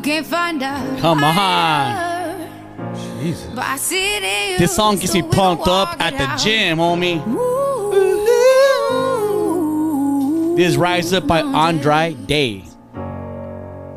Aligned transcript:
you 0.00 0.12
can't 0.12 0.26
find 0.26 0.62
out. 0.62 0.98
Come 0.98 1.22
on. 1.22 2.48
Jesus. 3.20 3.50
But 3.54 3.64
I 3.64 3.76
see 3.76 4.16
it 4.16 4.22
in. 4.22 4.58
This 4.58 4.74
song 4.74 4.96
gets 4.96 5.12
me 5.12 5.20
pumped 5.20 5.68
up 5.68 6.00
at 6.00 6.12
the 6.14 6.26
gym, 6.42 6.78
homie. 6.78 7.20
Ooh. 7.28 7.60
This 10.56 10.76
Rise 10.76 11.12
Up 11.12 11.26
by 11.26 11.40
Andra 11.40 12.12
Day. 12.12 12.64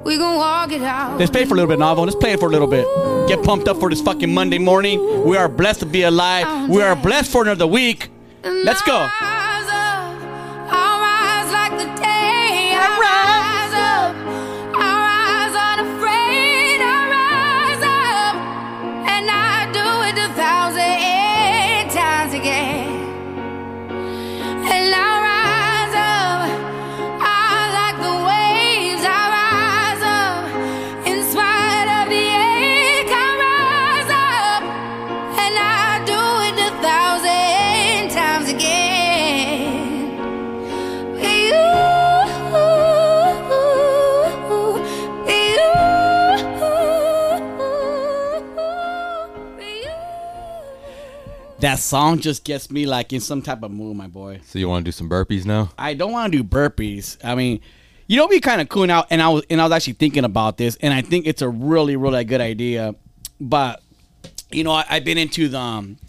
We 0.04 0.18
gon' 0.18 0.36
walk 0.36 0.73
it 0.73 0.82
out. 0.82 1.18
Let's 1.18 1.32
play 1.32 1.45
for 1.45 1.54
a 1.54 1.58
little 1.58 1.70
bit, 1.70 1.80
Novel. 1.80 2.04
Let's 2.04 2.17
play 2.17 2.34
it 2.34 2.40
for 2.42 2.48
a 2.48 2.52
little 2.52 2.67
bit. 2.67 2.86
Get 3.30 3.42
pumped 3.42 3.70
up 3.70 3.78
for 3.78 3.90
this 3.90 4.02
fucking 4.02 4.34
Monday 4.34 4.60
morning. 4.60 5.23
We 5.26 5.38
are 5.38 5.48
blessed 5.48 5.80
to 5.82 5.86
be 5.86 6.02
alive. 6.02 6.70
We 6.70 6.82
are 6.82 6.98
blessed 6.98 7.32
for 7.32 7.44
another 7.44 7.67
week. 7.67 8.10
Let's 8.44 8.82
go. 8.82 9.08
That 51.64 51.80
song 51.80 52.19
just 52.19 52.44
gets 52.44 52.69
me 52.69 52.86
like 52.86 53.14
in 53.14 53.21
some 53.21 53.42
type 53.42 53.64
of 53.64 53.71
mood, 53.71 53.95
my 53.95 54.08
boy. 54.08 54.42
So 54.43 54.60
you 54.60 54.67
want 54.67 54.83
to 54.83 54.88
do 54.89 54.92
some 54.92 55.10
burpees 55.10 55.45
now? 55.45 55.71
I 55.77 55.93
don't 55.93 56.11
want 56.11 56.33
to 56.33 56.38
do 56.38 56.43
burpees. 56.43 57.17
I 57.23 57.36
mean, 57.36 57.61
you 58.05 58.17
know, 58.17 58.27
be 58.27 58.42
kind 58.42 58.60
of 58.60 58.67
cool 58.67 58.86
now. 58.86 59.05
And 59.10 59.21
I 59.21 59.30
was 59.30 59.45
and 59.49 59.61
I 59.61 59.64
was 59.64 59.71
actually 59.71 59.93
thinking 59.93 60.26
about 60.26 60.58
this, 60.58 60.76
and 60.82 60.93
I 60.93 61.02
think 61.02 61.26
it's 61.26 61.42
a 61.42 61.48
really, 61.48 61.95
really 61.95 62.26
good 62.26 62.42
idea. 62.42 62.95
But 63.39 63.82
you 64.52 64.65
know, 64.65 64.71
I, 64.71 64.83
I've 64.89 65.05
been 65.05 65.17
into 65.17 65.48
the. 65.48 65.58
Um, 65.58 65.99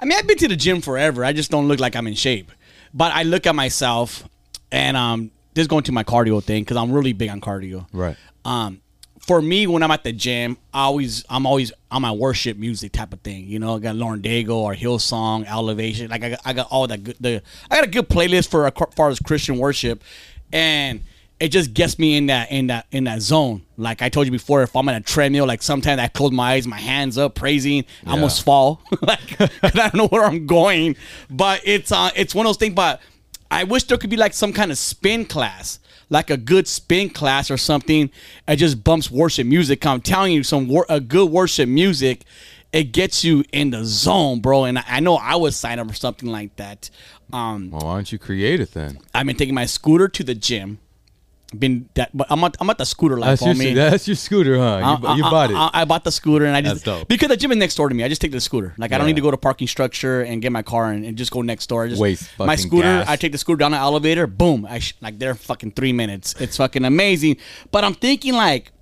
I 0.00 0.06
mean, 0.06 0.18
I've 0.18 0.26
been 0.26 0.38
to 0.38 0.48
the 0.48 0.56
gym 0.56 0.80
forever. 0.80 1.24
I 1.24 1.32
just 1.32 1.52
don't 1.52 1.68
look 1.68 1.78
like 1.78 1.94
I'm 1.94 2.08
in 2.08 2.14
shape. 2.14 2.50
But 2.92 3.12
I 3.12 3.22
look 3.22 3.46
at 3.46 3.54
myself, 3.54 4.28
and 4.72 4.96
um, 4.96 5.30
this 5.54 5.62
is 5.62 5.68
going 5.68 5.84
to 5.84 5.92
my 5.92 6.02
cardio 6.02 6.42
thing 6.42 6.64
because 6.64 6.76
I'm 6.76 6.90
really 6.90 7.12
big 7.12 7.30
on 7.30 7.40
cardio. 7.40 7.86
Right. 7.92 8.16
Um, 8.44 8.80
for 9.26 9.42
me, 9.42 9.66
when 9.66 9.82
I'm 9.82 9.90
at 9.90 10.04
the 10.04 10.12
gym, 10.12 10.56
I 10.72 10.84
always 10.84 11.24
I'm 11.28 11.46
always 11.46 11.72
on 11.90 12.02
my 12.02 12.12
worship 12.12 12.56
music 12.56 12.92
type 12.92 13.12
of 13.12 13.20
thing. 13.20 13.46
You 13.46 13.58
know, 13.58 13.76
I 13.76 13.78
got 13.80 13.96
Lauren 13.96 14.22
Daigle 14.22 14.50
or 14.50 14.74
Hillsong, 14.74 15.46
Elevation. 15.46 16.10
Like 16.10 16.22
I 16.22 16.30
got, 16.30 16.40
I 16.44 16.52
got 16.52 16.68
all 16.70 16.86
that 16.86 17.02
good. 17.02 17.16
The 17.18 17.42
I 17.70 17.76
got 17.76 17.84
a 17.84 17.90
good 17.90 18.08
playlist 18.08 18.48
for 18.48 18.66
as 18.66 18.72
far 18.94 19.10
as 19.10 19.18
Christian 19.18 19.58
worship, 19.58 20.04
and 20.52 21.02
it 21.40 21.48
just 21.48 21.74
gets 21.74 21.98
me 21.98 22.16
in 22.16 22.26
that 22.26 22.52
in 22.52 22.68
that 22.68 22.86
in 22.92 23.04
that 23.04 23.20
zone. 23.20 23.62
Like 23.76 24.00
I 24.00 24.08
told 24.08 24.26
you 24.26 24.32
before, 24.32 24.62
if 24.62 24.76
I'm 24.76 24.88
on 24.88 24.94
a 24.94 25.00
treadmill, 25.00 25.46
like 25.46 25.62
sometimes 25.62 26.00
I 26.00 26.06
close 26.06 26.30
my 26.30 26.52
eyes, 26.52 26.66
my 26.66 26.78
hands 26.78 27.18
up, 27.18 27.34
praising, 27.34 27.84
I 28.06 28.12
almost 28.12 28.44
fall, 28.44 28.80
like 29.02 29.40
I 29.40 29.70
don't 29.70 29.94
know 29.94 30.08
where 30.08 30.24
I'm 30.24 30.46
going. 30.46 30.96
But 31.28 31.62
it's 31.64 31.90
uh 31.90 32.10
it's 32.14 32.34
one 32.34 32.46
of 32.46 32.50
those 32.50 32.58
things. 32.58 32.74
But 32.74 33.00
I 33.50 33.64
wish 33.64 33.84
there 33.84 33.98
could 33.98 34.10
be 34.10 34.16
like 34.16 34.34
some 34.34 34.52
kind 34.52 34.70
of 34.70 34.78
spin 34.78 35.24
class, 35.26 35.78
like 36.08 36.30
a 36.30 36.36
good 36.36 36.68
spin 36.68 37.10
class 37.10 37.50
or 37.50 37.56
something. 37.56 38.10
It 38.46 38.56
just 38.56 38.84
bumps 38.84 39.10
worship 39.10 39.46
music. 39.46 39.84
I'm 39.86 40.00
telling 40.00 40.32
you, 40.32 40.42
some 40.42 40.68
wor- 40.68 40.86
a 40.88 41.00
good 41.00 41.30
worship 41.30 41.68
music, 41.68 42.24
it 42.72 42.92
gets 42.92 43.24
you 43.24 43.44
in 43.52 43.70
the 43.70 43.84
zone, 43.84 44.40
bro. 44.40 44.64
And 44.64 44.78
I, 44.78 44.84
I 44.86 45.00
know 45.00 45.16
I 45.16 45.36
would 45.36 45.54
sign 45.54 45.78
up 45.78 45.88
for 45.88 45.94
something 45.94 46.30
like 46.30 46.54
that. 46.56 46.90
Um, 47.32 47.70
Well, 47.70 47.82
why 47.82 47.94
don't 47.94 48.12
you 48.12 48.18
create 48.18 48.60
it 48.60 48.72
then? 48.72 48.98
I've 49.14 49.26
been 49.26 49.36
taking 49.36 49.54
my 49.54 49.66
scooter 49.66 50.08
to 50.08 50.22
the 50.24 50.34
gym. 50.34 50.78
Been 51.56 51.88
that, 51.94 52.10
but 52.12 52.26
I'm 52.28 52.42
at, 52.42 52.56
I'm 52.60 52.68
at 52.70 52.78
the 52.78 52.84
scooter 52.84 53.16
life, 53.16 53.38
That's 53.38 53.42
your, 53.60 53.66
homie. 53.70 53.74
that's 53.76 54.08
your 54.08 54.16
scooter, 54.16 54.58
huh? 54.58 54.96
You, 55.00 55.08
bu- 55.08 55.14
you 55.14 55.24
I- 55.24 55.30
bought 55.30 55.50
it. 55.50 55.54
I, 55.56 55.70
I 55.74 55.84
bought 55.84 56.02
the 56.02 56.10
scooter 56.10 56.44
and 56.44 56.56
I 56.56 56.60
just 56.60 56.84
because 57.06 57.28
the 57.28 57.36
gym 57.36 57.52
is 57.52 57.56
next 57.56 57.76
door 57.76 57.88
to 57.88 57.94
me. 57.94 58.02
I 58.02 58.08
just 58.08 58.20
take 58.20 58.32
the 58.32 58.40
scooter. 58.40 58.74
Like 58.78 58.90
I 58.92 58.98
don't 58.98 59.06
need 59.06 59.14
to 59.14 59.22
go 59.22 59.30
to 59.30 59.36
parking 59.36 59.68
structure 59.68 60.22
and 60.22 60.42
get 60.42 60.50
my 60.50 60.62
car 60.62 60.90
and, 60.90 61.04
and 61.04 61.16
just 61.16 61.30
go 61.30 61.42
next 61.42 61.68
door. 61.68 61.84
I 61.84 61.88
just 61.88 62.00
Waste 62.02 62.36
my 62.36 62.56
scooter. 62.56 62.82
gas. 62.82 63.08
I 63.08 63.14
take 63.14 63.30
the 63.30 63.38
scooter 63.38 63.58
down 63.58 63.70
the 63.70 63.76
elevator. 63.78 64.26
Boom! 64.26 64.66
I 64.68 64.80
sh- 64.80 64.94
like 65.00 65.20
there 65.20 65.36
fucking 65.36 65.70
three 65.72 65.92
minutes. 65.92 66.34
It's 66.40 66.56
fucking 66.56 66.84
amazing. 66.84 67.36
But 67.70 67.84
I'm 67.84 67.94
thinking 67.94 68.34
like 68.34 68.72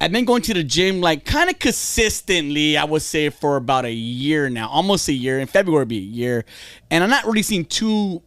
I've 0.00 0.10
been 0.12 0.24
going 0.24 0.40
to 0.42 0.54
the 0.54 0.64
gym 0.64 1.02
like 1.02 1.26
kind 1.26 1.50
of 1.50 1.58
consistently. 1.58 2.78
I 2.78 2.84
would 2.84 3.02
say 3.02 3.28
for 3.28 3.56
about 3.56 3.84
a 3.84 3.92
year 3.92 4.48
now, 4.48 4.70
almost 4.70 5.06
a 5.08 5.12
year. 5.12 5.38
In 5.38 5.46
February, 5.46 5.84
be 5.84 5.98
a 5.98 6.00
year, 6.00 6.44
and 6.90 7.04
I'm 7.04 7.10
not 7.10 7.26
really 7.26 7.42
seeing 7.42 7.66
too 7.66 8.22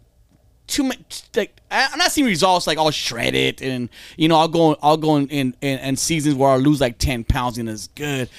too 0.67 0.83
much 0.83 1.23
like 1.35 1.59
I'm 1.69 1.97
not 1.97 2.11
seeing 2.11 2.27
results 2.27 2.67
like 2.67 2.77
I'll 2.77 2.91
shred 2.91 3.35
it 3.35 3.61
and 3.61 3.89
you 4.17 4.27
know 4.27 4.37
I'll 4.37 4.47
go 4.47 4.77
I'll 4.81 4.97
go 4.97 5.17
in 5.17 5.27
in, 5.27 5.55
in, 5.61 5.95
seasons 5.97 6.35
where 6.35 6.49
I'll 6.49 6.59
lose 6.59 6.79
like 6.79 6.97
10 6.97 7.25
pounds 7.25 7.57
and 7.57 7.69
it's 7.69 7.87
good. 7.87 8.29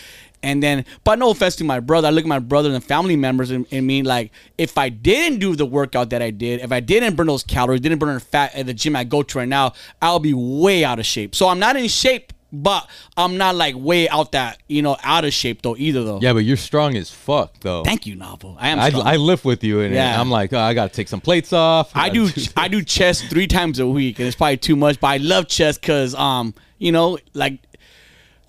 And 0.44 0.60
then 0.60 0.84
but 1.04 1.18
no 1.18 1.30
offense 1.30 1.56
to 1.56 1.64
my 1.64 1.78
brother 1.78 2.08
I 2.08 2.10
look 2.10 2.24
at 2.24 2.28
my 2.28 2.38
brother 2.38 2.72
and 2.72 2.82
family 2.82 3.16
members 3.16 3.50
and, 3.50 3.66
and 3.70 3.86
mean 3.86 4.04
like 4.04 4.32
if 4.58 4.78
I 4.78 4.88
didn't 4.88 5.38
do 5.38 5.54
the 5.54 5.66
workout 5.66 6.10
that 6.10 6.22
I 6.22 6.30
did 6.30 6.60
if 6.60 6.72
I 6.72 6.80
didn't 6.80 7.16
burn 7.16 7.26
those 7.28 7.44
calories 7.44 7.80
didn't 7.80 7.98
burn 7.98 8.14
the 8.14 8.20
fat 8.20 8.54
at 8.54 8.66
the 8.66 8.74
gym 8.74 8.96
I 8.96 9.04
go 9.04 9.22
to 9.22 9.38
right 9.38 9.48
now 9.48 9.74
I'll 10.00 10.18
be 10.18 10.34
way 10.34 10.84
out 10.84 10.98
of 10.98 11.06
shape. 11.06 11.34
So 11.34 11.48
I'm 11.48 11.58
not 11.58 11.76
in 11.76 11.86
shape 11.88 12.31
but 12.52 12.86
I'm 13.16 13.38
not 13.38 13.54
like 13.56 13.74
way 13.76 14.08
out 14.08 14.32
that 14.32 14.58
you 14.68 14.82
know 14.82 14.96
out 15.02 15.24
of 15.24 15.32
shape 15.32 15.62
though 15.62 15.76
either 15.76 16.04
though 16.04 16.20
yeah, 16.20 16.32
but 16.34 16.40
you're 16.40 16.56
strong 16.58 16.96
as 16.96 17.10
fuck, 17.10 17.58
though. 17.60 17.82
thank 17.82 18.06
you 18.06 18.14
novel 18.14 18.56
I 18.60 18.68
am 18.68 18.78
I. 18.78 18.88
I 19.12 19.16
lift 19.16 19.44
with 19.44 19.64
you, 19.64 19.80
and 19.80 19.94
Yeah. 19.94 20.20
I'm 20.20 20.30
like, 20.30 20.52
oh, 20.52 20.58
I 20.58 20.74
gotta 20.74 20.92
take 20.92 21.08
some 21.08 21.20
plates 21.20 21.52
off. 21.52 21.90
I 21.94 22.08
do 22.10 22.28
I 22.56 22.68
do 22.68 22.82
chest 22.82 23.24
three 23.30 23.46
times 23.46 23.78
a 23.78 23.86
week, 23.86 24.18
and 24.18 24.26
it's 24.28 24.36
probably 24.36 24.58
too 24.58 24.76
much. 24.76 25.00
But 25.00 25.06
I 25.08 25.16
love 25.16 25.48
chest 25.48 25.80
because 25.80 26.14
um, 26.14 26.54
you 26.78 26.92
know, 26.92 27.18
like 27.34 27.58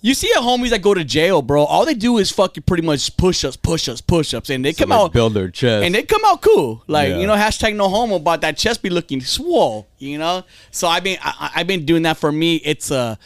you 0.00 0.12
see 0.12 0.30
a 0.36 0.40
homies 0.40 0.68
that 0.68 0.82
go 0.82 0.92
to 0.92 1.02
jail, 1.02 1.40
bro. 1.40 1.64
All 1.64 1.86
they 1.86 1.94
do 1.94 2.18
is 2.18 2.30
fucking 2.30 2.64
pretty 2.64 2.82
much 2.82 3.16
push 3.16 3.42
ups, 3.42 3.56
push 3.56 3.88
ups, 3.88 4.02
push 4.02 4.34
ups, 4.34 4.50
and 4.50 4.62
they 4.62 4.74
come 4.74 4.92
out 4.92 5.14
build 5.14 5.32
their 5.32 5.48
chest. 5.48 5.82
and 5.82 5.94
they 5.94 6.02
come 6.02 6.20
out 6.26 6.42
cool. 6.42 6.82
Like 6.86 7.08
Yeah. 7.08 7.18
you 7.20 7.26
know, 7.26 7.34
hashtag 7.34 7.74
no 7.74 7.88
homo, 7.88 8.18
but 8.18 8.42
that 8.42 8.58
chest 8.58 8.82
be 8.82 8.90
looking 8.90 9.22
swole. 9.22 9.86
You 9.98 10.18
know, 10.18 10.44
so 10.70 10.88
I've 10.88 11.04
been 11.04 11.18
I, 11.22 11.52
I've 11.56 11.66
been 11.66 11.86
doing 11.86 12.02
that 12.02 12.18
for 12.18 12.30
me. 12.30 12.56
It's 12.56 12.90
a 12.90 13.18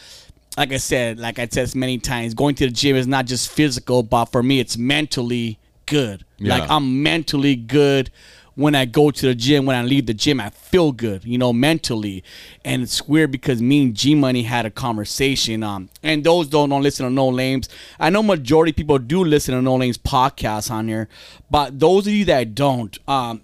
like 0.59 0.73
I 0.73 0.77
said, 0.77 1.19
like 1.19 1.39
I 1.39 1.47
said 1.49 1.73
many 1.73 1.99
times, 1.99 2.33
going 2.33 2.53
to 2.55 2.65
the 2.65 2.71
gym 2.71 2.97
is 2.97 3.07
not 3.07 3.25
just 3.25 3.49
physical, 3.49 4.03
but 4.03 4.25
for 4.25 4.43
me, 4.43 4.59
it's 4.59 4.77
mentally 4.77 5.57
good. 5.85 6.25
Like 6.37 6.69
I'm 6.69 7.01
mentally 7.01 7.55
good 7.55 8.11
when 8.55 8.75
I 8.75 8.83
go 8.83 9.09
to 9.09 9.25
the 9.25 9.35
gym. 9.35 9.65
When 9.65 9.77
I 9.77 9.83
leave 9.83 10.05
the 10.05 10.13
gym, 10.13 10.41
I 10.41 10.49
feel 10.49 10.91
good, 10.91 11.23
you 11.23 11.37
know, 11.37 11.53
mentally. 11.53 12.25
And 12.65 12.81
it's 12.81 13.07
weird 13.07 13.31
because 13.31 13.61
me 13.61 13.83
and 13.83 13.95
G 13.95 14.15
Money 14.15 14.43
had 14.43 14.65
a 14.65 14.69
conversation. 14.69 15.63
Um, 15.63 15.87
and 16.03 16.25
those 16.25 16.49
don't 16.49 16.69
don't 16.69 16.83
listen 16.83 17.05
to 17.05 17.09
No 17.09 17.29
Lames. 17.29 17.69
I 17.97 18.09
know 18.09 18.21
majority 18.21 18.71
of 18.71 18.75
people 18.75 18.99
do 18.99 19.23
listen 19.23 19.55
to 19.55 19.61
No 19.61 19.77
Lames 19.77 19.97
podcast 19.97 20.69
on 20.69 20.89
here, 20.89 21.07
but 21.49 21.79
those 21.79 22.05
of 22.05 22.11
you 22.11 22.25
that 22.25 22.53
don't, 22.53 22.99
um, 23.07 23.43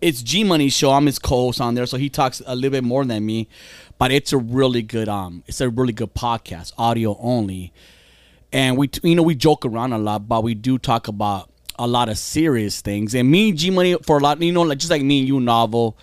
it's 0.00 0.22
G 0.22 0.44
Money's 0.44 0.72
show. 0.72 0.92
I'm 0.92 1.04
his 1.04 1.18
co-host 1.18 1.60
on 1.60 1.74
there, 1.74 1.84
so 1.84 1.98
he 1.98 2.08
talks 2.08 2.40
a 2.46 2.54
little 2.54 2.70
bit 2.70 2.84
more 2.84 3.04
than 3.04 3.26
me. 3.26 3.48
But 4.00 4.12
it's 4.12 4.32
a 4.32 4.38
really 4.38 4.80
good 4.80 5.10
um 5.10 5.44
it's 5.46 5.60
a 5.60 5.68
really 5.68 5.92
good 5.92 6.14
podcast, 6.14 6.72
audio 6.78 7.18
only. 7.20 7.70
And 8.50 8.78
we 8.78 8.88
you 9.02 9.14
know 9.14 9.22
we 9.22 9.34
joke 9.34 9.66
around 9.66 9.92
a 9.92 9.98
lot, 9.98 10.26
but 10.26 10.42
we 10.42 10.54
do 10.54 10.78
talk 10.78 11.06
about 11.06 11.50
a 11.78 11.86
lot 11.86 12.08
of 12.08 12.16
serious 12.16 12.80
things. 12.80 13.14
And 13.14 13.30
me 13.30 13.50
and 13.50 13.58
G 13.58 13.68
Money 13.70 13.96
for 14.02 14.16
a 14.16 14.20
lot, 14.20 14.40
you 14.40 14.52
know, 14.52 14.62
like 14.62 14.78
just 14.78 14.90
like 14.90 15.02
me 15.02 15.18
and 15.18 15.28
you, 15.28 15.38
novel. 15.38 15.98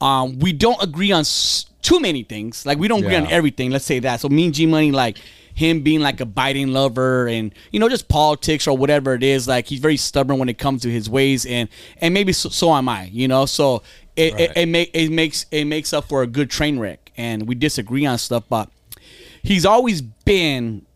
Um, 0.00 0.38
we 0.38 0.52
don't 0.52 0.80
agree 0.82 1.10
on 1.10 1.20
s- 1.22 1.66
too 1.80 1.98
many 1.98 2.22
things. 2.22 2.64
Like 2.64 2.78
we 2.78 2.86
don't 2.86 3.00
agree 3.00 3.16
on 3.16 3.26
everything. 3.32 3.70
Let's 3.72 3.84
say 3.84 3.98
that. 3.98 4.20
So 4.20 4.28
me 4.28 4.44
and 4.44 4.54
G 4.54 4.66
Money, 4.66 4.92
like 4.92 5.18
him 5.54 5.80
being 5.82 6.00
like 6.00 6.20
a 6.20 6.26
Biden 6.26 6.70
lover 6.70 7.26
and 7.26 7.52
you 7.72 7.80
know 7.80 7.88
just 7.88 8.06
politics 8.06 8.68
or 8.68 8.76
whatever 8.76 9.14
it 9.14 9.24
is. 9.24 9.48
Like 9.48 9.66
he's 9.66 9.80
very 9.80 9.96
stubborn 9.96 10.38
when 10.38 10.48
it 10.48 10.58
comes 10.58 10.82
to 10.82 10.90
his 10.90 11.10
ways, 11.10 11.44
and 11.44 11.68
and 12.00 12.14
maybe 12.14 12.32
so, 12.32 12.50
so 12.50 12.72
am 12.72 12.88
I. 12.88 13.06
You 13.06 13.26
know, 13.26 13.46
so 13.46 13.82
it 14.14 14.38
it, 14.38 14.52
it, 14.56 14.66
make, 14.66 14.90
it 14.94 15.10
makes 15.10 15.46
it 15.50 15.64
makes 15.64 15.92
up 15.92 16.04
for 16.08 16.22
a 16.22 16.26
good 16.26 16.50
train 16.50 16.78
wreck, 16.78 17.01
and 17.16 17.46
we 17.46 17.54
disagree 17.54 18.06
on 18.06 18.18
stuff, 18.18 18.44
but 18.48 18.70
he's 19.42 19.66
always 19.66 20.02
been. 20.02 20.86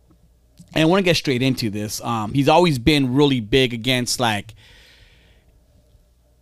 And 0.74 0.82
I 0.82 0.84
want 0.84 1.00
to 1.00 1.04
get 1.04 1.16
straight 1.16 1.42
into 1.42 1.70
this. 1.70 2.00
Um, 2.02 2.34
he's 2.34 2.48
always 2.48 2.78
been 2.78 3.14
really 3.14 3.40
big 3.40 3.72
against 3.72 4.20
like 4.20 4.54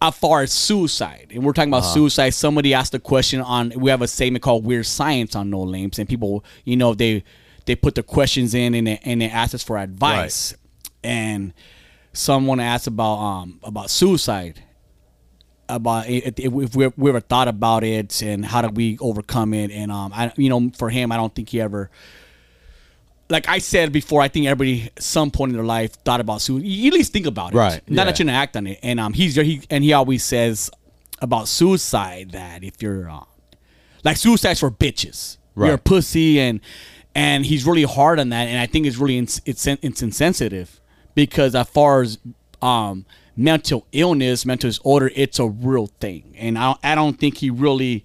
as 0.02 0.16
far 0.16 0.42
as 0.42 0.52
suicide, 0.52 1.28
and 1.34 1.44
we're 1.44 1.52
talking 1.52 1.70
about 1.70 1.84
suicide. 1.84 2.30
Somebody 2.30 2.74
asked 2.74 2.94
a 2.94 2.98
question 2.98 3.40
on. 3.40 3.72
We 3.76 3.90
have 3.90 4.02
a 4.02 4.08
segment 4.08 4.42
called 4.42 4.64
"Weird 4.64 4.86
Science" 4.86 5.34
on 5.36 5.50
No 5.50 5.62
Lames, 5.62 5.98
and 5.98 6.08
people, 6.08 6.44
you 6.64 6.76
know, 6.76 6.94
they 6.94 7.24
they 7.66 7.76
put 7.76 7.94
the 7.94 8.02
questions 8.02 8.54
in 8.54 8.74
and 8.74 8.86
they, 8.86 9.00
and 9.04 9.20
they 9.20 9.30
ask 9.30 9.54
us 9.54 9.62
for 9.62 9.78
advice. 9.78 10.54
And 11.02 11.52
someone 12.12 12.60
asked 12.60 12.86
about 12.86 13.16
um 13.16 13.60
about 13.62 13.90
suicide, 13.90 14.62
about 15.68 16.08
if, 16.08 16.38
if 16.38 16.52
we, 16.52 16.86
we 16.96 17.08
ever 17.10 17.20
thought 17.20 17.48
about 17.48 17.84
it 17.84 18.22
and 18.22 18.44
how 18.44 18.62
do 18.62 18.68
we 18.68 18.98
overcome 19.00 19.54
it. 19.54 19.70
And 19.70 19.90
um, 19.90 20.12
I 20.14 20.32
you 20.36 20.48
know, 20.48 20.70
for 20.76 20.90
him, 20.90 21.12
I 21.12 21.16
don't 21.16 21.34
think 21.34 21.48
he 21.50 21.60
ever 21.60 21.90
like 23.30 23.48
I 23.48 23.58
said 23.58 23.92
before, 23.92 24.20
I 24.20 24.28
think 24.28 24.46
everybody 24.46 24.90
at 24.96 25.02
some 25.02 25.30
point 25.30 25.50
in 25.50 25.56
their 25.56 25.64
life 25.64 25.94
thought 26.04 26.20
about 26.20 26.42
suicide. 26.42 26.66
You 26.66 26.88
at 26.88 26.94
least 26.94 27.12
think 27.12 27.26
about 27.26 27.52
it, 27.54 27.56
Right, 27.56 27.80
Not 27.88 28.02
yeah. 28.02 28.04
that 28.04 28.18
you're 28.18 28.26
gonna 28.26 28.38
act 28.38 28.56
on 28.56 28.66
it. 28.66 28.78
And 28.82 29.00
um, 29.00 29.12
he's 29.12 29.34
he 29.34 29.62
and 29.70 29.82
he 29.82 29.92
always 29.92 30.22
says 30.24 30.70
about 31.20 31.48
suicide 31.48 32.32
that 32.32 32.62
if 32.62 32.82
you're 32.82 33.08
uh, 33.10 33.20
like 34.04 34.16
suicide's 34.16 34.60
for 34.60 34.70
bitches, 34.70 35.38
you're 35.56 35.76
a 35.76 35.78
pussy, 35.78 36.38
and 36.38 36.60
and 37.14 37.46
he's 37.46 37.64
really 37.64 37.84
hard 37.84 38.20
on 38.20 38.28
that. 38.28 38.48
And 38.48 38.58
I 38.58 38.66
think 38.66 38.86
it's 38.86 38.98
really 38.98 39.18
ins- 39.18 39.40
it's 39.46 39.66
it's 39.66 40.02
insensitive 40.02 40.80
because 41.14 41.54
as 41.54 41.68
far 41.68 42.02
as 42.02 42.18
um 42.60 43.06
mental 43.36 43.86
illness, 43.92 44.46
mental 44.46 44.70
disorder, 44.70 45.10
it's 45.14 45.38
a 45.38 45.46
real 45.46 45.86
thing, 45.86 46.34
and 46.38 46.58
I 46.58 46.76
I 46.82 46.94
don't 46.94 47.18
think 47.18 47.38
he 47.38 47.50
really 47.50 48.04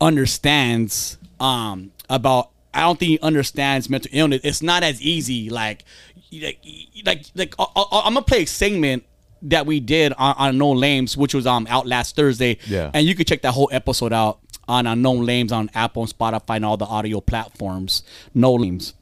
understands 0.00 1.18
um 1.40 1.92
about 2.08 2.50
I 2.74 2.80
don't 2.80 2.98
think 2.98 3.08
he 3.10 3.18
understands 3.20 3.88
mental 3.90 4.10
illness. 4.12 4.40
It's 4.44 4.62
not 4.62 4.82
as 4.82 5.00
easy 5.00 5.50
like 5.50 5.84
like 6.32 6.58
like 7.04 7.24
like 7.34 7.54
I, 7.58 7.64
I, 7.76 8.02
I'm 8.06 8.14
gonna 8.14 8.22
play 8.22 8.42
a 8.42 8.46
segment 8.46 9.04
that 9.42 9.66
we 9.66 9.80
did 9.80 10.12
on, 10.14 10.34
on 10.38 10.58
No 10.58 10.70
Lames, 10.70 11.16
which 11.16 11.34
was 11.34 11.46
um 11.46 11.66
out 11.68 11.86
last 11.86 12.16
Thursday. 12.16 12.58
Yeah. 12.66 12.90
And 12.94 13.06
you 13.06 13.14
can 13.14 13.24
check 13.24 13.42
that 13.42 13.52
whole 13.52 13.68
episode 13.72 14.12
out 14.12 14.40
on 14.68 14.86
Unknown 14.86 15.26
Lames 15.26 15.52
on 15.52 15.70
Apple 15.74 16.02
and 16.02 16.10
Spotify 16.16 16.56
and 16.56 16.64
all 16.64 16.76
the 16.76 16.84
audio 16.84 17.20
platforms. 17.20 18.02
No 18.34 18.54
Lames. 18.54 18.94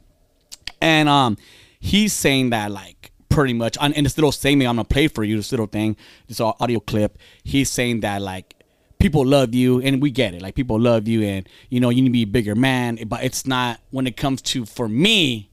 And 0.80 1.08
um 1.08 1.36
he's 1.78 2.12
saying 2.12 2.50
that 2.50 2.70
like 2.70 3.09
pretty 3.30 3.54
much 3.54 3.78
on 3.78 3.92
in 3.94 4.04
this 4.04 4.18
little 4.18 4.32
segment 4.32 4.68
I'm 4.68 4.76
gonna 4.76 4.84
play 4.84 5.08
for 5.08 5.24
you, 5.24 5.36
this 5.36 5.50
little 5.52 5.66
thing, 5.66 5.96
this 6.28 6.40
audio 6.40 6.80
clip, 6.80 7.16
he's 7.42 7.70
saying 7.70 8.00
that 8.00 8.20
like 8.20 8.54
people 8.98 9.24
love 9.24 9.54
you 9.54 9.80
and 9.80 10.02
we 10.02 10.10
get 10.10 10.34
it. 10.34 10.42
Like 10.42 10.54
people 10.54 10.78
love 10.78 11.08
you 11.08 11.22
and 11.22 11.48
you 11.70 11.80
know 11.80 11.88
you 11.88 12.02
need 12.02 12.08
to 12.08 12.12
be 12.12 12.22
a 12.22 12.26
bigger 12.26 12.54
man. 12.54 12.98
But 13.06 13.24
it's 13.24 13.46
not 13.46 13.80
when 13.90 14.06
it 14.06 14.16
comes 14.16 14.42
to 14.42 14.66
for 14.66 14.88
me, 14.88 15.50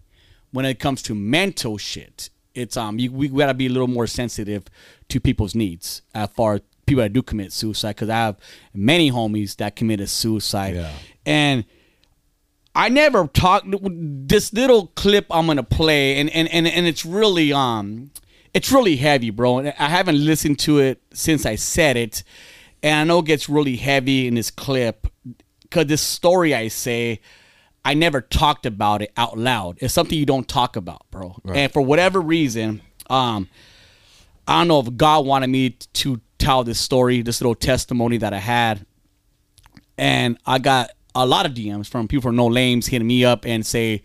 when 0.51 0.65
it 0.65 0.79
comes 0.79 1.01
to 1.03 1.15
mental 1.15 1.77
shit, 1.77 2.29
it's 2.53 2.75
um 2.75 3.00
you, 3.00 3.12
we 3.12 3.29
gotta 3.29 3.53
be 3.53 3.68
a 3.68 3.69
little 3.69 3.88
more 3.88 4.07
sensitive 4.07 4.65
to 5.09 5.19
people's 5.21 5.56
needs 5.56 6.01
as 6.13 6.29
far 6.35 6.56
as 6.56 6.62
people 6.85 7.03
that 7.03 7.13
do 7.13 7.21
commit 7.21 7.51
suicide 7.53 7.91
because 7.95 8.09
I 8.09 8.15
have 8.15 8.38
many 8.74 9.12
homies 9.12 9.56
that 9.57 9.75
committed 9.75 10.09
suicide 10.09 10.75
Yeah. 10.75 10.91
and 11.25 11.65
I 12.77 12.89
never 12.89 13.27
talked 13.27 13.65
this 14.29 14.53
little 14.53 14.88
clip 14.95 15.25
I'm 15.31 15.47
gonna 15.47 15.63
play 15.63 16.19
and, 16.19 16.29
and, 16.29 16.47
and, 16.50 16.68
and 16.68 16.85
it's 16.85 17.03
really 17.03 17.51
um 17.51 18.12
it's 18.53 18.71
really 18.71 18.95
heavy 18.97 19.31
bro 19.31 19.57
and 19.57 19.74
I 19.79 19.89
haven't 19.89 20.24
listened 20.24 20.59
to 20.59 20.79
it 20.79 21.01
since 21.12 21.45
I 21.45 21.56
said 21.56 21.97
it 21.97 22.24
and 22.83 22.95
I 22.95 23.03
know 23.03 23.19
it 23.19 23.25
gets 23.25 23.50
really 23.50 23.77
heavy 23.77 24.27
in 24.27 24.35
this 24.35 24.51
clip 24.51 25.07
because 25.63 25.88
this 25.88 26.01
story 26.01 26.53
I 26.53 26.68
say 26.68 27.19
I 27.83 27.95
never 27.95 28.19
talked 28.19 28.65
about 28.65 29.01
it 29.01 29.13
out 29.15 29.38
loud. 29.38 29.77
It's 29.79 29.94
something 29.94 30.18
you 30.19 30.25
don't 30.25 30.45
talk 30.47 30.75
about, 30.75 31.09
bro. 31.09 31.38
And 31.56 31.71
for 31.71 31.81
whatever 31.81 32.19
reason, 32.19 32.81
um, 33.09 33.47
I 34.45 34.59
don't 34.59 34.68
know 34.68 34.81
if 34.81 34.97
God 34.97 35.25
wanted 35.25 35.47
me 35.47 35.69
to 35.69 36.19
tell 36.38 36.65
this 36.65 36.81
story, 36.81 37.21
this 37.21 37.39
little 37.39 37.56
testimony 37.56 38.18
that 38.18 38.33
I 38.33 38.39
had, 38.39 38.85
and 39.97 40.38
I 40.45 40.59
got 40.59 40.91
a 41.24 41.25
lot 41.25 41.46
of 41.46 41.54
DMs 41.54 41.88
from 41.88 42.08
people 42.08 42.22
from 42.24 42.36
No 42.36 42.48
Lames 42.48 42.88
hitting 42.88 43.08
me 43.08 43.25
up 43.25 43.46
and 43.46 43.66
say, 43.66 44.04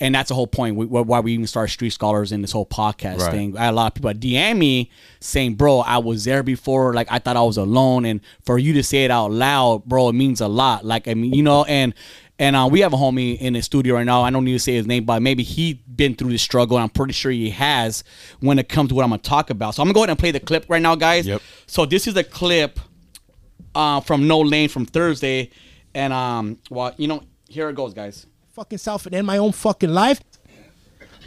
and 0.00 0.14
that's 0.14 0.28
the 0.28 0.34
whole 0.34 0.46
point 0.46 0.76
wh- 0.76 0.90
why 0.90 1.20
we 1.20 1.32
even 1.32 1.46
started 1.46 1.72
Street 1.72 1.90
Scholars 1.90 2.30
in 2.32 2.40
this 2.40 2.52
whole 2.52 2.66
podcast 2.66 3.18
Right. 3.20 3.30
thing. 3.32 3.56
I 3.58 3.64
had 3.66 3.70
a 3.70 3.76
lot 3.76 3.86
of 3.88 3.94
people 3.94 4.12
DM 4.12 4.56
me 4.58 4.90
saying, 5.20 5.54
"Bro, 5.54 5.80
I 5.80 5.98
was 5.98 6.24
there 6.24 6.42
before. 6.42 6.94
Like 6.94 7.08
I 7.10 7.18
thought 7.18 7.36
I 7.36 7.42
was 7.42 7.56
alone, 7.56 8.04
and 8.04 8.20
for 8.44 8.58
you 8.58 8.72
to 8.74 8.82
say 8.82 9.04
it 9.04 9.10
out 9.10 9.32
loud, 9.32 9.84
bro, 9.86 10.08
it 10.08 10.12
means 10.14 10.40
a 10.40 10.48
lot. 10.48 10.84
Like 10.84 11.08
I 11.08 11.14
mean, 11.14 11.32
you 11.32 11.42
know, 11.42 11.64
and." 11.64 11.94
And 12.40 12.54
uh, 12.54 12.68
we 12.70 12.78
have 12.82 12.92
a 12.92 12.96
homie 12.96 13.36
in 13.36 13.54
the 13.54 13.62
studio 13.62 13.96
right 13.96 14.06
now. 14.06 14.22
I 14.22 14.30
don't 14.30 14.44
need 14.44 14.52
to 14.52 14.60
say 14.60 14.74
his 14.74 14.86
name, 14.86 15.04
but 15.04 15.20
maybe 15.20 15.42
he 15.42 15.82
been 15.96 16.14
through 16.14 16.30
this 16.30 16.40
struggle. 16.40 16.76
And 16.76 16.84
I'm 16.84 16.88
pretty 16.88 17.12
sure 17.12 17.32
he 17.32 17.50
has 17.50 18.04
when 18.38 18.60
it 18.60 18.68
comes 18.68 18.90
to 18.90 18.94
what 18.94 19.02
I'm 19.02 19.10
gonna 19.10 19.20
talk 19.22 19.50
about. 19.50 19.74
So 19.74 19.82
I'm 19.82 19.88
gonna 19.88 19.94
go 19.94 20.00
ahead 20.02 20.10
and 20.10 20.18
play 20.20 20.30
the 20.30 20.38
clip 20.38 20.64
right 20.68 20.80
now, 20.80 20.94
guys. 20.94 21.26
Yep. 21.26 21.42
So 21.66 21.84
this 21.84 22.06
is 22.06 22.16
a 22.16 22.22
clip 22.22 22.78
uh, 23.74 24.00
from 24.02 24.28
No 24.28 24.38
Lames 24.38 24.70
from 24.70 24.86
Thursday, 24.86 25.50
and 25.98 26.12
um, 26.12 26.58
well, 26.70 26.94
you 26.96 27.08
know, 27.08 27.22
here 27.48 27.68
it 27.68 27.76
goes, 27.76 27.92
guys. 27.92 28.26
fucking 28.54 28.78
self 28.78 29.06
and 29.06 29.14
end 29.14 29.26
my 29.26 29.38
own 29.38 29.52
fucking 29.52 29.90
life. 29.90 30.20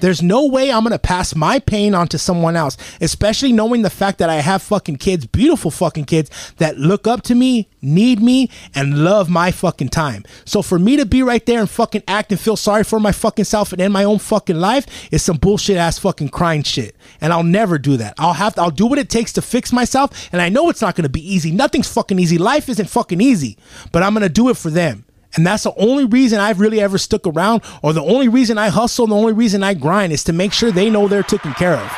There's 0.01 0.21
no 0.21 0.48
way 0.48 0.71
I'm 0.71 0.83
gonna 0.83 1.00
pass 1.00 1.36
my 1.36 1.59
pain 1.59 1.95
on 1.95 2.07
to 2.09 2.18
someone 2.18 2.56
else, 2.56 2.75
especially 3.00 3.53
knowing 3.53 3.83
the 3.83 3.89
fact 3.89 4.18
that 4.18 4.30
I 4.30 4.36
have 4.36 4.62
fucking 4.62 4.98
kids, 4.98 5.25
beautiful 5.25 5.71
fucking 5.71 6.06
kids 6.06 6.30
that 6.57 6.77
look 6.77 7.07
up 7.07 7.21
to 7.24 7.36
me, 7.36 7.69
need 7.81 8.19
me, 8.19 8.50
and 8.75 9.03
love 9.03 9.30
my 9.30 9.51
fucking 9.51 9.89
time. 9.89 10.24
So 10.44 10.62
for 10.62 10.80
me 10.80 10.98
to 10.98 11.06
be 11.06 11.24
right 11.24 11.45
there 11.45 11.59
and 11.59 11.69
fucking 11.69 12.03
act 12.07 12.31
and 12.31 12.42
feel 12.42 12.56
sorry 12.56 12.83
for 12.83 13.00
my 13.00 13.12
fucking 13.12 13.45
self 13.45 13.71
and 13.71 13.81
end 13.81 13.94
my 13.94 14.03
own 14.03 14.19
fucking 14.19 14.55
life 14.58 14.88
is 15.12 15.24
some 15.24 15.38
bullshit 15.38 15.77
ass 15.77 16.00
fucking 16.00 16.29
crying 16.29 16.63
shit. 16.63 16.96
And 17.22 17.31
I'll 17.31 17.43
never 17.43 17.77
do 17.77 17.98
that. 17.98 18.15
I'll 18.17 18.34
have 18.34 18.55
to, 18.55 18.62
I'll 18.62 18.72
do 18.72 18.88
what 18.88 19.00
it 19.00 19.10
takes 19.10 19.31
to 19.34 19.41
fix 19.41 19.72
myself, 19.72 20.29
and 20.31 20.41
I 20.41 20.50
know 20.50 20.70
it's 20.70 20.81
not 20.81 20.96
gonna 20.96 21.10
be 21.10 21.34
easy. 21.34 21.51
Nothing's 21.51 21.91
fucking 21.91 22.17
easy. 22.17 22.39
Life 22.39 22.70
isn't 22.70 22.89
fucking 22.89 23.22
easy, 23.22 23.58
but 23.91 24.01
I'm 24.01 24.13
gonna 24.13 24.29
do 24.29 24.50
it 24.50 24.58
for 24.58 24.72
them. 24.72 25.05
And 25.35 25.45
that's 25.45 25.63
the 25.63 25.73
only 25.75 26.05
reason 26.05 26.39
I've 26.39 26.59
really 26.59 26.81
ever 26.81 26.97
stuck 26.97 27.25
around, 27.25 27.63
or 27.81 27.93
the 27.93 28.03
only 28.03 28.27
reason 28.27 28.57
I 28.57 28.69
hustle, 28.69 29.07
the 29.07 29.15
only 29.15 29.33
reason 29.33 29.63
I 29.63 29.73
grind 29.73 30.11
is 30.11 30.23
to 30.25 30.33
make 30.33 30.51
sure 30.51 30.71
they 30.71 30.89
know 30.89 31.07
they're 31.07 31.23
taken 31.23 31.53
care 31.53 31.75
of. 31.75 31.91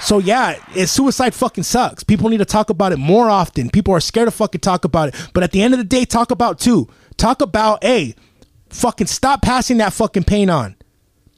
So 0.00 0.18
yeah, 0.18 0.56
it, 0.74 0.86
suicide 0.86 1.34
fucking 1.34 1.64
sucks. 1.64 2.02
People 2.02 2.30
need 2.30 2.38
to 2.38 2.44
talk 2.44 2.70
about 2.70 2.92
it 2.92 2.96
more 2.98 3.28
often. 3.28 3.68
People 3.70 3.94
are 3.94 4.00
scared 4.00 4.28
to 4.28 4.32
fucking 4.32 4.62
talk 4.62 4.84
about 4.84 5.10
it. 5.10 5.30
But 5.34 5.42
at 5.42 5.52
the 5.52 5.62
end 5.62 5.74
of 5.74 5.78
the 5.78 5.84
day, 5.84 6.04
talk 6.04 6.30
about 6.30 6.58
too. 6.58 6.88
Talk 7.16 7.42
about, 7.42 7.84
hey, 7.84 8.14
fucking 8.70 9.08
stop 9.08 9.42
passing 9.42 9.76
that 9.76 9.92
fucking 9.92 10.24
pain 10.24 10.48
on. 10.48 10.74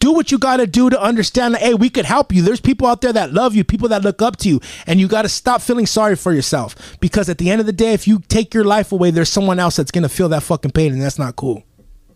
Do 0.03 0.11
what 0.11 0.33
you 0.33 0.39
gotta 0.39 0.67
do 0.67 0.91
to 0.91 1.01
understand 1.01 1.55
that, 1.55 1.61
hey, 1.61 1.75
we 1.75 1.89
could 1.89 2.07
help 2.07 2.35
you. 2.35 2.43
There's 2.43 2.61
people 2.61 2.89
out 2.89 3.03
there 3.03 3.13
that 3.13 3.33
love 3.33 3.55
you, 3.55 3.63
people 3.63 3.87
that 3.91 4.03
look 4.03 4.21
up 4.21 4.37
to 4.39 4.49
you, 4.49 4.61
and 4.85 4.99
you 4.99 5.07
gotta 5.07 5.29
stop 5.29 5.63
feeling 5.63 5.87
sorry 5.87 6.17
for 6.17 6.33
yourself. 6.33 6.99
Because 6.99 7.29
at 7.29 7.39
the 7.39 7.49
end 7.51 7.61
of 7.61 7.67
the 7.67 7.73
day, 7.73 7.93
if 7.93 8.09
you 8.09 8.19
take 8.27 8.53
your 8.53 8.65
life 8.65 8.91
away, 8.91 9.13
there's 9.13 9.29
someone 9.29 9.61
else 9.61 9.77
that's 9.77 9.93
gonna 9.93 10.09
feel 10.09 10.29
that 10.31 10.43
fucking 10.43 10.73
pain, 10.73 10.93
and 10.93 11.01
that's 11.01 11.21
not 11.21 11.37
cool. 11.37 11.63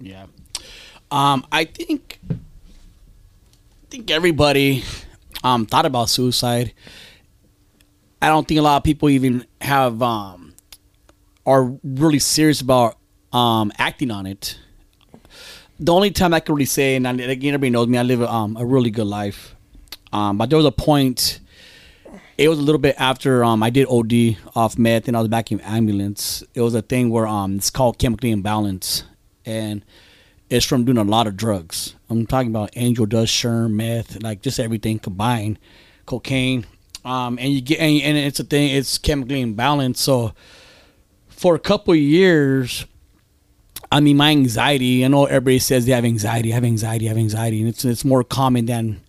Yeah. 0.01 0.27
Um, 1.13 1.47
I 1.53 1.65
think 1.65 2.19
I 2.29 2.35
think 3.89 4.11
everybody 4.11 4.83
um 5.45 5.65
thought 5.65 5.87
about 5.87 6.09
suicide. 6.09 6.75
I 8.21 8.27
don't 8.31 8.49
think 8.49 8.59
a 8.59 8.65
lot 8.65 8.79
of 8.79 8.83
people 8.83 9.11
even 9.11 9.47
have 9.61 10.03
um 10.03 10.55
are 11.47 11.73
really 11.85 12.19
serious 12.19 12.61
about 12.61 12.99
um 13.33 13.71
acting 13.79 14.11
on 14.11 14.27
it. 14.27 14.59
The 15.79 15.93
only 15.93 16.11
time 16.11 16.33
I 16.33 16.41
can 16.41 16.55
really 16.55 16.65
say, 16.65 16.97
and 16.97 17.07
I, 17.07 17.13
like, 17.13 17.45
everybody 17.45 17.71
knows 17.71 17.87
me, 17.87 17.99
I 17.99 18.03
live 18.03 18.23
um, 18.23 18.57
a 18.57 18.65
really 18.65 18.91
good 18.91 19.07
life. 19.07 19.55
Um, 20.13 20.39
but 20.39 20.49
there 20.49 20.57
was 20.57 20.65
a 20.65 20.73
point. 20.73 21.41
It 22.39 22.49
was 22.49 22.59
a 22.59 22.63
little 22.63 22.81
bit 22.81 22.97
after 22.99 23.45
um, 23.45 23.63
I 23.63 23.71
did 23.71 23.87
OD 23.89 24.39
off 24.55 24.79
meth, 24.79 25.09
and 25.09 25.17
I 25.17 25.21
was 25.21 25.29
back 25.29 25.53
in 25.53 25.61
ambulance. 25.61 26.43
It 26.55 26.63
was 26.63 26.75
a 26.75 26.83
thing 26.83 27.11
where 27.11 27.27
um, 27.27 27.57
it's 27.57 27.71
called 27.71 27.99
chemically 27.99 28.31
imbalance, 28.31 29.05
and 29.45 29.85
it's 30.49 30.65
from 30.65 30.85
doing 30.85 30.99
a 30.99 31.05
lot 31.05 31.27
of 31.27 31.37
drugs. 31.37 31.95
I'm 32.09 32.27
talking 32.27 32.51
about 32.51 32.71
angel 32.77 33.05
dust, 33.05 33.33
sherm, 33.33 33.73
meth, 33.73 34.23
like 34.23 34.43
just 34.43 34.59
everything 34.59 34.99
combined, 34.99 35.59
cocaine. 36.07 36.67
Um, 37.05 37.39
and 37.39 37.53
you 37.53 37.61
get 37.61 37.79
and, 37.79 38.01
and 38.03 38.17
it's 38.17 38.41
a 38.41 38.45
thing. 38.45 38.71
It's 38.71 38.99
chemically 38.99 39.45
imbalanced. 39.45 39.99
So 39.99 40.33
for 41.29 41.55
a 41.55 41.59
couple 41.59 41.95
years, 41.95 42.87
I 43.91 44.01
mean, 44.01 44.17
my 44.17 44.31
anxiety. 44.31 45.05
I 45.05 45.09
know 45.09 45.27
everybody 45.27 45.59
says 45.59 45.87
they 45.87 45.93
have 45.93 46.05
anxiety, 46.05 46.51
have 46.51 46.65
anxiety, 46.65 47.07
have 47.07 47.17
anxiety, 47.17 47.61
and 47.61 47.69
it's 47.69 47.85
it's 47.85 48.05
more 48.05 48.25
common 48.25 48.67
than 48.67 49.01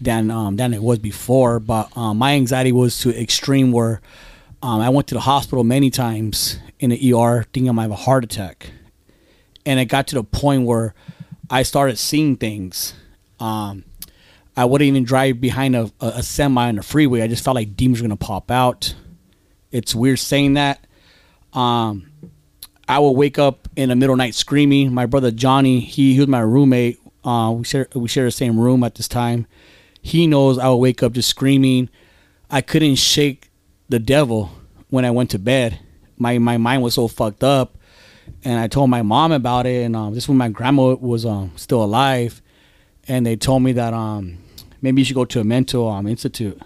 than 0.00 0.30
um, 0.30 0.56
than 0.56 0.74
it 0.74 0.82
was 0.82 0.98
before. 0.98 1.60
But 1.60 1.96
um, 1.96 2.18
my 2.18 2.34
anxiety 2.34 2.72
was 2.72 2.98
to 3.00 3.20
extreme 3.20 3.72
where 3.72 4.00
um, 4.62 4.80
I 4.80 4.88
went 4.88 5.06
to 5.08 5.14
the 5.14 5.20
hospital 5.20 5.64
many 5.64 5.90
times 5.90 6.58
in 6.80 6.90
the 6.90 7.14
ER 7.14 7.44
thinking 7.52 7.68
I 7.68 7.72
might 7.72 7.82
have 7.82 7.90
a 7.92 7.96
heart 7.96 8.24
attack, 8.24 8.70
and 9.64 9.78
it 9.78 9.86
got 9.86 10.08
to 10.08 10.16
the 10.16 10.24
point 10.24 10.64
where 10.64 10.94
I 11.50 11.62
started 11.62 11.98
seeing 11.98 12.36
things. 12.36 12.94
Um, 13.38 13.84
I 14.56 14.64
wouldn't 14.64 14.88
even 14.88 15.04
drive 15.04 15.40
behind 15.40 15.76
a, 15.76 15.92
a, 16.00 16.06
a 16.06 16.22
semi 16.24 16.68
on 16.68 16.76
the 16.76 16.82
freeway. 16.82 17.22
I 17.22 17.28
just 17.28 17.44
felt 17.44 17.54
like 17.54 17.76
demons 17.76 18.00
were 18.02 18.08
gonna 18.08 18.16
pop 18.16 18.50
out. 18.50 18.94
It's 19.70 19.94
weird 19.94 20.18
saying 20.18 20.54
that. 20.54 20.84
Um, 21.52 22.07
I 22.88 22.98
would 22.98 23.10
wake 23.10 23.38
up 23.38 23.68
in 23.76 23.90
the 23.90 23.96
middle 23.96 24.14
of 24.14 24.18
the 24.18 24.24
night 24.24 24.34
screaming. 24.34 24.94
My 24.94 25.04
brother 25.04 25.30
Johnny, 25.30 25.80
he, 25.80 26.14
he 26.14 26.20
was 26.20 26.28
my 26.28 26.40
roommate. 26.40 26.98
Uh, 27.22 27.52
we 27.58 27.64
share 27.64 27.86
we 27.94 28.08
share 28.08 28.24
the 28.24 28.30
same 28.30 28.58
room 28.58 28.82
at 28.82 28.94
this 28.94 29.08
time. 29.08 29.46
He 30.00 30.26
knows 30.26 30.58
I 30.58 30.68
would 30.68 30.76
wake 30.76 31.02
up 31.02 31.12
just 31.12 31.28
screaming. 31.28 31.90
I 32.50 32.62
couldn't 32.62 32.94
shake 32.94 33.50
the 33.90 33.98
devil 33.98 34.50
when 34.88 35.04
I 35.04 35.10
went 35.10 35.30
to 35.30 35.38
bed. 35.38 35.80
My 36.16 36.38
my 36.38 36.56
mind 36.56 36.82
was 36.82 36.94
so 36.94 37.08
fucked 37.08 37.44
up, 37.44 37.76
and 38.42 38.58
I 38.58 38.68
told 38.68 38.88
my 38.88 39.02
mom 39.02 39.32
about 39.32 39.66
it. 39.66 39.84
And 39.84 39.94
um, 39.94 40.14
this 40.14 40.28
when 40.28 40.38
my 40.38 40.48
grandma 40.48 40.94
was 40.94 41.26
um, 41.26 41.52
still 41.56 41.84
alive, 41.84 42.40
and 43.06 43.26
they 43.26 43.36
told 43.36 43.62
me 43.62 43.72
that 43.72 43.92
um, 43.92 44.38
maybe 44.80 45.02
you 45.02 45.04
should 45.04 45.14
go 45.14 45.26
to 45.26 45.40
a 45.40 45.44
mental 45.44 45.88
um, 45.88 46.06
institute. 46.06 46.58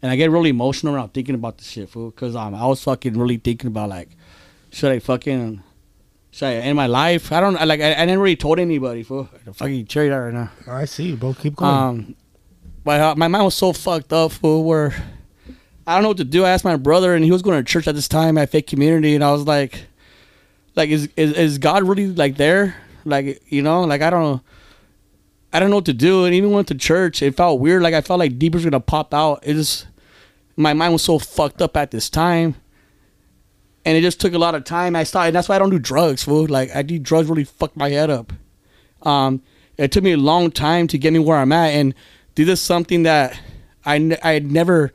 And 0.00 0.10
I 0.10 0.16
get 0.16 0.32
really 0.32 0.50
emotional 0.50 0.96
around 0.96 1.14
thinking 1.14 1.36
about 1.36 1.58
this 1.58 1.68
shit, 1.68 1.88
fool, 1.88 2.10
because 2.10 2.34
um, 2.34 2.56
I 2.56 2.66
was 2.66 2.82
fucking 2.82 3.16
really 3.16 3.36
thinking 3.36 3.68
about 3.68 3.88
like, 3.88 4.08
should 4.72 4.90
I 4.90 4.98
fucking 4.98 5.62
should 6.32 6.46
I 6.46 6.54
end 6.54 6.76
my 6.76 6.86
life? 6.86 7.30
I 7.30 7.40
don't 7.40 7.54
like. 7.54 7.80
I, 7.80 7.92
I 7.92 8.04
never 8.06 8.22
really 8.22 8.36
told 8.36 8.58
anybody, 8.58 9.02
fool. 9.02 9.28
The 9.44 9.52
fucking 9.52 9.86
cherry 9.86 10.08
that 10.08 10.16
right 10.16 10.32
now. 10.32 10.50
I 10.66 10.86
see 10.86 11.08
you, 11.08 11.16
bro. 11.16 11.34
Keep 11.34 11.56
going. 11.56 11.74
Um, 11.74 12.16
but 12.84 13.00
uh, 13.00 13.14
my 13.16 13.28
mind 13.28 13.44
was 13.44 13.54
so 13.54 13.74
fucked 13.74 14.12
up, 14.14 14.32
fool, 14.32 14.64
where 14.64 14.94
I 15.86 15.94
don't 15.94 16.02
know 16.02 16.08
what 16.08 16.16
to 16.16 16.24
do. 16.24 16.44
I 16.44 16.50
asked 16.50 16.64
my 16.64 16.76
brother, 16.76 17.14
and 17.14 17.22
he 17.22 17.30
was 17.30 17.42
going 17.42 17.62
to 17.62 17.70
church 17.70 17.86
at 17.86 17.94
this 17.94 18.08
time 18.08 18.38
at 18.38 18.50
Faith 18.50 18.66
Community, 18.66 19.14
and 19.14 19.22
I 19.22 19.30
was 19.30 19.46
like, 19.46 19.84
like, 20.74 20.88
is 20.88 21.10
is, 21.16 21.32
is 21.34 21.58
God 21.58 21.82
really 21.82 22.06
like 22.06 22.38
there? 22.38 22.76
Like, 23.04 23.42
you 23.52 23.60
know, 23.60 23.82
like 23.82 24.00
I 24.00 24.08
don't 24.08 24.22
know. 24.22 24.40
I 25.52 25.60
don't 25.60 25.68
know 25.68 25.76
what 25.76 25.84
to 25.84 25.92
do. 25.92 26.24
And 26.24 26.34
even 26.34 26.50
went 26.50 26.68
to 26.68 26.74
church, 26.74 27.20
it 27.20 27.36
felt 27.36 27.60
weird. 27.60 27.82
Like 27.82 27.92
I 27.92 28.00
felt 28.00 28.18
like 28.18 28.38
deep 28.38 28.54
was 28.54 28.64
gonna 28.64 28.80
pop 28.80 29.12
out. 29.12 29.40
It 29.42 29.52
just 29.52 29.86
my 30.56 30.72
mind 30.72 30.94
was 30.94 31.02
so 31.02 31.18
fucked 31.18 31.60
up 31.60 31.76
at 31.76 31.90
this 31.90 32.08
time. 32.08 32.54
And 33.84 33.96
it 33.96 34.00
just 34.00 34.20
took 34.20 34.32
a 34.32 34.38
lot 34.38 34.54
of 34.54 34.64
time. 34.64 34.94
I 34.94 35.04
started 35.04 35.34
that's 35.34 35.48
why 35.48 35.56
I 35.56 35.58
don't 35.58 35.70
do 35.70 35.78
drugs, 35.78 36.22
fool. 36.22 36.46
Like 36.46 36.74
I 36.74 36.82
do 36.82 36.98
drugs 36.98 37.28
really 37.28 37.44
fuck 37.44 37.76
my 37.76 37.90
head 37.90 38.10
up. 38.10 38.32
Um 39.02 39.42
it 39.76 39.90
took 39.90 40.04
me 40.04 40.12
a 40.12 40.16
long 40.16 40.50
time 40.50 40.86
to 40.88 40.98
get 40.98 41.12
me 41.12 41.18
where 41.18 41.38
I'm 41.38 41.52
at 41.52 41.68
and 41.70 41.94
this 42.34 42.48
is 42.48 42.60
something 42.60 43.02
that 43.02 43.38
I, 43.84 44.18
had 44.22 44.50
never 44.50 44.92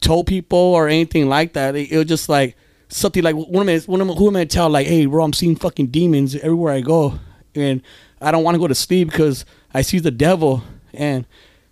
told 0.00 0.26
people 0.26 0.58
or 0.58 0.88
anything 0.88 1.28
like 1.28 1.54
that. 1.54 1.76
It, 1.76 1.92
it 1.92 1.98
was 1.98 2.06
just 2.06 2.28
like 2.28 2.56
something 2.88 3.22
like 3.22 3.34
what 3.34 3.60
am 3.60 3.68
I, 3.68 3.78
what 3.86 4.00
am, 4.00 4.08
who 4.08 4.28
am 4.28 4.36
I 4.36 4.44
to 4.44 4.46
tell? 4.46 4.68
Like, 4.70 4.86
hey, 4.86 5.06
bro, 5.06 5.24
I'm 5.24 5.32
seeing 5.32 5.56
fucking 5.56 5.88
demons 5.88 6.34
everywhere 6.36 6.72
I 6.72 6.80
go, 6.80 7.18
and 7.54 7.82
I 8.20 8.30
don't 8.30 8.44
want 8.44 8.54
to 8.54 8.58
go 8.58 8.68
to 8.68 8.74
sleep 8.74 9.10
because 9.10 9.44
I 9.72 9.82
see 9.82 9.98
the 9.98 10.10
devil, 10.10 10.62
and 10.92 11.26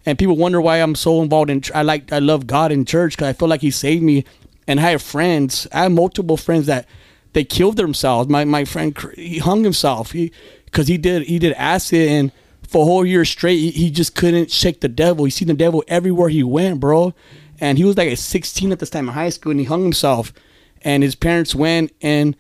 and 0.04 0.19
people 0.19 0.37
wonder 0.37 0.61
why 0.61 0.78
I'm 0.78 0.95
so 0.95 1.23
involved 1.23 1.50
in. 1.50 1.62
I 1.75 1.83
like 1.83 2.12
I 2.12 2.19
love 2.19 2.47
God 2.47 2.73
in 2.73 2.85
church 2.85 3.16
because 3.16 3.28
I 3.28 3.33
feel 3.33 3.49
like 3.49 3.61
He 3.61 3.71
saved 3.71 4.02
me, 4.02 4.25
and 4.73 4.81
I 4.81 4.91
have 4.93 5.02
friends. 5.02 5.67
I 5.71 5.83
have 5.83 5.93
multiple 5.93 6.38
friends 6.38 6.64
that 6.64 6.88
they 7.35 7.45
killed 7.45 7.76
themselves. 7.76 8.31
My 8.31 8.45
my 8.45 8.64
friend 8.64 8.97
he 9.17 9.38
hung 9.38 9.64
himself. 9.64 10.12
He 10.12 10.33
because 10.64 10.88
he 10.88 10.97
did 10.97 11.25
he 11.25 11.38
did 11.38 11.52
acid 11.52 12.09
and 12.09 12.33
for 12.67 12.83
a 12.83 12.85
whole 12.87 13.05
year 13.05 13.26
straight 13.26 13.59
he, 13.59 13.71
he 13.71 13.91
just 13.91 14.14
couldn't 14.14 14.50
shake 14.50 14.81
the 14.81 14.88
devil. 14.88 15.26
He 15.26 15.31
seen 15.31 15.49
the 15.49 15.55
devil 15.55 15.85
everywhere 15.88 16.31
he 16.31 16.43
went, 16.43 16.81
bro. 16.81 17.12
And 17.61 17.76
he 17.76 17.85
was 17.85 17.99
like 17.99 18.11
at 18.11 18.19
16 18.19 18.73
at 18.73 18.79
this 18.79 18.88
time 18.88 19.09
in 19.09 19.14
high 19.14 19.29
school 19.29 19.50
and 19.50 19.61
he 19.61 19.67
hung 19.67 19.83
himself. 19.83 20.33
And 20.81 21.02
his 21.02 21.14
parents 21.14 21.55
went 21.55 21.93
and 22.00 22.35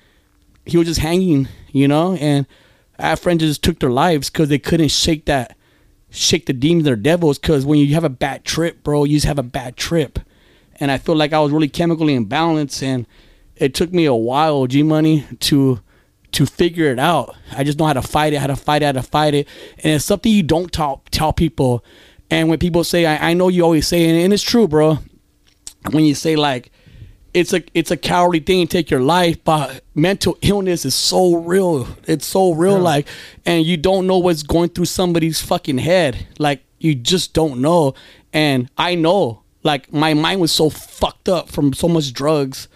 he 0.64 0.78
was 0.78 0.88
just 0.88 1.00
hanging, 1.00 1.48
you 1.70 1.86
know. 1.86 2.14
And 2.14 2.46
our 2.98 3.16
friends 3.16 3.42
just 3.42 3.62
took 3.62 3.78
their 3.78 3.90
lives 3.90 4.30
because 4.30 4.48
they 4.48 4.58
couldn't 4.58 4.88
shake 4.88 5.26
that, 5.26 5.54
shake 6.08 6.46
the 6.46 6.54
demons 6.54 6.88
or 6.88 6.96
devils. 6.96 7.38
Because 7.38 7.66
when 7.66 7.78
you 7.78 7.92
have 7.94 8.04
a 8.04 8.08
bad 8.08 8.46
trip, 8.46 8.82
bro, 8.82 9.04
you 9.04 9.16
just 9.16 9.26
have 9.26 9.38
a 9.38 9.42
bad 9.42 9.76
trip. 9.76 10.18
And 10.82 10.90
I 10.90 10.98
feel 10.98 11.14
like 11.14 11.32
I 11.32 11.38
was 11.38 11.52
really 11.52 11.68
chemically 11.68 12.18
imbalanced, 12.18 12.82
and 12.82 13.06
it 13.54 13.72
took 13.72 13.92
me 13.92 14.04
a 14.04 14.14
while, 14.14 14.66
G 14.66 14.82
Money, 14.82 15.24
to 15.38 15.78
to 16.32 16.44
figure 16.44 16.90
it 16.90 16.98
out. 16.98 17.36
I 17.56 17.62
just 17.62 17.78
know 17.78 17.84
how 17.84 17.92
to 17.92 18.02
fight 18.02 18.32
it, 18.32 18.40
how 18.40 18.48
to 18.48 18.56
fight 18.56 18.82
it, 18.82 18.86
how 18.86 18.92
to 18.92 19.02
fight 19.02 19.32
it, 19.34 19.46
and 19.84 19.92
it's 19.92 20.04
something 20.04 20.32
you 20.32 20.42
don't 20.42 20.72
tell 20.72 21.04
tell 21.12 21.32
people. 21.32 21.84
And 22.32 22.48
when 22.48 22.58
people 22.58 22.82
say, 22.82 23.06
I, 23.06 23.30
I 23.30 23.34
know 23.34 23.46
you 23.46 23.62
always 23.62 23.86
say, 23.86 24.08
and, 24.08 24.18
and 24.18 24.32
it's 24.32 24.42
true, 24.42 24.66
bro. 24.66 24.98
When 25.92 26.04
you 26.04 26.16
say 26.16 26.34
like, 26.34 26.72
it's 27.32 27.52
a 27.52 27.62
it's 27.74 27.92
a 27.92 27.96
cowardly 27.96 28.40
thing 28.40 28.66
to 28.66 28.72
take 28.72 28.90
your 28.90 29.02
life, 29.02 29.44
but 29.44 29.84
mental 29.94 30.36
illness 30.40 30.84
is 30.84 30.96
so 30.96 31.36
real. 31.36 31.86
It's 32.08 32.26
so 32.26 32.54
real, 32.54 32.80
like, 32.80 33.06
and 33.46 33.64
you 33.64 33.76
don't 33.76 34.08
know 34.08 34.18
what's 34.18 34.42
going 34.42 34.70
through 34.70 34.86
somebody's 34.86 35.40
fucking 35.40 35.78
head. 35.78 36.26
Like, 36.40 36.64
you 36.80 36.96
just 36.96 37.34
don't 37.34 37.60
know. 37.60 37.94
And 38.32 38.68
I 38.76 38.96
know, 38.96 39.41
like, 39.62 39.92
my 39.92 40.14
mind 40.14 40.40
was 40.40 40.52
so 40.52 40.70
fucked 40.70 41.28
up 41.28 41.48
from 41.48 41.72
so 41.72 41.88
much 41.88 42.12
drugs, 42.12 42.68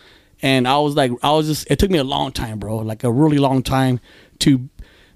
and 0.43 0.69
I 0.69 0.79
was 0.79 0.95
like, 0.95 1.11
I 1.23 1.33
was 1.33 1.47
just. 1.47 1.71
It 1.71 1.79
took 1.79 1.91
me 1.91 1.99
a 1.99 2.05
long 2.05 2.33
time, 2.33 2.59
bro. 2.59 2.79
Like 2.79 3.05
a 3.05 3.11
really 3.11 3.39
long 3.39 3.63
time 3.63 4.01
to 4.41 4.69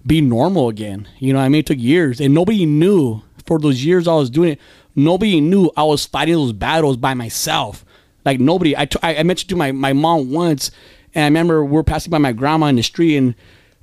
be 0.07 0.21
normal 0.21 0.69
again. 0.69 1.09
You 1.19 1.33
know, 1.33 1.39
I 1.39 1.49
mean, 1.49 1.61
it 1.61 1.67
took 1.67 1.79
years, 1.79 2.21
and 2.21 2.35
nobody 2.35 2.67
knew 2.67 3.23
for 3.47 3.59
those 3.59 3.85
years 3.85 4.09
I 4.09 4.15
was 4.15 4.31
doing 4.31 4.53
it. 4.53 4.61
Nobody 4.97 5.41
knew 5.41 5.71
I 5.77 5.85
was 5.85 6.05
fighting 6.07 6.35
those 6.35 6.53
battles 6.53 6.97
by 6.97 7.15
myself. 7.15 7.85
Like 8.25 8.41
nobody. 8.41 8.77
I, 8.77 8.87
t- 8.87 8.99
I 9.03 9.23
mentioned 9.23 9.50
to 9.50 9.57
my 9.57 9.73
my 9.73 9.93
mom 9.93 10.31
once, 10.31 10.71
and 11.15 11.25
I 11.25 11.29
remember 11.29 11.65
we 11.65 11.79
are 11.79 11.85
passing 11.85 12.11
by 12.11 12.19
my 12.19 12.33
grandma 12.33 12.67
in 12.67 12.77
the 12.77 12.83
street, 12.83 13.17
and 13.17 13.35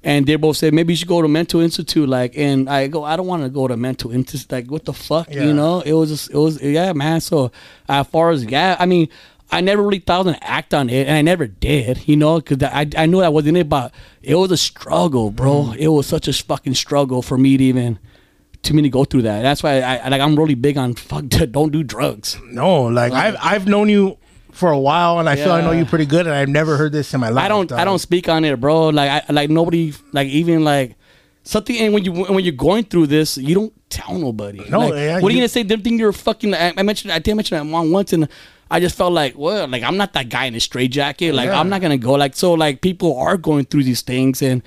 and 0.04 0.26
they 0.28 0.36
both 0.36 0.58
said 0.58 0.74
maybe 0.74 0.94
you 0.94 0.98
should 0.98 1.08
go 1.08 1.22
to 1.22 1.28
mental 1.28 1.60
institute. 1.60 2.08
Like, 2.08 2.38
and 2.38 2.70
I 2.70 2.88
go, 2.88 3.04
I 3.04 3.16
don't 3.16 3.28
want 3.28 3.44
to 3.44 3.50
go 3.50 3.68
to 3.68 3.76
mental 3.78 4.12
institute. 4.12 4.52
Like, 4.52 4.68
what 4.72 4.86
the 4.86 4.94
fuck, 4.94 5.28
Yeah. 5.30 5.44
you 5.46 5.54
know? 5.54 5.82
It 5.82 5.94
was 5.94 6.10
just, 6.10 6.30
it 6.32 6.38
was, 6.38 6.62
yeah, 6.62 6.94
man. 6.94 7.20
So 7.22 7.52
as 7.90 8.08
far 8.08 8.30
as 8.32 8.44
yeah, 8.46 8.76
I 8.80 8.86
mean. 8.86 9.10
I 9.50 9.62
never 9.62 9.82
really 9.82 10.00
thought 10.00 10.16
I 10.16 10.18
was 10.18 10.26
gonna 10.26 10.40
act 10.42 10.74
on 10.74 10.90
it, 10.90 11.08
and 11.08 11.16
I 11.16 11.22
never 11.22 11.48
did, 11.48 12.06
you 12.06 12.18
know, 12.18 12.36
because 12.42 12.62
I 12.64 12.86
I 12.98 13.06
knew 13.06 13.22
I 13.22 13.30
wasn't 13.30 13.56
it, 13.56 13.70
but 13.70 13.94
it 14.22 14.36
was 14.36 14.52
a 14.52 14.58
struggle, 14.58 15.32
bro. 15.32 15.68
Mm. 15.68 15.78
It 15.78 15.88
was 15.88 16.06
such 16.06 16.28
a 16.28 16.34
fucking 16.34 16.74
struggle 16.74 17.22
for 17.22 17.38
me 17.38 17.56
to 17.56 17.64
even 17.64 17.98
to 18.64 18.74
me 18.74 18.82
to 18.82 18.90
go 18.90 19.06
through 19.06 19.22
that. 19.22 19.44
That's 19.44 19.64
why 19.64 19.80
I, 19.80 19.96
I 20.00 20.08
like 20.10 20.20
I'm 20.20 20.36
really 20.36 20.56
big 20.56 20.78
on 20.78 20.96
fuck 20.96 21.24
don't 21.30 21.72
do 21.72 21.82
drugs. 21.82 22.38
no, 22.52 22.82
like 22.88 23.14
I've 23.14 23.38
I've 23.42 23.68
known 23.70 23.88
you 23.88 24.18
for 24.58 24.72
a 24.72 24.80
while, 24.80 25.20
and 25.20 25.30
I 25.30 25.36
feel 25.36 25.52
I 25.52 25.62
know 25.62 25.72
Yeah. 25.72 25.80
you 25.80 25.86
pretty 25.86 26.06
good, 26.06 26.28
and 26.28 26.36
I've 26.36 26.50
never 26.50 26.78
heard 26.78 26.92
this 26.92 27.14
in 27.14 27.20
my 27.20 27.30
life. 27.30 27.46
I 27.46 27.48
don't 27.48 27.72
I 27.72 27.86
don't 27.86 28.00
speak 28.00 28.28
on 28.28 28.44
it, 28.44 28.60
bro. 28.60 28.90
Like 28.90 29.10
I 29.30 29.32
like 29.34 29.50
nobody 29.50 29.94
like 30.12 30.28
even 30.28 30.64
like 30.64 30.96
something. 31.44 31.78
And 31.78 31.94
when 31.94 32.04
you 32.04 32.12
when 32.14 32.44
you're 32.44 32.54
going 32.54 32.84
through 32.86 33.08
this, 33.08 33.38
you 33.38 33.56
don't 33.56 33.74
tell 33.90 34.16
nobody. 34.18 34.62
No, 34.70 34.80
Like, 34.80 34.94
yeah, 34.96 35.20
what 35.20 35.30
are 35.30 35.30
you- 35.32 35.36
you 35.38 35.42
gonna 35.42 35.48
say? 35.50 35.64
Them 35.64 35.82
think 35.82 36.00
you're 36.00 36.12
fucking. 36.12 36.54
I, 36.54 36.74
I 36.78 36.84
mentioned 36.84 37.12
I 37.14 37.20
did 37.20 37.36
mention 37.36 37.58
that 37.58 37.64
mom 37.66 37.92
once, 37.92 38.12
and 38.14 38.28
I 38.70 38.80
just 38.82 38.96
felt 38.98 39.14
like, 39.14 39.38
well, 39.38 39.68
like 39.68 39.84
I'm 39.84 39.96
not 39.98 40.14
that 40.14 40.30
guy 40.30 40.46
in 40.46 40.56
a 40.56 40.60
straight 40.60 40.92
jacket. 40.92 41.34
Like 41.34 41.48
Yeah. 41.48 41.60
I'm 41.60 41.70
not 41.70 41.82
gonna 41.82 41.98
go. 41.98 42.14
Like 42.14 42.36
so, 42.36 42.54
like 42.54 42.82
people 42.82 43.18
are 43.18 43.38
going 43.38 43.66
through 43.66 43.84
these 43.84 44.02
things, 44.02 44.42
and 44.42 44.62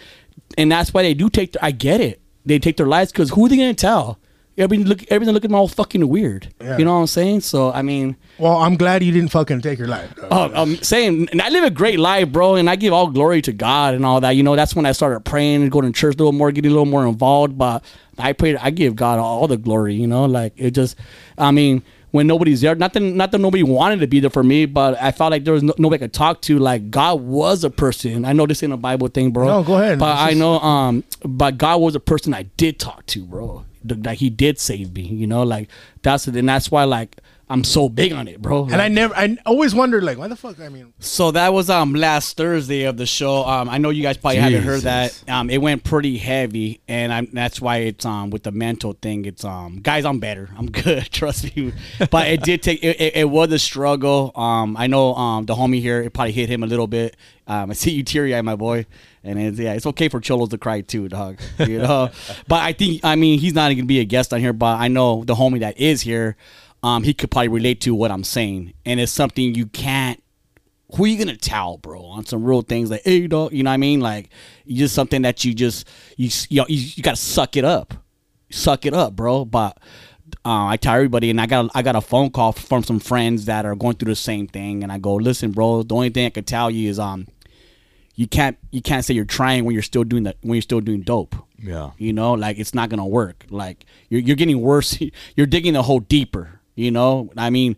and 0.56 0.72
that's 0.72 0.94
why 0.94 1.02
they 1.02 1.14
do 1.14 1.28
take. 1.28 1.52
Their, 1.52 1.64
I 1.64 1.70
get 1.72 2.00
it. 2.00 2.20
They 2.46 2.58
take 2.58 2.76
their 2.78 2.86
lives 2.86 3.12
because 3.12 3.30
who 3.30 3.44
are 3.44 3.48
they 3.48 3.56
gonna 3.56 3.74
tell? 3.74 4.18
Everybody 4.60 4.88
look, 4.88 5.04
everything 5.10 5.34
looking 5.34 5.54
all 5.54 5.68
fucking 5.68 6.06
weird. 6.08 6.52
Yeah. 6.60 6.78
You 6.78 6.84
know 6.84 6.94
what 6.94 7.00
I'm 7.00 7.06
saying? 7.06 7.40
So 7.40 7.72
I 7.72 7.82
mean. 7.82 8.16
Well, 8.38 8.56
I'm 8.56 8.76
glad 8.76 9.02
you 9.02 9.12
didn't 9.12 9.30
fucking 9.30 9.60
take 9.60 9.78
your 9.78 9.88
life. 9.88 10.12
Oh, 10.30 10.50
I'm 10.54 10.76
saying, 10.82 11.28
and 11.30 11.42
I 11.42 11.48
live 11.50 11.64
a 11.64 11.70
great 11.70 11.98
life, 11.98 12.30
bro, 12.30 12.54
and 12.54 12.70
I 12.70 12.76
give 12.76 12.92
all 12.92 13.08
glory 13.08 13.42
to 13.42 13.52
God 13.52 13.94
and 13.94 14.04
all 14.06 14.20
that. 14.20 14.30
You 14.30 14.42
know, 14.42 14.56
that's 14.56 14.74
when 14.74 14.86
I 14.86 14.92
started 14.92 15.20
praying 15.20 15.62
and 15.62 15.70
going 15.70 15.84
to 15.84 15.92
church 15.92 16.14
a 16.14 16.18
little 16.18 16.32
more, 16.32 16.50
getting 16.52 16.70
a 16.70 16.74
little 16.74 16.86
more 16.86 17.06
involved. 17.06 17.58
But 17.58 17.84
I 18.18 18.32
pray, 18.32 18.56
I 18.56 18.70
give 18.70 18.96
God 18.96 19.18
all 19.18 19.46
the 19.46 19.56
glory. 19.56 19.94
You 19.94 20.06
know, 20.06 20.24
like 20.24 20.52
it 20.56 20.70
just, 20.72 20.96
I 21.36 21.50
mean, 21.50 21.82
when 22.12 22.26
nobody's 22.26 22.60
there, 22.60 22.74
not 22.74 22.92
that 22.94 23.00
not 23.00 23.30
that 23.32 23.38
nobody 23.38 23.62
wanted 23.62 24.00
to 24.00 24.06
be 24.06 24.20
there 24.20 24.30
for 24.30 24.42
me, 24.42 24.66
but 24.66 25.00
I 25.00 25.12
felt 25.12 25.30
like 25.30 25.44
there 25.44 25.54
was 25.54 25.62
no, 25.62 25.74
nobody 25.78 26.02
I 26.02 26.06
could 26.06 26.12
talk 26.12 26.42
to. 26.42 26.58
Like 26.58 26.90
God 26.90 27.20
was 27.20 27.62
a 27.62 27.70
person. 27.70 28.24
I 28.24 28.32
know 28.32 28.46
this 28.46 28.62
ain't 28.62 28.72
a 28.72 28.76
Bible 28.76 29.08
thing, 29.08 29.30
bro. 29.30 29.46
No, 29.46 29.62
go 29.62 29.76
ahead. 29.78 29.98
But 29.98 30.12
This 30.26 30.34
I 30.34 30.38
know, 30.38 30.58
um, 30.58 31.04
but 31.22 31.56
God 31.58 31.80
was 31.80 31.94
a 31.94 32.00
person 32.00 32.34
I 32.34 32.42
did 32.42 32.78
talk 32.78 33.06
to, 33.06 33.24
bro. 33.24 33.64
Like 33.84 34.18
He 34.18 34.30
did 34.30 34.58
save 34.58 34.94
me. 34.94 35.02
You 35.02 35.26
know, 35.26 35.42
like 35.42 35.68
that's 36.02 36.26
it. 36.28 36.36
and 36.36 36.48
that's 36.48 36.70
why 36.70 36.84
like. 36.84 37.16
I'm 37.50 37.64
so 37.64 37.88
big 37.88 38.12
on 38.12 38.28
it, 38.28 38.40
bro. 38.40 38.64
And 38.64 38.80
I 38.80 38.86
never, 38.86 39.12
I 39.16 39.36
always 39.44 39.74
wondered, 39.74 40.04
like, 40.04 40.16
why 40.16 40.28
the 40.28 40.36
fuck? 40.36 40.60
I 40.60 40.68
mean, 40.68 40.92
So 41.00 41.32
that 41.32 41.52
was 41.52 41.68
um 41.68 41.94
last 41.94 42.36
Thursday 42.36 42.84
of 42.84 42.96
the 42.96 43.06
show. 43.06 43.44
Um, 43.44 43.68
I 43.68 43.78
know 43.78 43.90
you 43.90 44.04
guys 44.04 44.16
probably 44.16 44.36
haven't 44.38 44.62
heard 44.62 44.82
that. 44.82 45.20
Um, 45.28 45.50
it 45.50 45.58
went 45.58 45.82
pretty 45.82 46.16
heavy, 46.16 46.80
and 46.86 47.12
I'm 47.12 47.28
that's 47.32 47.60
why 47.60 47.78
it's 47.78 48.06
um 48.06 48.30
with 48.30 48.44
the 48.44 48.52
mental 48.52 48.92
thing. 48.92 49.24
It's 49.24 49.44
um 49.44 49.80
guys, 49.82 50.04
I'm 50.04 50.20
better. 50.20 50.48
I'm 50.56 50.70
good. 50.70 51.10
Trust 51.10 51.56
me. 51.56 51.72
But 52.10 52.28
it 52.28 52.42
did 52.42 52.62
take. 52.62 52.84
It, 52.84 53.00
it, 53.00 53.16
it 53.16 53.28
was 53.28 53.50
a 53.52 53.58
struggle. 53.58 54.30
Um, 54.36 54.76
I 54.76 54.86
know 54.86 55.14
um 55.14 55.46
the 55.46 55.56
homie 55.56 55.80
here. 55.80 56.00
It 56.02 56.12
probably 56.12 56.32
hit 56.32 56.48
him 56.48 56.62
a 56.62 56.66
little 56.68 56.86
bit. 56.86 57.16
Um, 57.48 57.72
I 57.72 57.74
see 57.82 57.90
you 57.90 58.04
teary 58.04 58.32
eyed, 58.34 58.42
my 58.44 58.54
boy. 58.54 58.86
And 59.24 59.38
it's, 59.38 59.58
yeah, 59.58 59.74
it's 59.74 59.84
okay 59.86 60.08
for 60.08 60.20
cholos 60.20 60.48
to 60.50 60.56
cry 60.58 60.80
too, 60.82 61.08
dog. 61.08 61.40
You 61.58 61.78
know, 61.78 62.10
but 62.48 62.62
I 62.62 62.72
think 62.72 63.04
I 63.04 63.16
mean 63.16 63.40
he's 63.40 63.54
not 63.54 63.70
gonna 63.70 63.84
be 63.84 63.98
a 63.98 64.04
guest 64.04 64.32
on 64.32 64.38
here, 64.40 64.52
but 64.52 64.78
I 64.78 64.86
know 64.86 65.24
the 65.24 65.34
homie 65.34 65.60
that 65.60 65.78
is 65.80 66.00
here. 66.00 66.36
Um, 66.82 67.02
he 67.02 67.12
could 67.12 67.30
probably 67.30 67.48
relate 67.48 67.80
to 67.82 67.94
what 67.94 68.10
I'm 68.10 68.24
saying, 68.24 68.72
and 68.86 69.00
it's 69.00 69.12
something 69.12 69.54
you 69.54 69.66
can't 69.66 70.22
who 70.94 71.04
are 71.04 71.06
you 71.06 71.18
gonna 71.18 71.36
tell, 71.36 71.78
bro, 71.78 72.02
on 72.02 72.26
some 72.26 72.44
real 72.44 72.62
things 72.62 72.90
like, 72.90 73.02
hey, 73.04 73.26
dog, 73.26 73.52
you 73.52 73.62
know 73.62 73.70
what 73.70 73.74
I 73.74 73.78
mean? 73.78 74.00
Like, 74.00 74.30
just 74.66 74.94
something 74.94 75.22
that 75.22 75.44
you 75.44 75.54
just 75.54 75.86
you 76.16 76.30
you 76.48 76.60
know, 76.60 76.66
you, 76.68 76.90
you 76.96 77.02
gotta 77.02 77.16
suck 77.16 77.56
it 77.56 77.64
up, 77.64 77.94
suck 78.50 78.86
it 78.86 78.94
up, 78.94 79.14
bro. 79.14 79.44
But 79.44 79.78
uh, 80.44 80.66
I 80.66 80.76
tell 80.76 80.94
everybody, 80.94 81.30
and 81.30 81.40
I 81.40 81.46
got 81.46 81.70
I 81.74 81.82
got 81.82 81.96
a 81.96 82.00
phone 82.00 82.30
call 82.30 82.52
from 82.52 82.82
some 82.82 82.98
friends 82.98 83.44
that 83.44 83.64
are 83.64 83.76
going 83.76 83.96
through 83.96 84.12
the 84.12 84.16
same 84.16 84.46
thing, 84.46 84.82
and 84.82 84.90
I 84.90 84.98
go, 84.98 85.14
listen, 85.14 85.52
bro, 85.52 85.82
the 85.82 85.94
only 85.94 86.10
thing 86.10 86.26
I 86.26 86.30
could 86.30 86.46
tell 86.46 86.70
you 86.70 86.90
is 86.90 86.98
um, 86.98 87.26
you 88.14 88.26
can't 88.26 88.58
you 88.70 88.82
can't 88.82 89.04
say 89.04 89.14
you're 89.14 89.24
trying 89.24 89.64
when 89.64 89.74
you're 89.74 89.82
still 89.82 90.04
doing 90.04 90.24
that 90.24 90.36
when 90.42 90.54
you're 90.54 90.62
still 90.62 90.80
doing 90.80 91.02
dope. 91.02 91.36
Yeah. 91.62 91.90
You 91.98 92.12
know, 92.12 92.32
like 92.32 92.58
it's 92.58 92.74
not 92.74 92.88
gonna 92.88 93.06
work. 93.06 93.46
Like 93.50 93.84
you're 94.08 94.20
you're 94.20 94.36
getting 94.36 94.60
worse. 94.60 94.98
You're 95.36 95.46
digging 95.46 95.74
the 95.74 95.82
hole 95.82 96.00
deeper. 96.00 96.59
You 96.74 96.90
know, 96.90 97.30
I 97.36 97.50
mean, 97.50 97.76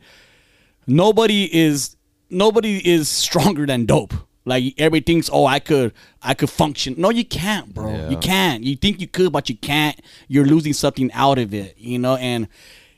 nobody 0.86 1.44
is 1.54 1.96
nobody 2.30 2.76
is 2.86 3.08
stronger 3.08 3.66
than 3.66 3.86
dope. 3.86 4.14
Like 4.44 4.74
everything's 4.78 5.30
oh 5.32 5.46
I 5.46 5.60
could 5.60 5.92
I 6.20 6.34
could 6.34 6.50
function. 6.50 6.94
No, 6.98 7.10
you 7.10 7.24
can't, 7.24 7.72
bro. 7.72 7.92
Yeah. 7.92 8.10
You 8.10 8.16
can't. 8.16 8.64
You 8.64 8.76
think 8.76 9.00
you 9.00 9.06
could, 9.06 9.32
but 9.32 9.48
you 9.48 9.56
can't. 9.56 9.98
You're 10.28 10.46
losing 10.46 10.72
something 10.72 11.12
out 11.12 11.38
of 11.38 11.54
it. 11.54 11.74
You 11.78 11.98
know, 11.98 12.16
and 12.16 12.48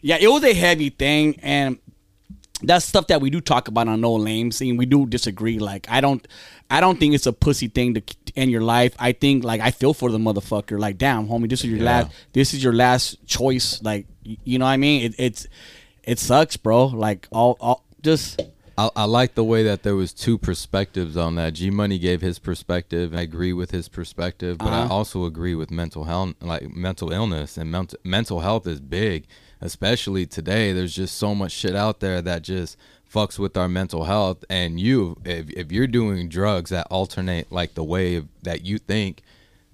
yeah, 0.00 0.16
it 0.20 0.28
was 0.28 0.42
a 0.44 0.54
heavy 0.54 0.88
thing, 0.90 1.38
and 1.42 1.78
that's 2.62 2.86
stuff 2.86 3.08
that 3.08 3.20
we 3.20 3.28
do 3.28 3.40
talk 3.42 3.68
about 3.68 3.88
on 3.88 4.00
No 4.00 4.14
Lame 4.14 4.52
scene. 4.52 4.78
We 4.78 4.86
do 4.86 5.04
disagree. 5.04 5.58
Like 5.58 5.86
I 5.90 6.00
don't, 6.00 6.26
I 6.70 6.80
don't 6.80 6.98
think 6.98 7.14
it's 7.14 7.26
a 7.26 7.32
pussy 7.32 7.68
thing 7.68 7.92
to 7.94 8.02
end 8.36 8.50
your 8.50 8.62
life. 8.62 8.94
I 8.98 9.12
think 9.12 9.44
like 9.44 9.60
I 9.60 9.70
feel 9.70 9.92
for 9.92 10.10
the 10.10 10.18
motherfucker. 10.18 10.78
Like 10.78 10.96
damn, 10.96 11.28
homie, 11.28 11.50
this 11.50 11.60
is 11.62 11.66
your 11.70 11.80
Yeah. 11.80 11.84
last. 11.84 12.12
This 12.32 12.54
is 12.54 12.64
your 12.64 12.72
last 12.72 13.26
choice. 13.26 13.82
Like 13.82 14.06
you 14.22 14.58
know 14.58 14.64
what 14.64 14.70
I 14.70 14.78
mean? 14.78 15.02
It, 15.02 15.14
it's 15.18 15.46
it 16.06 16.18
sucks, 16.18 16.56
bro. 16.56 16.86
Like 16.86 17.28
all, 17.32 17.56
all 17.60 17.84
just 18.02 18.40
I, 18.76 18.90
I 18.96 19.04
like 19.04 19.34
the 19.34 19.44
way 19.44 19.62
that 19.64 19.82
there 19.84 19.94
was 19.94 20.12
two 20.12 20.36
perspectives 20.36 21.16
on 21.16 21.36
that. 21.36 21.54
G 21.54 21.70
Money 21.70 21.98
gave 21.98 22.20
his 22.20 22.38
perspective. 22.38 23.14
I 23.14 23.22
agree 23.22 23.52
with 23.52 23.70
his 23.70 23.88
perspective, 23.88 24.58
but 24.58 24.72
I 24.72 24.82
Uh-huh. 24.82 24.94
also 24.94 25.24
agree 25.26 25.54
with 25.54 25.70
mental 25.70 26.04
health, 26.04 26.34
like 26.40 26.74
mental 26.74 27.12
illness 27.12 27.56
and 27.56 27.70
mental 27.70 27.98
mental 28.04 28.40
health 28.40 28.66
is 28.66 28.80
big, 28.80 29.26
especially 29.60 30.26
today. 30.26 30.72
There's 30.72 30.94
just 30.94 31.16
so 31.16 31.34
much 31.34 31.52
shit 31.52 31.76
out 31.76 32.00
there 32.00 32.20
that 32.22 32.42
just 32.42 32.76
fucks 33.12 33.38
with 33.38 33.56
our 33.56 33.68
mental 33.68 34.04
health. 34.04 34.44
And 34.50 34.80
you, 34.80 35.16
if 35.24 35.48
if 35.50 35.70
you're 35.72 35.86
doing 35.86 36.28
drugs 36.28 36.70
that 36.70 36.86
alternate 36.90 37.50
like 37.52 37.74
the 37.74 37.84
way 37.84 38.22
that 38.42 38.64
you 38.64 38.78
think. 38.78 39.22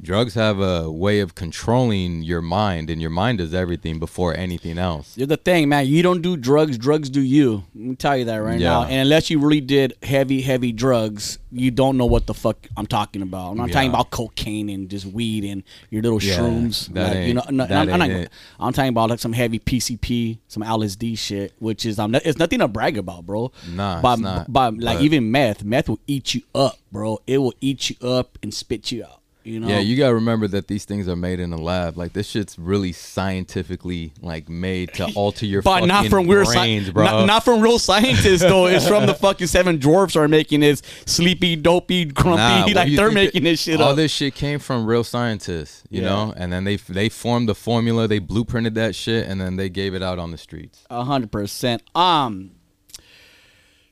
Drugs 0.03 0.35
have 0.35 0.61
a 0.61 0.91
way 0.91 1.21
of 1.21 1.35
controlling 1.35 2.23
your 2.23 2.41
mind, 2.41 2.89
and 2.89 3.01
your 3.03 3.11
mind 3.11 3.41
is 3.41 3.53
everything 3.53 3.99
before 3.99 4.35
anything 4.35 4.79
else. 4.79 5.17
You're 5.17 5.27
the 5.27 5.37
thing, 5.37 5.69
man. 5.69 5.87
You 5.87 6.03
don't 6.03 6.23
do 6.23 6.37
drugs, 6.39 6.79
drugs 6.79 7.11
do 7.11 7.21
you. 7.21 7.65
Let 7.75 7.85
me 7.85 7.97
tell 7.97 8.17
you 8.17 8.25
that 8.25 8.37
right 8.37 8.59
now. 8.59 8.85
And 8.85 8.95
unless 9.03 9.29
you 9.29 9.39
really 9.39 9.61
did 9.61 9.93
heavy, 10.03 10.41
heavy 10.41 10.73
drugs, 10.73 11.39
you 11.53 11.71
don't 11.71 11.99
know 11.99 12.07
what 12.07 12.27
the 12.27 12.33
fuck 12.33 12.57
I'm 12.77 12.87
talking 12.87 13.21
about. 13.21 13.51
I'm 13.51 13.57
not 13.59 13.73
talking 13.73 13.91
about 13.91 14.11
cocaine 14.11 14.71
and 14.71 14.89
just 14.89 15.05
weed 15.05 15.45
and 15.45 15.63
your 15.91 16.03
little 16.03 16.23
Yeah, 16.23 16.39
shrooms. 16.39 16.89
that 16.95 17.17
Like, 17.17 17.27
you 17.27 17.35
know, 17.35 17.43
no, 17.51 17.67
that 17.67 17.89
I'm, 17.91 18.01
I'm, 18.03 18.11
not. 18.11 18.29
I'm 18.59 18.73
talking 18.73 18.89
about 18.89 19.11
like 19.11 19.19
some 19.19 19.33
heavy 19.35 19.59
PCP, 19.59 20.39
some 20.49 20.63
LSD 20.63 21.19
shit, 21.19 21.53
which 21.59 21.85
is 21.85 21.99
um, 21.99 22.15
it's 22.15 22.39
nothing 22.39 22.61
to 22.61 22.69
brag 22.69 22.97
about, 22.97 23.27
bro. 23.27 23.53
Nah, 23.71 23.97
it's 23.97 24.03
but, 24.03 24.19
not. 24.19 24.51
But 24.53 24.79
like 24.79 24.99
But- 24.99 25.05
even 25.05 25.31
meth, 25.31 25.63
meth 25.63 25.89
will 25.91 26.01
eat 26.07 26.35
you 26.35 26.43
up, 26.55 26.79
bro. 26.91 27.21
It 27.27 27.39
will 27.39 27.55
eat 27.61 27.91
you 27.91 27.97
up 28.09 28.39
and 28.43 28.55
spit 28.55 28.91
you 28.93 29.05
out. 29.05 29.20
You 29.43 29.61
know. 29.61 29.69
Yeah, 29.69 29.79
you 29.79 29.97
gotta 29.97 30.15
remember 30.15 30.47
that 30.49 30.69
these 30.69 30.85
things 30.85 31.09
are 31.09 31.17
made 31.17 31.41
in 31.41 31.53
a 31.53 31.57
lab. 31.57 31.97
Like 31.97 32.13
this 32.13 32.29
shit's 32.29 32.59
really 32.59 32.93
scientifically 32.93 34.13
like 34.21 34.49
made 34.49 34.93
to 34.95 35.07
alter 35.15 35.47
your 35.47 35.63
But 35.63 35.75
fucking 35.77 35.89
not 35.89 36.07
from 36.09 36.29
real 36.29 36.45
brains, 36.45 36.87
sci- 36.87 36.93
bro. 36.93 37.05
Not, 37.05 37.27
not 37.27 37.45
from 37.45 37.61
real 37.61 37.79
scientists 37.79 38.41
though. 38.43 38.67
It's 38.67 38.87
from 38.87 39.07
the 39.07 39.15
fucking 39.15 39.47
seven 39.47 39.79
dwarfs 39.79 40.17
are 40.17 40.29
making 40.29 40.61
this 40.61 40.83
sleepy, 41.07 41.57
dopey, 41.57 42.05
grumpy. 42.05 42.73
Nah, 42.73 42.81
like 42.81 42.95
they're 42.95 43.11
making 43.11 43.45
this 43.45 43.61
shit 43.63 43.81
All 43.81 43.91
up. 43.91 43.97
this 43.97 44.13
shit 44.13 44.35
came 44.35 44.59
from 44.59 44.87
real 44.87 45.05
scientists, 45.05 45.83
you 45.91 46.03
Yeah. 46.03 46.09
know, 46.09 46.35
and 46.37 46.53
then 46.53 46.65
they 46.65 46.77
they 46.77 47.09
formed 47.09 47.49
the 47.49 47.55
formula, 47.55 48.07
they 48.09 48.21
blueprinted 48.21 48.75
that 48.75 48.95
shit, 48.95 49.27
and 49.27 49.41
then 49.41 49.57
they 49.57 49.69
gave 49.69 49.95
it 49.95 50.03
out 50.03 50.19
on 50.19 50.31
the 50.33 50.39
streets. 50.39 50.85
A 50.91 51.05
hundred 51.05 51.33
percent. 51.33 51.83
Um, 51.95 52.51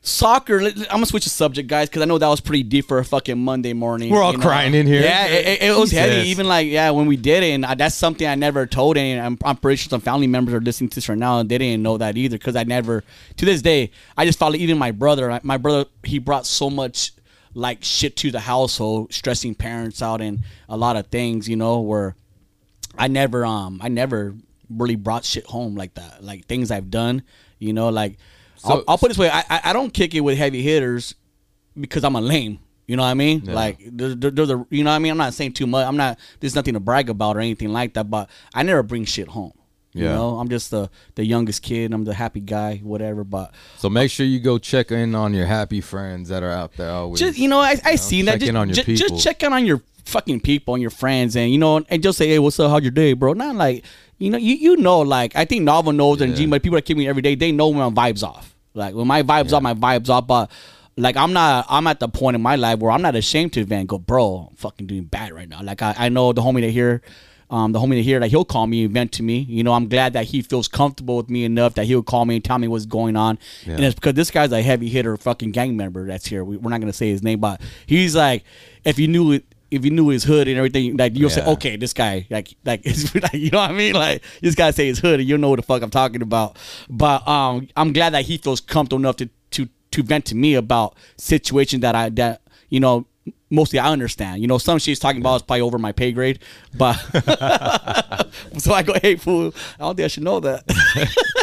soccer. 0.09 0.59
I'm 0.59 0.73
gonna 0.89 1.05
switch 1.05 1.23
the 1.23 1.29
subject, 1.29 1.67
guys, 1.69 1.87
because 1.89 2.01
I 2.01 2.05
know 2.05 2.17
that 2.17 2.27
was 2.27 2.41
pretty 2.41 2.63
deep 2.63 2.87
for 2.87 2.99
a 2.99 3.05
fucking 3.05 3.37
Monday 3.37 3.73
morning. 3.73 4.11
We're 4.11 4.21
all 4.21 4.31
you 4.31 4.37
know? 4.37 4.43
crying 4.43 4.73
in 4.73 4.85
here. 4.87 5.01
Yeah, 5.01 5.27
it, 5.27 5.47
it- 5.47 5.61
it 5.69 5.77
was 5.77 5.91
heavy. 5.91 6.29
Even 6.29 6.47
like 6.47 6.67
yeah, 6.67 6.89
when 6.91 7.05
we 7.05 7.15
did 7.17 7.43
it, 7.43 7.51
and 7.51 7.65
I, 7.65 7.75
that's 7.75 7.95
something 7.95 8.27
I 8.27 8.35
never 8.35 8.65
told 8.65 8.97
any. 8.97 9.19
I'm, 9.19 9.37
I'm 9.43 9.55
pretty 9.57 9.77
sure 9.77 9.89
some 9.89 10.01
family 10.01 10.27
members 10.27 10.53
are 10.53 10.59
listening 10.61 10.89
to 10.91 10.95
this 10.95 11.07
right 11.09 11.17
now, 11.17 11.39
and 11.39 11.49
they 11.49 11.57
didn't 11.57 11.83
know 11.83 11.97
that 11.97 12.17
either. 12.17 12.37
Because 12.37 12.55
I 12.55 12.63
never, 12.63 13.03
to 13.37 13.45
this 13.45 13.61
day, 13.61 13.91
I 14.17 14.25
just 14.25 14.39
follow. 14.39 14.55
Even 14.55 14.77
my 14.77 14.91
brother, 14.91 15.39
my 15.43 15.57
brother, 15.57 15.85
he 16.03 16.19
brought 16.19 16.45
so 16.45 16.69
much 16.69 17.11
like 17.53 17.83
shit 17.83 18.15
to 18.17 18.31
the 18.31 18.39
household, 18.39 19.13
stressing 19.13 19.55
parents 19.55 20.01
out, 20.01 20.21
and 20.21 20.39
a 20.67 20.77
lot 20.77 20.95
of 20.95 21.07
things. 21.07 21.47
You 21.47 21.55
know, 21.55 21.79
where 21.81 22.15
I 22.97 23.07
never 23.07 23.45
um 23.45 23.79
I 23.83 23.87
never 23.89 24.35
really 24.69 24.95
brought 24.95 25.25
shit 25.25 25.45
home 25.45 25.75
like 25.75 25.95
that. 25.95 26.23
Like 26.23 26.45
things 26.45 26.69
I've 26.71 26.91
done, 26.91 27.23
you 27.57 27.73
know, 27.73 27.89
like 27.89 28.17
So- 28.59 28.83
I'll 28.87 28.97
put 28.97 29.07
it 29.07 29.09
this 29.09 29.17
way, 29.17 29.29
I, 29.31 29.43
I 29.65 29.73
don't 29.73 29.93
kick 29.93 30.13
it 30.15 30.21
with 30.21 30.37
heavy 30.37 30.61
hitters 30.61 31.15
because 31.79 32.03
I'm 32.03 32.15
a 32.15 32.21
lame. 32.21 32.59
You 32.87 32.95
know 32.97 33.03
what 33.03 33.09
I 33.09 33.13
mean? 33.13 33.43
Yeah. 33.45 33.53
Like 33.53 33.77
there, 33.85 34.15
there- 34.15 34.31
there's 34.31 34.49
a 34.49 34.65
you 34.71 34.83
know 34.83 34.89
what 34.89 34.95
I 34.95 34.99
mean. 34.99 35.11
I'm 35.11 35.17
not 35.17 35.33
saying 35.33 35.53
too 35.53 35.67
much. 35.67 35.85
I'm 35.85 35.95
not. 35.97 36.17
There's 36.39 36.55
nothing 36.55 36.73
to 36.73 36.79
brag 36.79 37.09
about 37.09 37.37
or 37.37 37.39
anything 37.39 37.71
like 37.71 37.93
that. 37.93 38.09
But 38.09 38.29
I 38.53 38.63
never 38.63 38.81
bring 38.81 39.05
shit 39.05 39.27
home. 39.27 39.53
Yeah. 39.93 40.03
You 40.03 40.09
know, 40.09 40.39
I'm 40.39 40.49
just 40.49 40.71
the 40.71 40.89
the 41.15 41.23
youngest 41.23 41.61
kid. 41.61 41.93
I'm 41.93 42.03
the 42.03 42.13
happy 42.15 42.39
guy, 42.39 42.77
whatever. 42.77 43.23
But 43.23 43.53
So 43.77 43.89
make 43.89 44.09
sure 44.09 44.25
you 44.25 44.39
go 44.39 44.57
check 44.57 44.91
in 44.91 45.13
on 45.13 45.33
your 45.35 45.45
happy 45.45 45.81
friends 45.81 46.29
that 46.29 46.41
are 46.41 46.51
out 46.51 46.73
there 46.77 46.89
always. 46.91 47.19
just 47.19 47.37
you 47.37 47.47
know, 47.47 47.59
I 47.59 47.75
I 47.85 47.95
seen 47.95 48.25
that. 48.25 48.39
Just, 48.39 48.49
in 48.49 48.55
on 48.55 48.69
your 48.69 48.75
ju- 48.83 48.95
just 48.95 49.23
check 49.23 49.43
in 49.43 49.53
on 49.53 49.65
your 49.67 49.81
fucking 50.05 50.41
people 50.41 50.73
and 50.75 50.81
your 50.81 50.91
friends, 50.91 51.35
and 51.35 51.51
you 51.51 51.57
know, 51.57 51.83
and 51.89 52.03
just 52.03 52.17
say, 52.17 52.27
hey, 52.27 52.39
what's 52.39 52.59
up? 52.59 52.71
How's 52.71 52.81
your 52.81 52.91
day, 52.91 53.13
bro? 53.13 53.33
Not 53.33 53.55
like 53.55 53.83
you 54.17 54.29
know, 54.29 54.37
you 54.37 54.55
you 54.55 54.77
know, 54.77 54.99
like 54.99 55.35
I 55.35 55.45
think 55.45 55.63
Novel 55.63 55.93
knows 55.93 56.21
and 56.21 56.35
G, 56.35 56.45
but 56.45 56.61
people 56.61 56.75
that 56.75 56.85
keep 56.85 56.97
me 56.97 57.07
every 57.07 57.21
day, 57.21 57.35
they 57.35 57.51
know 57.51 57.69
when 57.69 57.93
my 57.93 58.11
vibes 58.11 58.23
off. 58.23 58.55
Like 58.73 58.93
when 58.95 59.07
my 59.07 59.23
vibes 59.23 59.53
off, 59.53 59.61
my 59.61 59.73
vibes 59.73 60.09
off, 60.09 60.27
but. 60.27 60.51
Like 60.97 61.15
I'm 61.15 61.31
not, 61.31 61.65
I'm 61.69 61.87
at 61.87 62.01
the 62.01 62.09
point 62.09 62.35
in 62.35 62.41
my 62.41 62.57
life 62.57 62.79
where 62.79 62.91
I'm 62.91 63.01
not 63.01 63.15
ashamed 63.15 63.53
to 63.53 63.63
vent. 63.63 63.87
Go, 63.87 63.97
bro, 63.99 64.47
I'm 64.49 64.55
fucking 64.57 64.85
doing 64.87 65.05
bad 65.05 65.31
right 65.31 65.47
now. 65.47 65.61
Like 65.63 65.81
I, 65.81 65.95
I 65.97 66.09
know 66.09 66.33
the 66.33 66.41
homie 66.41 66.59
that 66.59 66.71
here, 66.71 67.01
um, 67.49 67.71
the 67.71 67.79
homie 67.79 67.95
that 67.95 68.01
here, 68.01 68.19
that 68.19 68.27
he'll 68.27 68.43
call 68.43 68.67
me 68.67 68.83
and 68.83 68.93
vent 68.93 69.13
to 69.13 69.23
me. 69.23 69.39
You 69.47 69.63
know, 69.63 69.71
I'm 69.71 69.87
glad 69.87 70.11
that 70.13 70.25
he 70.25 70.41
feels 70.41 70.67
comfortable 70.67 71.15
with 71.15 71.29
me 71.29 71.45
enough 71.45 71.75
that 71.75 71.85
he'll 71.85 72.03
call 72.03 72.25
me 72.25 72.35
and 72.35 72.43
tell 72.43 72.57
me 72.57 72.67
what's 72.67 72.85
going 72.85 73.15
on. 73.15 73.39
And 73.65 73.85
it's 73.85 73.95
because 73.95 74.15
this 74.15 74.29
guy's 74.29 74.51
a 74.51 74.61
heavy 74.61 74.89
hitter, 74.89 75.15
fucking 75.15 75.51
gang 75.51 75.77
member 75.77 76.05
that's 76.05 76.25
here. 76.25 76.43
We, 76.43 76.57
we're 76.57 76.69
not 76.69 76.81
gonna 76.81 76.91
say 76.91 77.07
his 77.07 77.23
name, 77.23 77.39
but 77.39 77.61
he's 77.85 78.13
like, 78.13 78.43
if 78.83 78.99
you 78.99 79.07
knew 79.07 79.31
it, 79.31 79.45
if 79.71 79.85
you 79.85 79.91
knew 79.91 80.09
his 80.09 80.23
hood 80.23 80.47
and 80.47 80.57
everything, 80.57 80.97
like 80.97 81.15
you'll 81.15 81.29
say, 81.29 81.45
okay, 81.45 81.75
this 81.75 81.93
guy, 81.93 82.25
like, 82.29 82.55
like, 82.65 82.81
it's, 82.85 83.13
like, 83.15 83.33
you 83.33 83.51
know 83.51 83.59
what 83.59 83.71
I 83.71 83.73
mean? 83.73 83.93
Like, 83.93 84.23
this 84.41 84.55
guy 84.55 84.71
say 84.71 84.87
his 84.87 84.99
hood, 84.99 85.19
and 85.19 85.29
you 85.29 85.37
know 85.37 85.49
what 85.49 85.57
the 85.57 85.63
fuck 85.63 85.81
I'm 85.81 85.89
talking 85.89 86.21
about. 86.21 86.57
But 86.89 87.27
um, 87.27 87.67
I'm 87.75 87.93
glad 87.93 88.13
that 88.13 88.25
he 88.25 88.37
feels 88.37 88.61
comfortable 88.61 88.99
enough 88.99 89.17
to 89.17 89.29
to 89.51 89.67
to 89.91 90.03
vent 90.03 90.25
to 90.25 90.35
me 90.35 90.55
about 90.55 90.95
situations 91.17 91.81
that 91.81 91.95
I 91.95 92.09
that 92.09 92.41
you 92.69 92.79
know 92.79 93.05
mostly 93.49 93.79
I 93.79 93.91
understand. 93.91 94.41
You 94.41 94.47
know, 94.47 94.57
some 94.57 94.79
shit 94.79 94.87
he's 94.87 94.99
talking 94.99 95.21
about 95.21 95.37
is 95.37 95.41
probably 95.43 95.61
over 95.61 95.77
my 95.77 95.91
pay 95.91 96.11
grade, 96.11 96.39
but 96.75 96.93
so 98.57 98.73
I 98.73 98.83
go, 98.83 98.93
hey 99.01 99.15
fool, 99.15 99.53
I 99.79 99.83
don't 99.83 99.95
think 99.95 100.05
I 100.05 100.07
should 100.07 100.23
know 100.23 100.39
that. 100.39 101.15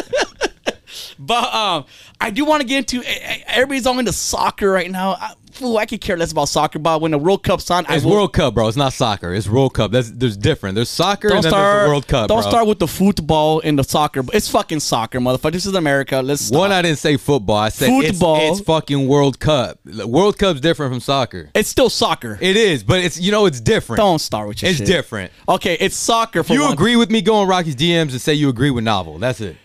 But 1.19 1.53
um, 1.53 1.85
I 2.21 2.29
do 2.29 2.45
want 2.45 2.61
to 2.61 2.67
get 2.67 2.77
into. 2.77 3.03
Everybody's 3.47 3.85
all 3.85 3.97
into 3.99 4.13
soccer 4.13 4.69
right 4.69 4.89
now. 4.89 5.11
I, 5.11 5.33
fool, 5.57 5.77
I 5.77 5.85
could 5.85 6.01
care 6.01 6.15
less 6.17 6.31
about 6.31 6.49
soccer. 6.49 6.79
But 6.79 7.01
when 7.01 7.11
the 7.11 7.17
World 7.17 7.43
Cup's 7.43 7.69
on, 7.71 7.85
it's 7.89 8.03
I 8.03 8.05
will, 8.05 8.13
World 8.13 8.33
Cup, 8.33 8.53
bro. 8.53 8.67
It's 8.67 8.77
not 8.77 8.93
soccer. 8.93 9.33
It's 9.33 9.47
World 9.47 9.73
Cup. 9.73 9.91
That's 9.91 10.09
there's 10.11 10.37
different. 10.37 10.75
There's 10.75 10.89
soccer 10.89 11.27
Don't 11.29 11.37
and 11.37 11.43
then 11.45 11.51
start. 11.51 11.73
there's 11.75 11.83
the 11.85 11.89
World 11.89 12.07
Cup. 12.07 12.27
don't 12.29 12.41
bro. 12.41 12.49
start 12.49 12.67
with 12.67 12.79
the 12.79 12.87
football 12.87 13.61
and 13.63 13.77
the 13.77 13.83
soccer. 13.83 14.23
It's 14.33 14.49
fucking 14.49 14.79
soccer, 14.79 15.19
motherfucker. 15.19 15.51
This 15.51 15.65
is 15.65 15.73
America. 15.75 16.21
Let's 16.21 16.41
stop. 16.43 16.59
One, 16.59 16.71
I 16.71 16.81
didn't 16.81 16.99
say 16.99 17.17
football. 17.17 17.57
I 17.57 17.69
said 17.69 17.87
Football. 17.89 18.51
It's, 18.53 18.61
fucking 18.61 19.07
World 19.07 19.39
Cup. 19.39 19.79
World 19.85 20.37
Cup's 20.37 20.61
different 20.61 20.91
from 20.93 20.99
soccer. 20.99 21.49
it's 21.55 21.69
still 21.69 21.89
soccer. 21.89 22.37
It 22.41 22.55
is, 22.57 22.83
but 22.83 22.99
it's 22.99 23.19
you 23.19 23.31
know 23.31 23.45
it's 23.45 23.59
different. 23.59 23.97
don't 23.97 24.19
start 24.19 24.47
with 24.47 24.61
your 24.61 24.69
It's 24.69 24.77
shit. 24.79 24.87
different. 24.87 25.31
Okay, 25.49 25.77
it's 25.79 25.95
soccer. 25.95 26.43
For 26.43 26.53
You 26.53 26.61
one. 26.61 26.73
agree 26.73 26.95
with 26.95 27.09
me? 27.09 27.21
Go 27.21 27.35
on 27.35 27.47
Rocky's 27.47 27.75
DMs 27.75 28.11
and 28.11 28.21
say 28.21 28.33
you 28.33 28.49
agree 28.49 28.69
with 28.71 28.83
novel. 28.83 29.17
That's 29.19 29.41
it. 29.41 29.57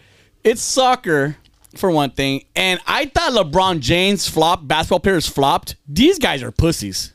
It's 0.45 0.61
soccer 0.61 1.37
for 1.77 1.91
one 1.91 2.11
thing. 2.11 2.45
And 2.57 2.81
I 2.87 3.07
thought 3.07 3.33
LeBron 3.33 3.81
James 3.81 4.29
flopped, 4.29 4.67
basketball 4.69 5.01
players 5.01 5.29
flopped. 5.29 5.77
These 5.89 6.19
guys 6.19 6.43
are 6.43 6.51
pussies. 6.51 7.13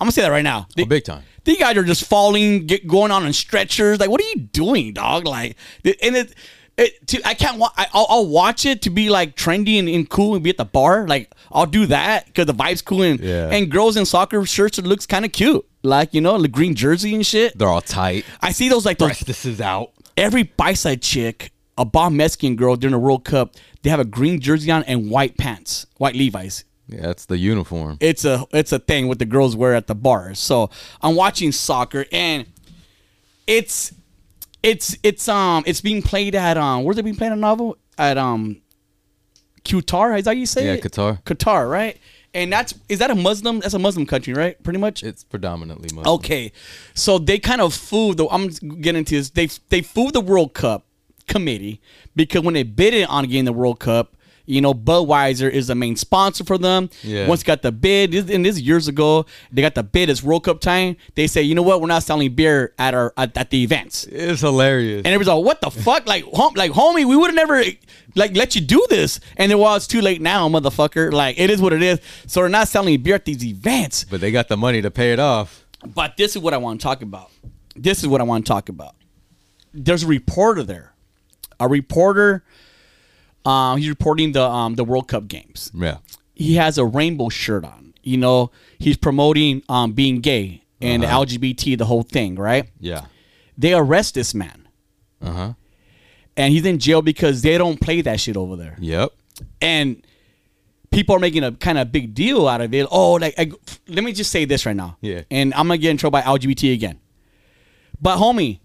I'm 0.00 0.06
gonna 0.06 0.12
say 0.12 0.22
that 0.22 0.30
right 0.30 0.42
now. 0.44 0.66
Oh, 0.78 0.84
big 0.84 1.04
time. 1.04 1.22
These 1.44 1.58
guys 1.58 1.76
are 1.76 1.84
just 1.84 2.04
falling, 2.04 2.66
get, 2.66 2.86
going 2.86 3.10
on 3.10 3.26
in 3.26 3.32
stretchers. 3.32 3.98
Like, 4.00 4.10
what 4.10 4.20
are 4.20 4.24
you 4.28 4.36
doing, 4.36 4.92
dog? 4.92 5.26
Like, 5.26 5.56
and 5.84 6.16
it, 6.16 6.34
it 6.76 7.06
to, 7.08 7.20
I 7.26 7.34
can't. 7.34 7.58
Wa- 7.58 7.72
I, 7.76 7.86
I'll, 7.92 8.06
I'll 8.08 8.26
watch 8.26 8.64
it 8.66 8.82
to 8.82 8.90
be 8.90 9.10
like 9.10 9.36
trendy 9.36 9.78
and, 9.78 9.88
and 9.88 10.08
cool 10.08 10.34
and 10.34 10.42
be 10.42 10.50
at 10.50 10.56
the 10.56 10.64
bar. 10.64 11.06
Like, 11.06 11.32
I'll 11.50 11.66
do 11.66 11.86
that 11.86 12.26
because 12.26 12.46
the 12.46 12.54
vibe's 12.54 12.82
cool 12.82 13.02
and 13.02 13.20
Yeah. 13.20 13.50
and 13.50 13.70
girls 13.70 13.96
in 13.96 14.06
soccer 14.06 14.44
shirts 14.46 14.78
it 14.78 14.86
looks 14.86 15.04
kind 15.06 15.24
of 15.24 15.32
cute. 15.32 15.64
Like, 15.84 16.14
you 16.14 16.20
know, 16.20 16.40
the 16.40 16.48
green 16.48 16.74
jersey 16.74 17.14
and 17.14 17.26
shit. 17.26 17.58
They're 17.58 17.68
all 17.68 17.80
tight. 17.80 18.24
I 18.40 18.52
see 18.52 18.68
those 18.68 18.84
like 18.86 18.98
those 18.98 19.18
This 19.20 19.44
is 19.44 19.60
out. 19.60 19.90
every 20.16 20.44
bi-side 20.44 21.02
chick, 21.02 21.51
a 21.78 21.84
bomb 21.84 22.16
Mexican 22.16 22.56
girl 22.56 22.76
during 22.76 22.92
the 22.92 22.98
World 22.98 23.24
Cup, 23.24 23.54
they 23.82 23.90
have 23.90 24.00
a 24.00 24.04
green 24.04 24.40
jersey 24.40 24.70
on 24.70 24.82
and 24.84 25.10
white 25.10 25.36
pants, 25.36 25.86
white 25.98 26.14
Levi's. 26.14 26.64
Yeah, 26.88 27.02
that's 27.02 27.24
the 27.26 27.38
uniform. 27.38 27.96
It's 28.00 28.24
a 28.24 28.44
it's 28.52 28.72
a 28.72 28.78
thing 28.78 29.08
what 29.08 29.18
the 29.18 29.24
girls 29.24 29.56
wear 29.56 29.74
at 29.74 29.86
the 29.86 29.94
bars. 29.94 30.38
So 30.38 30.68
I'm 31.00 31.14
watching 31.14 31.50
soccer 31.52 32.04
and 32.12 32.46
it's 33.46 33.92
it's 34.62 34.96
it's 35.02 35.28
um 35.28 35.64
it's 35.66 35.80
being 35.80 36.02
played 36.02 36.34
at 36.34 36.56
um 36.56 36.84
where's 36.84 36.98
it 36.98 37.02
being 37.04 37.16
played 37.16 37.32
at 37.32 37.38
novel 37.38 37.78
at 37.98 38.18
um 38.18 38.60
Qatar 39.64 40.18
is 40.18 40.24
that 40.24 40.30
how 40.30 40.34
you 40.38 40.46
say 40.46 40.66
Yeah, 40.66 40.72
it? 40.74 40.82
Qatar. 40.82 41.22
Qatar, 41.22 41.70
right? 41.70 41.96
And 42.34 42.52
that's 42.52 42.74
is 42.88 42.98
that 42.98 43.10
a 43.10 43.14
Muslim? 43.14 43.60
That's 43.60 43.74
a 43.74 43.78
Muslim 43.78 44.06
country, 44.06 44.34
right? 44.34 44.60
Pretty 44.62 44.78
much. 44.78 45.02
It's 45.02 45.22
predominantly 45.22 45.88
Muslim. 45.94 46.14
Okay, 46.16 46.52
so 46.94 47.18
they 47.18 47.38
kind 47.38 47.60
of 47.60 47.74
fooled. 47.74 48.16
The, 48.16 48.26
I'm 48.28 48.48
getting 48.48 49.00
into 49.00 49.16
this. 49.16 49.30
They 49.30 49.46
they 49.68 49.82
fooled 49.82 50.14
the 50.14 50.20
World 50.20 50.54
Cup 50.54 50.86
committee 51.26 51.80
because 52.16 52.42
when 52.42 52.54
they 52.54 52.62
bid 52.62 52.94
it 52.94 53.08
on 53.08 53.24
getting 53.24 53.44
the 53.44 53.52
World 53.52 53.80
Cup, 53.80 54.16
you 54.44 54.60
know, 54.60 54.74
Budweiser 54.74 55.48
is 55.48 55.68
the 55.68 55.74
main 55.76 55.94
sponsor 55.94 56.42
for 56.42 56.58
them. 56.58 56.90
Yeah. 57.04 57.28
Once 57.28 57.44
got 57.44 57.62
the 57.62 57.70
bid, 57.70 58.12
and 58.28 58.44
this 58.44 58.56
is 58.56 58.62
years 58.62 58.88
ago, 58.88 59.24
they 59.52 59.62
got 59.62 59.76
the 59.76 59.84
bid. 59.84 60.10
It's 60.10 60.20
World 60.20 60.42
Cup 60.44 60.60
time. 60.60 60.96
They 61.14 61.28
say, 61.28 61.42
you 61.42 61.54
know 61.54 61.62
what, 61.62 61.80
we're 61.80 61.86
not 61.86 62.02
selling 62.02 62.34
beer 62.34 62.74
at 62.76 62.92
our 62.92 63.14
at, 63.16 63.36
at 63.38 63.50
the 63.50 63.62
events. 63.62 64.04
It's 64.04 64.40
hilarious. 64.40 65.02
And 65.04 65.14
it 65.14 65.18
was 65.18 65.28
like, 65.28 65.44
"What 65.44 65.60
the 65.60 65.70
fuck? 65.70 66.08
Like, 66.08 66.24
hom- 66.34 66.54
like, 66.54 66.72
homie, 66.72 67.04
we 67.04 67.14
would 67.16 67.28
have 67.28 67.36
never 67.36 67.62
like 68.16 68.34
let 68.36 68.56
you 68.56 68.60
do 68.60 68.84
this." 68.90 69.20
And 69.36 69.48
then, 69.52 69.58
well, 69.60 69.76
it's 69.76 69.86
too 69.86 70.00
late 70.00 70.20
now, 70.20 70.48
motherfucker. 70.48 71.12
Like, 71.12 71.38
it 71.38 71.48
is 71.48 71.62
what 71.62 71.72
it 71.72 71.80
is. 71.82 72.00
So 72.26 72.40
they're 72.40 72.48
not 72.48 72.66
selling 72.66 73.00
beer 73.00 73.14
at 73.14 73.24
these 73.24 73.44
events. 73.44 74.04
but 74.04 74.20
they 74.20 74.32
got 74.32 74.48
the 74.48 74.56
money 74.56 74.82
to 74.82 74.90
pay 74.90 75.12
it 75.12 75.20
off. 75.20 75.64
But 75.86 76.16
this 76.16 76.34
is 76.34 76.42
what 76.42 76.52
I 76.52 76.56
want 76.56 76.80
to 76.80 76.84
talk 76.84 77.00
about. 77.00 77.30
This 77.76 78.00
is 78.00 78.08
what 78.08 78.20
I 78.20 78.24
want 78.24 78.44
to 78.44 78.48
talk 78.52 78.68
about. 78.68 78.96
There's 79.72 80.02
a 80.02 80.06
reporter 80.08 80.62
there, 80.64 80.91
a 81.64 81.68
reporter. 81.68 82.44
Um, 83.44 83.78
he's 83.78 83.88
reporting 83.88 84.32
the 84.32 84.42
um 84.42 84.74
the 84.76 84.84
World 84.84 85.08
Cup 85.08 85.26
games. 85.28 85.70
Yeah. 85.74 85.98
He 86.34 86.54
has 86.56 86.78
a 86.78 86.84
rainbow 86.84 87.28
shirt 87.28 87.64
on. 87.64 87.94
You 88.02 88.16
know, 88.16 88.50
he's 88.78 88.96
promoting 88.96 89.62
um 89.68 89.92
being 89.92 90.20
gay 90.20 90.62
and 90.80 91.02
LGBT, 91.02 91.78
the 91.78 91.84
whole 91.84 92.02
thing, 92.02 92.34
right? 92.36 92.68
Yeah. 92.80 93.02
They 93.56 93.74
arrest 93.74 94.14
this 94.14 94.34
man, 94.34 94.66
Uh 95.20 95.30
huh. 95.32 95.52
and 96.36 96.52
he's 96.52 96.64
in 96.66 96.78
jail 96.78 97.02
because 97.02 97.42
they 97.42 97.56
don't 97.58 97.80
play 97.80 98.00
that 98.00 98.18
shit 98.20 98.36
over 98.36 98.56
there. 98.56 98.76
Yep. 98.80 99.10
and 99.60 100.04
people 100.90 101.14
are 101.16 101.18
making 101.18 101.42
a 101.44 101.52
kind 101.52 101.78
of 101.78 101.90
big 101.92 102.14
deal 102.14 102.46
out 102.48 102.60
of 102.60 102.72
it. 102.74 102.86
Oh, 102.90 103.12
like 103.14 103.34
I, 103.38 103.50
let 103.88 104.04
me 104.04 104.12
just 104.12 104.30
say 104.30 104.44
this 104.44 104.66
right 104.66 104.76
now. 104.76 104.96
Yeah. 105.00 105.22
And 105.30 105.52
I'm 105.54 105.66
gonna 105.68 105.78
get 105.78 105.90
in 105.90 105.96
trouble 105.96 106.12
by 106.18 106.22
LGBT 106.22 106.72
again. 106.74 106.98
But 108.00 108.18
homie, 108.18 108.58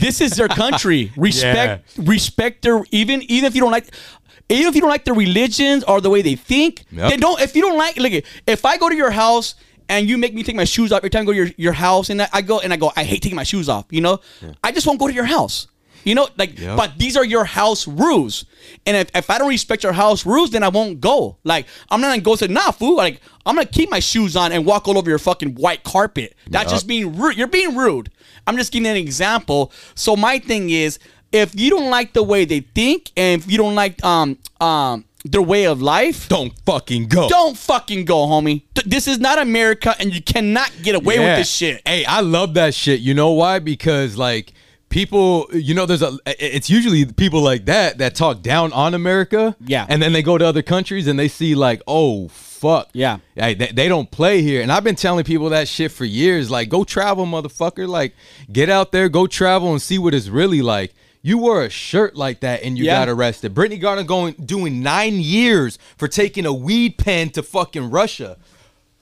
this 0.00 0.20
is 0.20 0.32
their 0.32 0.48
country. 0.48 1.12
Respect, 1.16 1.84
respect 1.98 2.62
their 2.62 2.82
even 2.90 3.22
even 3.22 3.44
if 3.46 3.54
you 3.54 3.60
don't 3.60 3.72
like. 3.72 3.86
Even 4.48 4.66
if 4.68 4.74
you 4.76 4.80
don't 4.80 4.90
like 4.90 5.04
their 5.04 5.14
religions 5.14 5.82
or 5.84 6.00
the 6.00 6.08
way 6.08 6.22
they 6.22 6.36
think, 6.36 6.84
Yep. 6.92 7.10
then 7.10 7.18
don't. 7.20 7.40
If 7.40 7.56
you 7.56 7.62
don't 7.62 7.76
like, 7.76 7.96
look, 7.96 8.12
if 8.46 8.64
I 8.64 8.76
go 8.76 8.88
to 8.88 8.94
your 8.94 9.10
house 9.10 9.56
and 9.88 10.08
you 10.08 10.16
make 10.18 10.34
me 10.34 10.44
take 10.44 10.54
my 10.54 10.64
shoes 10.64 10.92
off 10.92 10.98
every 10.98 11.10
time 11.10 11.22
I 11.22 11.24
go 11.24 11.32
to 11.32 11.36
your, 11.38 11.48
your 11.56 11.72
house, 11.72 12.10
and 12.10 12.22
I- 12.22 12.28
I 12.32 12.42
go 12.42 12.60
and 12.60 12.72
I 12.72 12.76
go, 12.76 12.92
I 12.94 13.02
hate 13.02 13.22
taking 13.22 13.34
my 13.34 13.42
shoes 13.42 13.68
off. 13.68 13.86
You 13.90 14.02
know, 14.02 14.20
I 14.62 14.70
just 14.70 14.86
won't 14.86 15.00
go 15.00 15.08
to 15.08 15.12
your 15.14 15.24
house. 15.24 15.66
You 16.04 16.14
know, 16.14 16.28
like, 16.38 16.56
Yep. 16.60 16.76
but 16.76 16.96
these 16.96 17.16
are 17.16 17.24
your 17.24 17.44
house 17.44 17.88
rules. 17.88 18.44
And 18.86 18.96
if, 18.96 19.10
if 19.16 19.28
I 19.30 19.38
don't 19.38 19.48
respect 19.48 19.82
your 19.82 19.92
house 19.92 20.24
rules, 20.24 20.50
then 20.52 20.62
I 20.62 20.68
won't 20.68 21.00
go. 21.00 21.38
Like, 21.42 21.66
I'm 21.90 22.00
not 22.00 22.10
gonna 22.10 22.20
go 22.20 22.36
say, 22.36 22.46
nah, 22.46 22.70
fool. 22.70 22.96
Like, 22.96 23.20
I'm 23.44 23.56
gonna 23.56 23.66
keep 23.66 23.90
my 23.90 23.98
shoes 23.98 24.36
on 24.36 24.52
and 24.52 24.64
walk 24.64 24.86
all 24.86 24.96
over 24.96 25.10
your 25.10 25.18
fucking 25.18 25.56
white 25.56 25.82
carpet. 25.82 26.36
That's 26.48 26.66
Yup. 26.66 26.72
just 26.76 26.86
being 26.86 27.16
rude. 27.18 27.36
You're 27.36 27.48
being 27.48 27.74
rude. 27.76 28.12
I'm 28.46 28.56
just 28.56 28.72
giving 28.72 28.86
an 28.90 28.96
example. 28.96 29.72
So 29.94 30.16
my 30.16 30.38
thing 30.38 30.70
is, 30.70 30.98
if 31.32 31.58
you 31.58 31.70
don't 31.70 31.90
like 31.90 32.12
the 32.12 32.22
way 32.22 32.44
they 32.44 32.60
think, 32.60 33.10
and 33.16 33.40
if 33.42 33.50
you 33.50 33.58
don't 33.58 33.74
like 33.74 34.02
um 34.04 34.38
um 34.60 35.04
their 35.24 35.42
way 35.42 35.66
of 35.66 35.82
life, 35.82 36.28
Don't 36.28 36.52
fucking 36.64 37.08
go. 37.08 37.28
don't 37.28 37.58
fucking 37.58 38.04
go, 38.04 38.26
homie. 38.28 38.62
Th- 38.76 38.86
This 38.86 39.08
is 39.08 39.18
not 39.18 39.40
America, 39.40 39.94
and 39.98 40.14
you 40.14 40.22
cannot 40.22 40.70
get 40.82 40.94
away 40.94 41.18
with 41.18 41.36
this 41.38 41.50
shit. 41.50 41.82
Hey, 41.84 42.04
I 42.04 42.20
love 42.20 42.54
that 42.54 42.74
shit. 42.74 43.00
You 43.00 43.12
know 43.14 43.32
why? 43.32 43.58
Because 43.58 44.16
like 44.16 44.52
people, 44.96 45.46
you 45.52 45.74
know, 45.74 45.84
there's 45.84 46.00
a. 46.02 46.18
It's 46.26 46.70
usually 46.70 47.04
people 47.04 47.42
like 47.42 47.66
that 47.66 47.98
that 47.98 48.14
talk 48.14 48.40
down 48.40 48.72
on 48.72 48.94
America. 48.94 49.54
Yeah. 49.60 49.84
And 49.88 50.00
then 50.02 50.12
they 50.14 50.22
go 50.22 50.38
to 50.38 50.46
other 50.46 50.62
countries 50.62 51.06
and 51.06 51.18
they 51.18 51.28
see 51.28 51.54
like, 51.54 51.82
oh 51.86 52.28
fuck. 52.28 52.88
Yeah. 52.94 53.18
Hey, 53.34 53.52
they, 53.52 53.66
they 53.66 53.88
don't 53.88 54.10
play 54.10 54.40
here. 54.40 54.62
And 54.62 54.72
I've 54.72 54.84
been 54.84 54.96
telling 54.96 55.24
people 55.24 55.50
that 55.50 55.68
shit 55.68 55.92
for 55.92 56.06
years. 56.06 56.50
Like, 56.50 56.70
go 56.70 56.82
travel, 56.84 57.26
motherfucker. 57.26 57.86
Like, 57.86 58.14
get 58.50 58.70
out 58.70 58.90
there, 58.92 59.10
go 59.10 59.26
travel 59.26 59.72
and 59.72 59.82
see 59.82 59.98
what 59.98 60.14
it's 60.14 60.28
really 60.28 60.62
like. 60.62 60.94
You 61.20 61.38
wore 61.38 61.62
a 61.62 61.68
shirt 61.68 62.16
like 62.16 62.40
that 62.40 62.62
and 62.62 62.78
you 62.78 62.84
Yeah. 62.84 63.00
got 63.00 63.08
arrested. 63.10 63.52
Brittney 63.52 63.80
Griner 63.82 64.06
going 64.06 64.32
doing 64.34 64.82
nine 64.82 65.20
years 65.20 65.78
for 65.98 66.08
taking 66.08 66.46
a 66.46 66.52
weed 66.54 66.96
pen 66.96 67.30
to 67.30 67.42
fucking 67.42 67.90
Russia. 67.90 68.38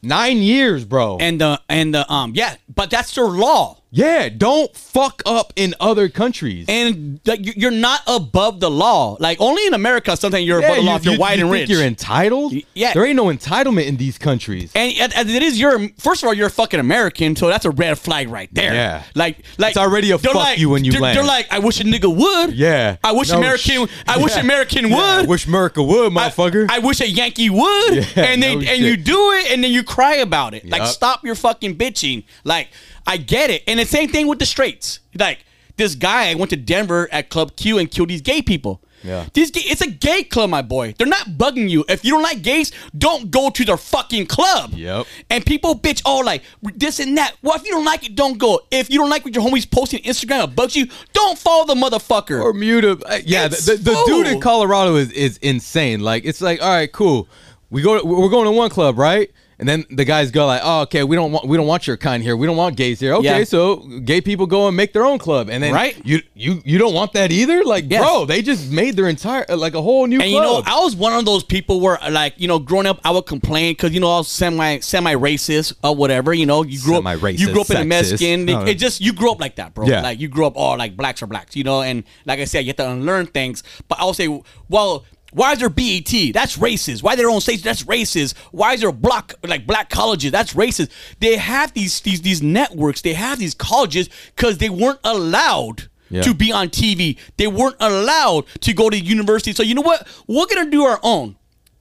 Nine 0.02 0.38
years, 0.38 0.84
bro. 0.84 1.18
And 1.20 1.40
the 1.40 1.60
and 1.68 1.94
the 1.94 2.10
um 2.12 2.32
yeah, 2.34 2.56
but 2.74 2.90
that's 2.90 3.14
their 3.14 3.24
law. 3.24 3.78
Yeah, 3.94 4.28
don't 4.28 4.74
fuck 4.76 5.22
up 5.24 5.52
in 5.56 5.74
other 5.80 6.08
countries. 6.08 6.66
and 6.68 7.20
like, 7.24 7.44
you- 7.46 7.52
you're 7.56 7.70
not 7.70 8.00
above 8.06 8.58
the 8.60 8.70
law. 8.70 9.16
Like 9.20 9.40
only 9.40 9.64
in 9.66 9.74
America, 9.74 10.16
sometimes 10.16 10.44
you're 10.44 10.60
yeah, 10.60 10.66
above 10.72 10.76
the 10.78 10.82
law 10.90 10.96
if 10.96 11.04
you're 11.04 11.16
white 11.16 11.38
you 11.38 11.44
and 11.44 11.52
think 11.52 11.60
rich. 11.62 11.70
You're 11.70 11.86
entitled. 11.86 12.52
Yeah. 12.74 12.92
there 12.92 13.04
ain't 13.06 13.16
no 13.16 13.26
entitlement 13.26 13.86
in 13.86 13.96
these 13.96 14.18
countries. 14.18 14.72
and, 14.74 14.92
and- 14.98 15.14
and 15.14 15.30
it 15.30 15.42
is 15.42 15.58
your 15.60 15.88
first 15.98 16.22
of 16.22 16.26
all, 16.26 16.34
you're 16.34 16.48
a 16.48 16.50
fucking 16.50 16.80
American, 16.80 17.36
so 17.36 17.46
that's 17.48 17.64
a 17.64 17.70
red 17.70 17.98
flag 17.98 18.28
right 18.28 18.48
there. 18.52 18.74
Yeah. 18.74 19.02
like 19.14 19.38
like 19.58 19.70
It's 19.70 19.78
already 19.78 20.10
a 20.10 20.18
fuck 20.18 20.34
like- 20.34 20.58
you 20.58 20.70
when 20.70 20.84
you 20.84 20.92
they're, 20.92 21.00
land. 21.00 21.16
They're 21.16 21.24
like, 21.24 21.46
I 21.52 21.60
wish 21.60 21.80
a 21.80 21.84
nigga 21.84 22.14
would. 22.14 22.54
Yeah. 22.54 22.96
I 23.04 23.12
wish 23.12 23.30
No 23.30 23.38
American. 23.38 23.86
sh- 23.86 23.90
I 24.08 24.18
wish 24.18 24.34
Yeah. 24.34 24.40
American 24.42 24.88
Yeah, 24.88 25.20
would. 25.20 25.28
wish 25.28 25.46
America 25.46 25.82
would, 25.82 26.12
I- 26.16 26.28
motherfucker. 26.30 26.66
I, 26.68 26.80
wish 26.80 27.00
a 27.00 27.08
Yankee 27.08 27.48
would, 27.50 27.94
Yeah, 28.16 28.24
and 28.24 28.42
then 28.42 28.58
no 28.60 28.68
and 28.70 28.82
you 28.82 28.96
do 28.96 29.32
it, 29.32 29.52
and 29.52 29.62
then 29.62 29.70
you 29.70 29.82
cry 29.84 30.16
about 30.16 30.54
it. 30.54 30.68
Like, 30.68 30.86
stop 30.88 31.24
your 31.24 31.34
fucking 31.36 31.76
bitching. 31.76 32.24
Like, 32.44 32.68
I 33.06 33.16
get 33.18 33.50
it, 33.50 33.62
and 33.66 33.78
the 33.78 33.84
same 33.86 34.08
thing 34.08 34.26
with 34.26 34.38
the 34.38 34.46
straights. 34.46 35.00
Like, 35.18 35.44
this 35.76 35.94
guy 35.94 36.34
went 36.34 36.50
to 36.50 36.56
Denver 36.56 37.08
at 37.12 37.28
Club 37.30 37.56
Q 37.56 37.78
and 37.78 37.90
killed 37.90 38.08
these 38.08 38.22
gay 38.22 38.40
people. 38.42 38.80
Yeah. 39.02 39.26
These 39.34 39.50
gay, 39.50 39.60
it's 39.64 39.82
a 39.82 39.90
gay 39.90 40.22
club, 40.24 40.48
my 40.48 40.62
boy. 40.62 40.94
They're 40.96 41.06
not 41.06 41.26
bugging 41.26 41.68
you. 41.68 41.84
If 41.90 42.06
you 42.06 42.12
don't 42.12 42.22
like 42.22 42.40
gays, 42.40 42.72
don't 42.96 43.30
go 43.30 43.50
to 43.50 43.62
their 43.64 43.76
fucking 43.76 44.24
club. 44.26 44.72
Yep. 44.72 45.06
And 45.28 45.44
people 45.44 45.78
bitch, 45.78 46.00
oh, 46.06 46.20
like 46.20 46.42
this 46.62 47.00
and 47.00 47.18
that. 47.18 47.34
Well, 47.42 47.54
if 47.56 47.64
you 47.66 47.72
don't 47.72 47.84
like 47.84 48.06
it, 48.06 48.14
don't 48.14 48.38
go. 48.38 48.60
If 48.70 48.88
you 48.90 48.98
don't 48.98 49.10
like 49.10 49.22
what 49.26 49.34
your 49.34 49.44
homies 49.44 49.70
posting 49.70 50.00
on 50.00 50.04
Instagram 50.10 50.40
that 50.46 50.56
bugs 50.56 50.74
you, 50.74 50.86
don't 51.12 51.38
follow 51.38 51.66
the 51.66 51.74
motherfucker. 51.74 52.42
or 52.42 52.54
mute 52.54 52.82
him. 52.84 53.02
uh, 53.04 53.18
Yeah, 53.26 53.44
It's 53.46 53.66
the, 53.66 53.74
the, 53.74 53.90
the 53.90 54.02
dude 54.06 54.26
in. 54.28 54.40
Colorado 54.40 54.94
is, 54.96 55.10
is 55.12 55.36
insane. 55.38 56.00
Like 56.00 56.24
it's 56.24 56.40
like, 56.40 56.62
all 56.62 56.68
right, 56.70 56.90
cool. 56.90 57.28
We 57.68 57.82
go. 57.82 58.02
We're 58.02 58.30
going 58.30 58.46
to 58.46 58.52
one 58.52 58.70
club, 58.70 58.96
right? 58.96 59.30
And 59.58 59.68
then 59.68 59.84
the 59.90 60.04
guys 60.04 60.30
go 60.32 60.46
like, 60.46 60.62
oh, 60.64 60.82
okay, 60.82 61.04
we 61.04 61.14
don't 61.14 61.30
want 61.30 61.46
we 61.46 61.56
don't 61.56 61.66
want 61.66 61.86
your 61.86 61.96
kind 61.96 62.22
here. 62.22 62.36
We 62.36 62.46
don't 62.46 62.56
want 62.56 62.76
gays 62.76 62.98
here. 62.98 63.14
Okay, 63.14 63.38
Yeah. 63.40 63.44
so 63.44 63.76
gay 64.04 64.20
people 64.20 64.46
go 64.46 64.66
and 64.66 64.76
make 64.76 64.92
their 64.92 65.04
own 65.06 65.18
club, 65.18 65.48
and 65.48 65.62
then 65.62 65.72
Right. 65.72 65.96
you 66.04 66.20
you 66.34 66.60
you 66.64 66.76
don't 66.78 66.92
want 66.92 67.12
that 67.12 67.30
either. 67.30 67.62
Like, 67.62 67.84
Yes. 67.88 68.02
bro, 68.02 68.24
they 68.24 68.42
just 68.42 68.70
made 68.72 68.96
their 68.96 69.08
entire 69.08 69.44
uh, 69.48 69.56
like 69.56 69.74
a 69.74 69.80
whole 69.82 70.06
new 70.06 70.20
And 70.20 70.30
you 70.30 70.40
know, 70.40 70.62
club. 70.62 70.64
I 70.66 70.80
was 70.82 70.96
one 70.96 71.12
of 71.12 71.24
those 71.24 71.44
people 71.44 71.80
where, 71.80 71.98
like, 72.10 72.34
you 72.36 72.48
know, 72.48 72.58
growing 72.58 72.86
up, 72.86 73.00
I 73.04 73.10
would 73.12 73.26
complain 73.26 73.72
because 73.72 73.92
you 73.92 74.00
know 74.00 74.10
I 74.12 74.18
was 74.18 74.28
semi 74.28 74.80
semi 74.80 75.14
racist 75.14 75.72
or 75.84 75.94
whatever. 75.94 76.34
You 76.34 76.46
know, 76.46 76.62
you 76.64 76.80
grew 76.80 76.96
up, 76.96 77.04
Semi-racist, 77.04 77.38
you 77.38 77.52
grew 77.52 77.60
up 77.60 77.70
in 77.70 77.76
a 77.76 77.80
sexist. 77.80 77.86
Mexican. 77.88 78.44
No. 78.46 78.62
It, 78.62 78.68
it 78.70 78.74
just 78.78 79.00
you 79.00 79.12
grew 79.12 79.30
up 79.30 79.40
like 79.40 79.54
that, 79.56 79.72
bro. 79.74 79.86
Yeah. 79.86 80.00
Like 80.02 80.18
you 80.18 80.28
grew 80.28 80.46
up 80.46 80.56
all 80.56 80.76
like 80.76 80.96
blacks 80.96 81.22
are 81.22 81.26
blacks, 81.28 81.54
you 81.54 81.62
know. 81.64 81.82
And 81.82 82.02
like 82.26 82.40
I 82.40 82.44
said, 82.44 82.60
you 82.64 82.68
have 82.70 82.76
to 82.76 82.90
unlearn 82.90 83.26
things. 83.26 83.62
But 83.88 84.00
I 84.00 84.04
will 84.04 84.14
say, 84.14 84.28
well. 84.68 85.04
Why 85.34 85.52
is 85.52 85.58
there 85.58 85.68
BET? 85.68 86.08
That's 86.32 86.56
racist. 86.56 87.02
Why 87.02 87.16
their 87.16 87.28
own 87.28 87.40
states? 87.40 87.62
That's 87.62 87.82
racist. 87.84 88.36
Why 88.52 88.72
is 88.74 88.80
there 88.80 88.92
block 88.92 89.34
like 89.46 89.66
black 89.66 89.90
colleges? 89.90 90.30
That's 90.32 90.54
racist. 90.54 90.90
They 91.20 91.36
have 91.36 91.74
these 91.74 92.00
these 92.00 92.22
these 92.22 92.42
networks. 92.42 93.02
They 93.02 93.14
have 93.14 93.38
these 93.38 93.54
colleges 93.54 94.08
because 94.36 94.58
they 94.58 94.70
weren't 94.70 95.00
allowed 95.04 95.88
Yeah. 96.08 96.22
to 96.22 96.34
be 96.34 96.52
on 96.52 96.68
TV. 96.68 97.18
They 97.36 97.48
weren't 97.48 97.76
allowed 97.80 98.46
to 98.60 98.72
go 98.72 98.88
to 98.90 98.96
university. 98.98 99.52
So 99.52 99.62
you 99.64 99.74
know 99.74 99.82
what? 99.82 100.06
We're 100.28 100.46
gonna 100.46 100.70
do 100.70 100.84
our 100.84 101.00
own, 101.02 101.34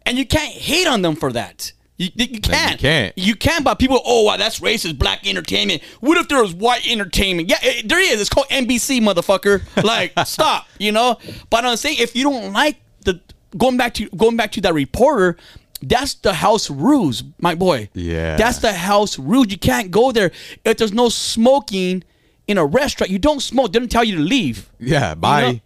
and 0.06 0.18
you 0.18 0.26
can't 0.26 0.52
hate 0.54 0.88
on 0.88 1.02
them 1.04 1.16
for 1.16 1.32
that. 1.34 1.72
You, 1.98 2.10
you 2.16 2.39
can't. 2.39 2.72
You 2.72 2.78
can't. 2.80 3.18
You 3.18 3.36
can't. 3.36 3.63
But 3.63 3.76
people, 3.78 4.02
oh, 4.04 4.24
wow, 4.24 4.36
that's 4.36 4.60
racist. 4.60 4.98
Black 4.98 5.28
entertainment. 5.28 5.84
What 6.00 6.18
if 6.18 6.28
there 6.28 6.42
was 6.42 6.52
white 6.52 6.88
entertainment? 6.88 7.50
Yeah, 7.50 7.60
it, 7.62 7.88
there 7.88 8.00
is. 8.00 8.20
It's 8.20 8.32
called 8.32 8.48
NBC, 8.50 9.00
motherfucker. 9.00 9.62
Like, 9.84 10.12
stop. 10.26 10.68
You 10.80 10.92
know. 10.92 11.20
But 11.52 11.66
I'm 11.66 11.78
saying, 11.78 11.98
if 12.00 12.16
you 12.16 12.24
don't 12.24 12.52
like 12.52 12.78
the 13.06 13.22
going 13.58 13.78
back 13.78 13.94
to 13.96 14.10
going 14.10 14.38
back 14.38 14.52
to 14.54 14.62
that 14.62 14.74
reporter. 14.74 15.38
That's 15.82 16.13
the 16.13 16.34
house 16.34 16.70
rules, 16.70 17.24
my 17.39 17.56
boy. 17.56 17.89
Yeah. 17.94 18.38
That's 18.38 18.60
the 18.60 18.72
house 18.72 19.20
rules. 19.20 19.52
You 19.52 19.58
can't 19.58 19.92
go 19.92 20.13
there 20.13 20.32
if 20.63 20.78
there's 20.78 20.94
no 20.94 21.10
smoking 21.10 22.06
in 22.48 22.58
a 22.58 22.66
restaurant. 22.66 23.12
You 23.12 23.20
don't 23.20 23.42
smoke. 23.42 23.74
They 23.74 23.80
don't 23.80 23.92
tell 23.92 24.04
you 24.04 24.16
to 24.16 24.22
leave. 24.22 24.72
Yeah, 24.80 25.13
bye. 25.13 25.42
know? 25.42 25.60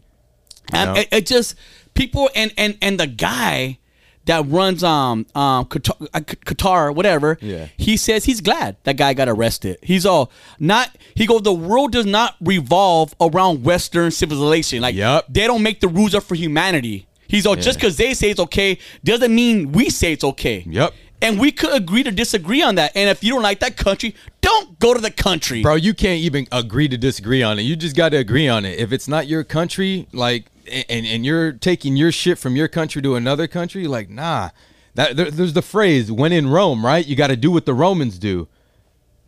And 0.73 0.97
it, 0.97 1.07
it 1.11 1.25
just 1.27 1.55
people 1.93 2.29
and 2.35 2.51
and 2.57 2.77
and 2.81 2.99
the 2.99 3.07
guy 3.07 3.77
that 4.25 4.45
runs 4.47 4.83
um 4.83 5.25
um 5.35 5.65
Qatar, 5.65 6.07
uh, 6.13 6.19
Qatar 6.19 6.93
whatever. 6.93 7.37
Yeah. 7.41 7.67
He 7.77 7.97
says 7.97 8.25
he's 8.25 8.41
glad 8.41 8.77
that 8.83 8.97
guy 8.97 9.13
got 9.13 9.27
arrested. 9.27 9.77
He's 9.81 10.05
all 10.05 10.31
not. 10.59 10.95
He 11.15 11.25
goes. 11.25 11.41
The 11.41 11.53
world 11.53 11.91
does 11.91 12.05
not 12.05 12.35
revolve 12.41 13.15
around 13.19 13.63
Western 13.63 14.11
civilization. 14.11 14.81
Like 14.81 14.95
Yup. 14.95 15.25
they 15.29 15.47
don't 15.47 15.63
make 15.63 15.79
the 15.79 15.87
rules 15.87 16.13
up 16.13 16.23
for 16.23 16.35
humanity. 16.35 17.07
He's 17.27 17.45
all 17.45 17.55
just 17.55 17.77
because 17.77 17.97
they 17.97 18.13
say 18.13 18.29
it's 18.29 18.39
okay 18.39 18.79
doesn't 19.03 19.33
mean 19.33 19.71
we 19.71 19.89
say 19.89 20.13
it's 20.13 20.23
okay. 20.23 20.63
Yep. 20.67 20.93
And 21.21 21.39
we 21.39 21.51
could 21.51 21.73
agree 21.73 22.03
to 22.03 22.11
disagree 22.11 22.61
on 22.61 22.75
that. 22.75 22.91
And 22.95 23.09
if 23.09 23.23
you 23.23 23.31
don't 23.33 23.41
like 23.41 23.59
that 23.61 23.75
country, 23.75 24.13
don't 24.41 24.77
go 24.79 24.93
to 24.93 25.01
the 25.01 25.09
country. 25.09 25.63
Bro, 25.63 25.75
you 25.75 25.95
can't 25.95 26.19
even 26.19 26.47
agree 26.51 26.87
to 26.87 26.97
disagree 26.97 27.41
on 27.41 27.57
it. 27.57 27.63
You 27.63 27.75
just 27.75 27.95
got 27.95 28.09
to 28.09 28.17
agree 28.17 28.47
on 28.47 28.65
it. 28.65 28.79
If 28.79 28.91
it's 28.91 29.07
not 29.07 29.27
your 29.27 29.43
country, 29.43 30.07
like, 30.13 30.45
and 30.67 31.05
and 31.07 31.25
you're 31.25 31.53
taking 31.53 31.95
your 31.95 32.11
shit 32.11 32.37
from 32.37 32.55
your 32.55 32.67
country 32.67 33.01
to 33.01 33.15
another 33.15 33.47
country, 33.47 33.87
like, 33.87 34.09
nah. 34.09 34.49
That 34.93 35.15
there, 35.15 35.31
there's 35.31 35.53
the 35.53 35.61
phrase 35.61 36.11
"when 36.11 36.31
in 36.31 36.49
Rome," 36.49 36.85
right? 36.85 37.05
You 37.05 37.15
got 37.15 37.27
to 37.27 37.35
do 37.35 37.51
what 37.51 37.65
the 37.65 37.73
Romans 37.73 38.19
do. 38.19 38.47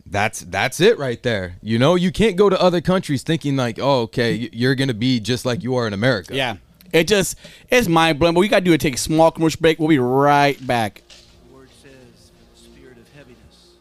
That's 0.06 0.40
that's 0.40 0.80
it 0.80 0.98
right 0.98 1.22
there. 1.22 1.56
You 1.62 1.78
know, 1.78 1.94
you 1.94 2.10
can't 2.10 2.36
go 2.36 2.50
to 2.50 2.60
other 2.60 2.80
countries 2.80 3.22
thinking 3.22 3.56
like, 3.56 3.78
oh, 3.80 4.02
okay, 4.02 4.50
you're 4.52 4.74
gonna 4.74 4.94
be 4.94 5.20
just 5.20 5.44
like 5.44 5.62
you 5.62 5.76
are 5.76 5.86
in 5.86 5.92
America. 5.92 6.34
Yeah. 6.34 6.56
It 6.92 7.06
just 7.06 7.36
it's 7.68 7.88
mind 7.88 8.18
blowing. 8.18 8.34
But 8.34 8.40
we 8.40 8.48
gotta 8.48 8.64
do 8.64 8.72
is 8.72 8.78
take 8.78 8.94
a 8.94 8.98
small 8.98 9.30
commercial 9.30 9.60
break. 9.60 9.78
We'll 9.78 9.88
be 9.88 9.98
right 9.98 10.64
back. 10.66 11.02
The 11.48 11.54
word 11.54 11.70
says, 11.82 12.32
the 12.54 12.58
spirit 12.58 12.98
of 12.98 13.08
heaviness, 13.14 13.76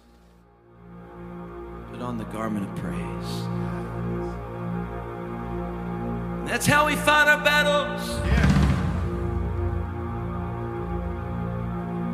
put 1.91 2.01
on 2.01 2.17
the 2.17 2.25
garment 2.25 2.69
of 2.69 2.75
praise. 2.75 2.99
That's 6.49 6.65
how 6.65 6.85
we 6.87 6.95
fight 6.95 7.27
our 7.27 7.43
battles. 7.43 8.19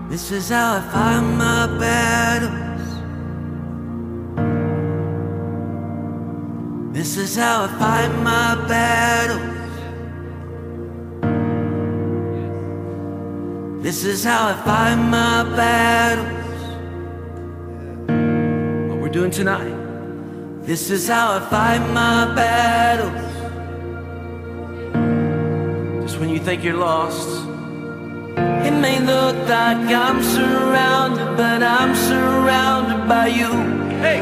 This 0.10 0.32
is 0.32 0.50
how 0.50 0.78
I 0.78 0.82
fight 0.92 1.22
my 1.22 1.68
battles. 1.80 2.64
This 6.94 7.18
is 7.18 7.36
how 7.36 7.64
I 7.64 7.68
fight 7.68 8.08
my 8.24 8.56
battles. 8.68 9.65
This 13.86 14.04
is 14.04 14.24
how 14.24 14.48
I 14.48 14.54
fight 14.66 14.96
my 14.96 15.44
battles. 15.56 16.60
What 18.90 18.98
we're 19.00 19.10
doing 19.10 19.30
tonight. 19.30 19.76
This 20.66 20.90
is 20.90 21.08
how 21.08 21.34
I 21.34 21.40
fight 21.40 21.82
my 21.94 22.34
battles. 22.34 23.14
Just 26.02 26.20
when 26.20 26.30
you 26.30 26.40
think 26.40 26.64
you're 26.64 26.78
lost, 26.78 27.30
it 28.66 28.74
may 28.74 29.00
look 29.02 29.36
like 29.48 29.86
I'm 30.04 30.24
surrounded, 30.24 31.38
but 31.38 31.62
I'm 31.62 31.94
surrounded 31.94 33.08
by 33.08 33.28
you. 33.28 33.52
Hey! 34.02 34.22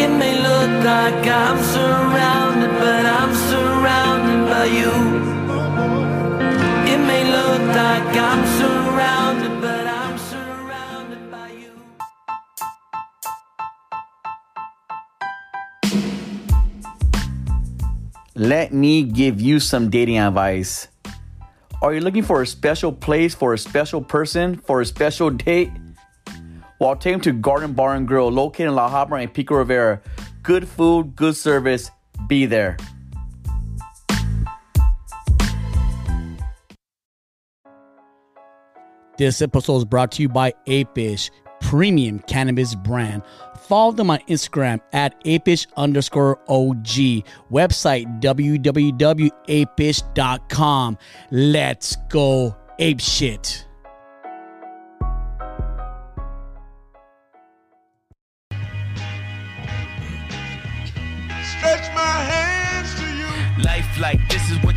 It 0.00 0.10
may 0.16 0.40
look 0.40 0.84
like 0.84 1.26
I'm 1.26 1.60
surrounded, 1.64 2.70
but 2.78 3.04
I'm 3.04 3.34
surrounded 3.34 4.48
by 4.48 4.66
you. 4.66 5.37
Let 18.38 18.72
me 18.72 19.02
give 19.02 19.40
you 19.40 19.58
some 19.58 19.90
dating 19.90 20.18
advice. 20.18 20.86
Are 21.82 21.92
you 21.92 22.00
looking 22.00 22.22
for 22.22 22.40
a 22.40 22.46
special 22.46 22.92
place 22.92 23.34
for 23.34 23.52
a 23.52 23.58
special 23.58 24.00
person 24.00 24.58
for 24.58 24.80
a 24.80 24.86
special 24.86 25.30
date? 25.30 25.72
Well, 26.78 26.94
take 26.94 27.14
them 27.14 27.20
to 27.22 27.32
Garden 27.32 27.72
Bar 27.72 27.96
and 27.96 28.06
Grill, 28.06 28.30
located 28.30 28.68
in 28.68 28.76
La 28.76 28.88
Habra 28.88 29.22
and 29.22 29.34
Pico 29.34 29.56
Rivera. 29.56 30.00
Good 30.44 30.68
food, 30.68 31.16
good 31.16 31.34
service. 31.34 31.90
Be 32.28 32.46
there. 32.46 32.76
This 39.18 39.42
episode 39.42 39.78
is 39.78 39.84
brought 39.84 40.12
to 40.12 40.22
you 40.22 40.28
by 40.28 40.54
Apish, 40.68 41.30
premium 41.60 42.20
cannabis 42.20 42.76
brand. 42.76 43.24
Follow 43.62 43.90
them 43.90 44.10
on 44.10 44.20
Instagram 44.28 44.80
at 44.92 45.20
apish 45.24 45.66
underscore 45.76 46.38
OG. 46.48 47.24
Website 47.50 48.22
www.apish.com. 48.22 50.98
Let's 51.32 51.96
go 52.08 52.56
ape 52.78 53.00
shit. 53.00 53.67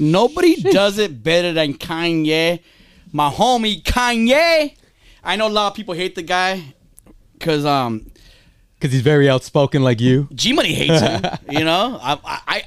Nobody 0.00 0.56
does 0.62 0.98
it 0.98 1.22
better 1.22 1.52
than 1.52 1.74
Kanye. 1.74 2.60
My 3.12 3.30
homie 3.30 3.82
Kanye. 3.82 4.74
I 5.22 5.36
know 5.36 5.48
a 5.48 5.48
lot 5.48 5.68
of 5.68 5.74
people 5.74 5.94
hate 5.94 6.14
the 6.14 6.22
guy 6.22 6.74
because 7.38 7.64
um 7.64 8.10
because 8.74 8.92
he's 8.92 9.02
very 9.02 9.30
outspoken 9.30 9.82
like 9.82 10.00
you. 10.00 10.28
G 10.34 10.52
Money 10.52 10.74
hates 10.74 11.00
him. 11.00 11.22
you 11.50 11.64
know, 11.64 11.98
I, 12.02 12.18
I, 12.24 12.40
I 12.46 12.62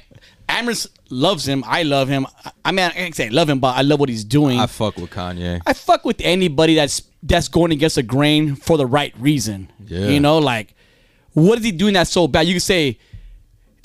Amherst 0.48 0.88
loves 1.10 1.46
him. 1.46 1.62
I 1.66 1.84
love 1.84 2.08
him. 2.08 2.26
I, 2.44 2.52
I 2.64 2.72
mean, 2.72 2.86
I 2.86 2.90
can't 2.90 3.14
say 3.14 3.26
I 3.26 3.30
love 3.30 3.48
him, 3.48 3.60
but 3.60 3.76
I 3.76 3.82
love 3.82 4.00
what 4.00 4.08
he's 4.08 4.24
doing. 4.24 4.58
I 4.58 4.64
I, 4.64 4.66
fuck 4.66 4.96
with 4.96 5.10
Kanye. 5.10 5.60
I 5.66 5.72
fuck 5.74 6.04
with 6.04 6.20
anybody 6.20 6.74
that's 6.74 7.02
that's 7.22 7.48
going 7.48 7.72
against 7.72 7.96
the 7.96 8.02
grain 8.02 8.56
for 8.56 8.76
the 8.76 8.86
right 8.86 9.14
reason. 9.18 9.70
Yeah. 9.86 10.08
You 10.08 10.20
know, 10.20 10.38
like 10.38 10.74
what 11.34 11.58
is 11.58 11.64
he 11.64 11.72
doing 11.72 11.94
that's 11.94 12.10
so 12.10 12.26
bad? 12.26 12.46
You 12.46 12.54
can 12.54 12.60
say, 12.60 12.98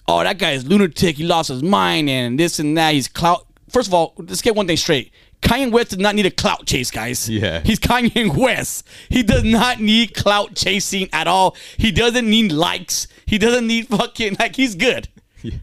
"Oh, 0.07 0.23
that 0.23 0.37
guy 0.37 0.51
is 0.51 0.65
lunatic. 0.65 1.17
He 1.17 1.23
lost 1.23 1.49
his 1.49 1.63
mind, 1.63 2.09
and 2.09 2.39
this 2.39 2.59
and 2.59 2.77
that. 2.77 2.93
He's 2.93 3.07
clout." 3.07 3.45
First 3.69 3.87
of 3.87 3.93
all, 3.93 4.13
let's 4.17 4.41
get 4.41 4.55
one 4.55 4.67
thing 4.67 4.77
straight. 4.77 5.11
Kanye 5.41 5.71
West 5.71 5.89
does 5.89 5.99
not 5.99 6.15
need 6.15 6.25
a 6.25 6.31
clout 6.31 6.65
chase, 6.65 6.89
guys. 6.89 7.27
Yeah. 7.29 7.59
He's 7.65 7.79
Kanye 7.79 8.33
West. 8.35 8.87
He 9.09 9.23
does 9.23 9.43
not 9.43 9.81
need 9.81 10.13
clout 10.13 10.55
chasing 10.55 11.09
at 11.11 11.27
all. 11.27 11.55
He 11.77 11.91
doesn't 11.91 12.29
need 12.29 12.51
likes. 12.53 13.07
He 13.25 13.37
doesn't 13.37 13.67
need 13.67 13.87
fucking 13.89 14.37
like 14.39 14.55
he's 14.55 14.75
good. 14.75 15.09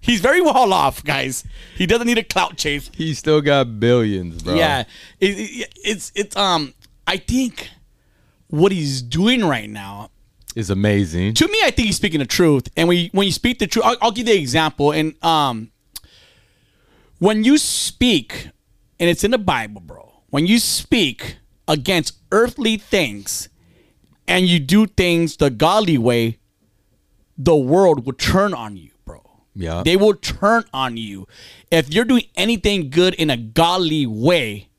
He's 0.02 0.20
very 0.20 0.42
well 0.42 0.74
off, 0.74 1.02
guys. 1.02 1.42
He 1.76 1.86
doesn't 1.86 2.06
need 2.06 2.18
a 2.18 2.22
clout 2.24 2.58
chase. 2.58 2.90
He 2.94 3.14
still 3.14 3.40
got 3.40 3.80
billions, 3.80 4.42
bro. 4.42 4.54
Yeah, 4.54 4.80
it, 5.20 5.38
it- 5.38 5.74
it's 5.82 6.12
it's 6.14 6.36
um. 6.36 6.74
I 7.06 7.16
think 7.16 7.70
what 8.48 8.72
he's 8.72 9.00
doing 9.00 9.42
right 9.44 9.70
now. 9.70 10.10
Is 10.56 10.70
amazing. 10.70 11.34
To 11.34 11.48
me, 11.48 11.58
I 11.64 11.70
think 11.70 11.86
he's 11.86 11.96
speaking 11.96 12.20
the 12.20 12.26
truth. 12.26 12.68
And 12.76 12.88
when 12.88 12.98
you, 12.98 13.10
when 13.12 13.26
you 13.26 13.32
speak 13.32 13.58
the 13.58 13.66
truth, 13.66 13.84
I'll, 13.84 13.96
I'll 14.00 14.10
give 14.10 14.26
the 14.26 14.36
example. 14.36 14.92
And 14.92 15.22
um, 15.24 15.70
when 17.18 17.44
you 17.44 17.58
speak, 17.58 18.48
and 18.98 19.08
it's 19.10 19.24
in 19.24 19.30
the 19.30 19.38
Bible, 19.38 19.80
bro. 19.80 20.22
When 20.30 20.46
you 20.46 20.58
speak 20.58 21.36
against 21.66 22.16
earthly 22.32 22.76
things, 22.76 23.48
and 24.30 24.46
you 24.46 24.60
do 24.60 24.86
things 24.86 25.36
the 25.36 25.50
godly 25.50 25.98
way, 25.98 26.38
the 27.36 27.56
world 27.56 28.06
will 28.06 28.12
turn 28.12 28.54
on 28.54 28.76
you, 28.76 28.92
bro. 29.04 29.22
Yeah. 29.56 29.82
They 29.84 29.96
will 29.96 30.14
turn 30.14 30.64
on 30.72 30.96
you. 30.96 31.26
If 31.70 31.92
you're 31.92 32.04
doing 32.04 32.24
anything 32.36 32.90
good 32.90 33.14
in 33.14 33.28
a 33.28 33.36
godly 33.36 34.06
way, 34.06 34.69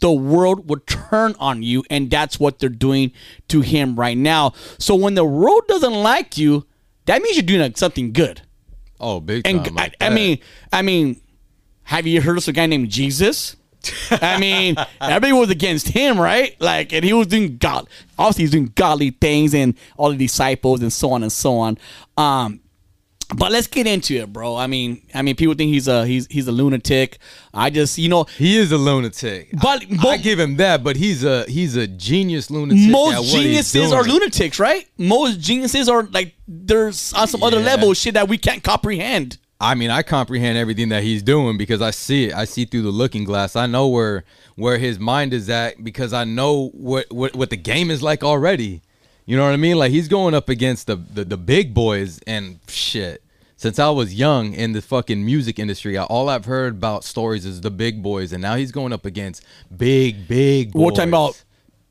the 0.00 0.12
world 0.12 0.68
will 0.68 0.80
turn 0.86 1.34
on 1.38 1.62
you. 1.62 1.84
And 1.90 2.10
that's 2.10 2.38
what 2.38 2.58
they're 2.58 2.68
doing 2.68 3.12
to 3.48 3.60
him 3.60 3.96
right 3.96 4.16
now. 4.16 4.52
So 4.78 4.94
when 4.94 5.14
the 5.14 5.24
world 5.24 5.62
doesn't 5.68 5.94
like 5.94 6.38
you, 6.38 6.66
that 7.06 7.22
means 7.22 7.36
you're 7.36 7.42
doing 7.44 7.74
something 7.74 8.12
good. 8.12 8.42
Oh, 9.00 9.20
big 9.20 9.46
And 9.46 9.64
time. 9.64 9.78
I, 9.78 9.82
like 9.82 9.96
I 10.00 10.08
that. 10.08 10.14
mean, 10.14 10.38
I 10.72 10.82
mean, 10.82 11.20
have 11.84 12.06
you 12.06 12.20
heard 12.20 12.36
of 12.38 12.46
a 12.48 12.52
guy 12.52 12.66
named 12.66 12.90
Jesus? 12.90 13.56
I 14.10 14.38
mean, 14.38 14.76
everybody 15.00 15.32
was 15.32 15.50
against 15.50 15.88
him, 15.88 16.20
right? 16.20 16.60
Like, 16.60 16.92
and 16.92 17.04
he 17.04 17.12
was 17.12 17.28
doing 17.28 17.56
God. 17.58 17.88
Obviously, 18.18 18.42
he's 18.42 18.50
doing 18.50 18.72
godly 18.74 19.10
things 19.10 19.54
and 19.54 19.74
all 19.96 20.10
the 20.10 20.16
disciples 20.16 20.82
and 20.82 20.92
so 20.92 21.12
on 21.12 21.22
and 21.22 21.32
so 21.32 21.56
on. 21.58 21.78
Um, 22.16 22.60
but 23.36 23.52
let's 23.52 23.66
get 23.66 23.86
into 23.86 24.14
it, 24.16 24.32
bro. 24.32 24.56
I 24.56 24.66
mean, 24.66 25.02
I 25.14 25.22
mean, 25.22 25.36
people 25.36 25.54
think 25.54 25.70
he's 25.72 25.86
a 25.86 26.06
he's 26.06 26.26
he's 26.28 26.48
a 26.48 26.52
lunatic. 26.52 27.18
I 27.52 27.70
just, 27.70 27.98
you 27.98 28.08
know, 28.08 28.24
He 28.24 28.56
is 28.56 28.72
a 28.72 28.78
lunatic. 28.78 29.50
But- 29.60 29.84
I, 30.04 30.08
I 30.08 30.16
give 30.16 30.38
him 30.40 30.56
that, 30.56 30.82
but 30.82 30.96
he's 30.96 31.24
a 31.24 31.44
he's 31.44 31.76
a 31.76 31.86
genius 31.86 32.50
lunatic. 32.50 32.90
most 32.90 33.30
geniuses 33.30 33.92
are 33.92 34.02
lunatics, 34.04 34.58
right? 34.58 34.88
Most 34.96 35.40
geniuses 35.40 35.88
are 35.88 36.04
like 36.04 36.34
there's 36.46 37.12
on 37.12 37.28
some 37.28 37.42
other 37.42 37.60
level 37.60 37.92
shit 37.94 38.14
that 38.14 38.28
we 38.28 38.38
can't 38.38 38.62
comprehend. 38.62 39.38
I 39.60 39.74
mean, 39.74 39.90
I 39.90 40.02
comprehend 40.02 40.56
everything 40.56 40.88
that 40.90 41.02
he's 41.02 41.22
doing 41.22 41.58
because 41.58 41.82
I 41.82 41.90
see 41.90 42.26
it. 42.26 42.34
I 42.34 42.44
see 42.44 42.64
through 42.64 42.82
the 42.82 42.90
looking 42.90 43.24
glass. 43.24 43.56
I 43.56 43.66
know 43.66 43.88
where 43.88 44.24
where 44.54 44.78
his 44.78 44.98
mind 44.98 45.34
is 45.34 45.50
at 45.50 45.82
because 45.84 46.12
I 46.12 46.24
know 46.24 46.68
what 46.74 47.06
what, 47.10 47.34
what 47.34 47.50
the 47.50 47.56
game 47.56 47.90
is 47.90 48.02
like 48.02 48.22
already. 48.24 48.82
You 49.28 49.36
know 49.36 49.44
what 49.44 49.52
I 49.52 49.58
mean? 49.58 49.76
Like 49.76 49.90
he's 49.90 50.08
going 50.08 50.32
up 50.32 50.48
against 50.48 50.86
the, 50.86 50.96
the 50.96 51.22
the 51.22 51.36
big 51.36 51.74
boys 51.74 52.18
and 52.26 52.60
shit. 52.66 53.22
Since 53.56 53.78
I 53.78 53.90
was 53.90 54.14
young 54.14 54.54
in 54.54 54.72
the 54.72 54.80
fucking 54.80 55.22
music 55.22 55.58
industry, 55.58 55.98
I, 55.98 56.04
all 56.04 56.30
I've 56.30 56.46
heard 56.46 56.76
about 56.76 57.04
stories 57.04 57.44
is 57.44 57.60
the 57.60 57.70
big 57.70 58.02
boys, 58.02 58.32
and 58.32 58.40
now 58.40 58.54
he's 58.54 58.72
going 58.72 58.92
up 58.94 59.04
against 59.04 59.44
big, 59.76 60.26
big. 60.26 60.72
Boys. 60.72 60.80
We're 60.82 60.90
talking 60.92 61.10
about 61.10 61.44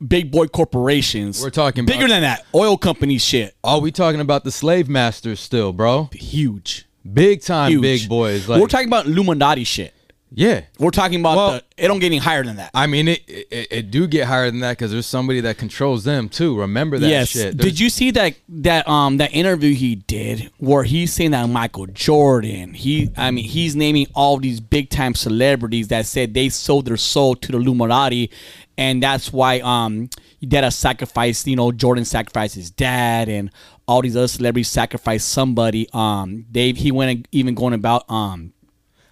big 0.08 0.32
boy 0.32 0.48
corporations. 0.48 1.40
We're 1.40 1.52
talking 1.52 1.86
bigger 1.86 2.06
about- 2.06 2.10
than 2.10 2.22
that. 2.24 2.46
Oil 2.56 2.76
company 2.76 3.20
shit. 3.20 3.56
Are 3.64 3.80
we 3.82 3.92
talking 3.92 4.20
about 4.22 4.44
the 4.44 4.52
slave 4.52 4.90
masters 4.90 5.40
still, 5.40 5.74
bro? 5.74 6.10
Huge. 6.14 6.88
Big 7.14 7.44
time, 7.44 7.70
Huge. 7.70 7.82
big 7.84 8.10
boys. 8.10 8.50
Like, 8.50 8.60
We're 8.60 8.68
talking 8.68 8.88
about 8.88 9.06
Illuminati 9.06 9.64
shit. 9.64 9.94
Yeah. 10.32 10.62
We're 10.80 10.92
talking 10.92 11.20
about 11.20 11.38
Well- 11.38 11.52
the, 11.54 11.64
it 11.78 11.88
don't 11.88 12.00
get 12.00 12.08
any 12.08 12.18
higher 12.18 12.44
than 12.44 12.58
that. 12.58 12.72
I 12.74 12.88
mean, 12.88 13.08
it, 13.08 13.24
it 13.28 13.68
it 13.70 13.92
do 13.92 14.08
get 14.08 14.28
higher 14.28 14.50
than 14.50 14.60
that 14.62 14.78
because 14.78 14.92
there's 14.92 15.06
somebody 15.06 15.42
that 15.42 15.58
controls 15.58 16.04
them 16.04 16.28
too. 16.28 16.60
Remember 16.60 16.98
that 16.98 17.08
yes. 17.08 17.30
shit. 17.30 17.58
Did 17.58 17.80
you 17.80 17.90
see 17.90 18.12
that 18.12 18.36
that 18.50 18.88
um 18.88 19.18
that 19.18 19.34
interview 19.34 19.74
he 19.74 19.96
did 19.96 20.52
where 20.58 20.84
he's 20.84 21.14
saying 21.14 21.32
that 21.32 21.48
Michael 21.48 21.88
Jordan, 21.88 22.74
he 22.74 23.10
I 23.16 23.32
mean 23.32 23.46
he's 23.46 23.76
naming 23.76 24.08
all 24.16 24.38
these 24.38 24.60
big 24.60 24.90
time 24.90 25.14
celebrities 25.14 25.90
that 25.90 26.06
said 26.08 26.34
they 26.34 26.50
sold 26.50 26.86
their 26.86 26.98
soul 26.98 27.36
to 27.36 27.52
the 27.52 27.58
Illuminati, 27.58 28.32
and 28.78 29.02
that's 29.02 29.32
why 29.32 29.60
um 29.60 30.10
that 30.42 30.64
a 30.64 30.72
sacrifice 30.72 31.46
you 31.46 31.56
know 31.56 31.72
Jordan 31.72 32.06
sacrificed 32.06 32.56
his 32.56 32.72
dad 32.72 33.30
and 33.30 33.52
all 33.88 34.02
these 34.02 34.18
other 34.18 34.28
celebrities 34.28 34.68
sacrificed 34.68 35.30
somebody. 35.30 35.88
Um, 35.94 36.46
Dave 36.52 36.78
he 36.78 36.92
went 36.92 37.28
even 37.32 37.56
going 37.56 37.74
about 37.74 38.10
um 38.10 38.54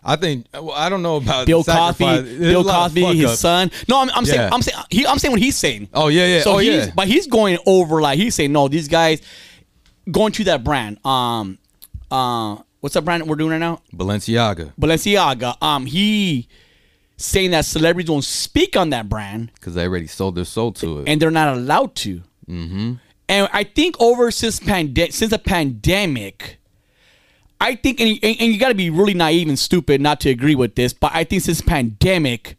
I 0.08 0.16
think 0.18 0.46
well, 0.54 0.72
I 0.72 0.88
don't 0.90 1.02
know 1.02 1.16
about 1.16 1.48
Bill. 1.48 1.64
Cosby, 1.64 2.38
Bill 2.40 2.64
Cosby, 2.64 3.04
his 3.16 3.32
ups. 3.32 3.40
son. 3.40 3.72
No, 3.90 4.02
I'm, 4.02 4.10
I'm 4.12 4.24
saying, 4.26 4.40
Yeah. 4.40 4.50
I'm 4.54 4.62
saying, 4.62 4.78
he, 4.92 5.08
I'm 5.08 5.18
saying 5.18 5.32
what 5.32 5.42
he's 5.42 5.58
saying. 5.58 5.90
Oh, 5.94 6.10
yeah, 6.10 6.28
yeah. 6.28 6.42
So 6.42 6.54
Oh, 6.54 6.58
he's, 6.60 6.86
yeah. 6.88 6.92
but 6.96 7.08
he's 7.08 7.26
going 7.26 7.58
over 7.66 8.02
like 8.02 8.20
he's 8.20 8.36
saying, 8.36 8.52
no, 8.52 8.68
these 8.68 8.88
guys 8.88 9.22
going 10.12 10.32
to 10.34 10.44
that 10.44 10.64
brand. 10.64 11.04
Um, 11.04 11.58
uh, 12.12 12.58
what's 12.82 12.94
that 12.94 13.02
brand 13.04 13.28
we're 13.28 13.36
doing 13.36 13.50
right 13.52 13.58
now? 13.58 13.82
Balenciaga 13.96 14.74
Balenciaga. 14.80 15.56
Um, 15.62 15.88
he 15.88 16.48
saying 17.18 17.50
that 17.52 17.66
celebrities 17.66 18.08
don't 18.08 18.24
speak 18.24 18.78
on 18.78 18.92
that 18.92 19.10
brand 19.10 19.52
because 19.56 19.74
they 19.74 19.86
already 19.88 20.06
sold 20.06 20.36
their 20.36 20.46
soul 20.46 20.72
to 20.74 21.00
it. 21.00 21.08
and 21.10 21.20
they're 21.20 21.32
not 21.32 21.56
allowed 21.58 21.96
to. 21.96 22.22
Mm-hmm. 22.48 22.94
And 23.28 23.50
I 23.52 23.64
think 23.64 24.00
over 24.00 24.30
since 24.30 24.60
pande- 24.60 25.12
since 25.14 25.32
the 25.32 25.40
pandemic, 25.40 26.58
I 27.60 27.76
think, 27.76 28.00
and, 28.00 28.20
and, 28.22 28.36
and 28.40 28.54
you 28.54 28.60
got 28.60 28.70
to 28.70 28.76
be 28.76 28.90
really 28.90 29.14
naive 29.14 29.48
and 29.48 29.58
stupid 29.58 30.02
not 30.02 30.20
to 30.22 30.30
agree 30.30 30.56
with 30.56 30.76
this, 30.76 30.94
but 30.94 31.12
I 31.14 31.24
think 31.24 31.42
since 31.44 31.62
pandemic, 31.62 32.58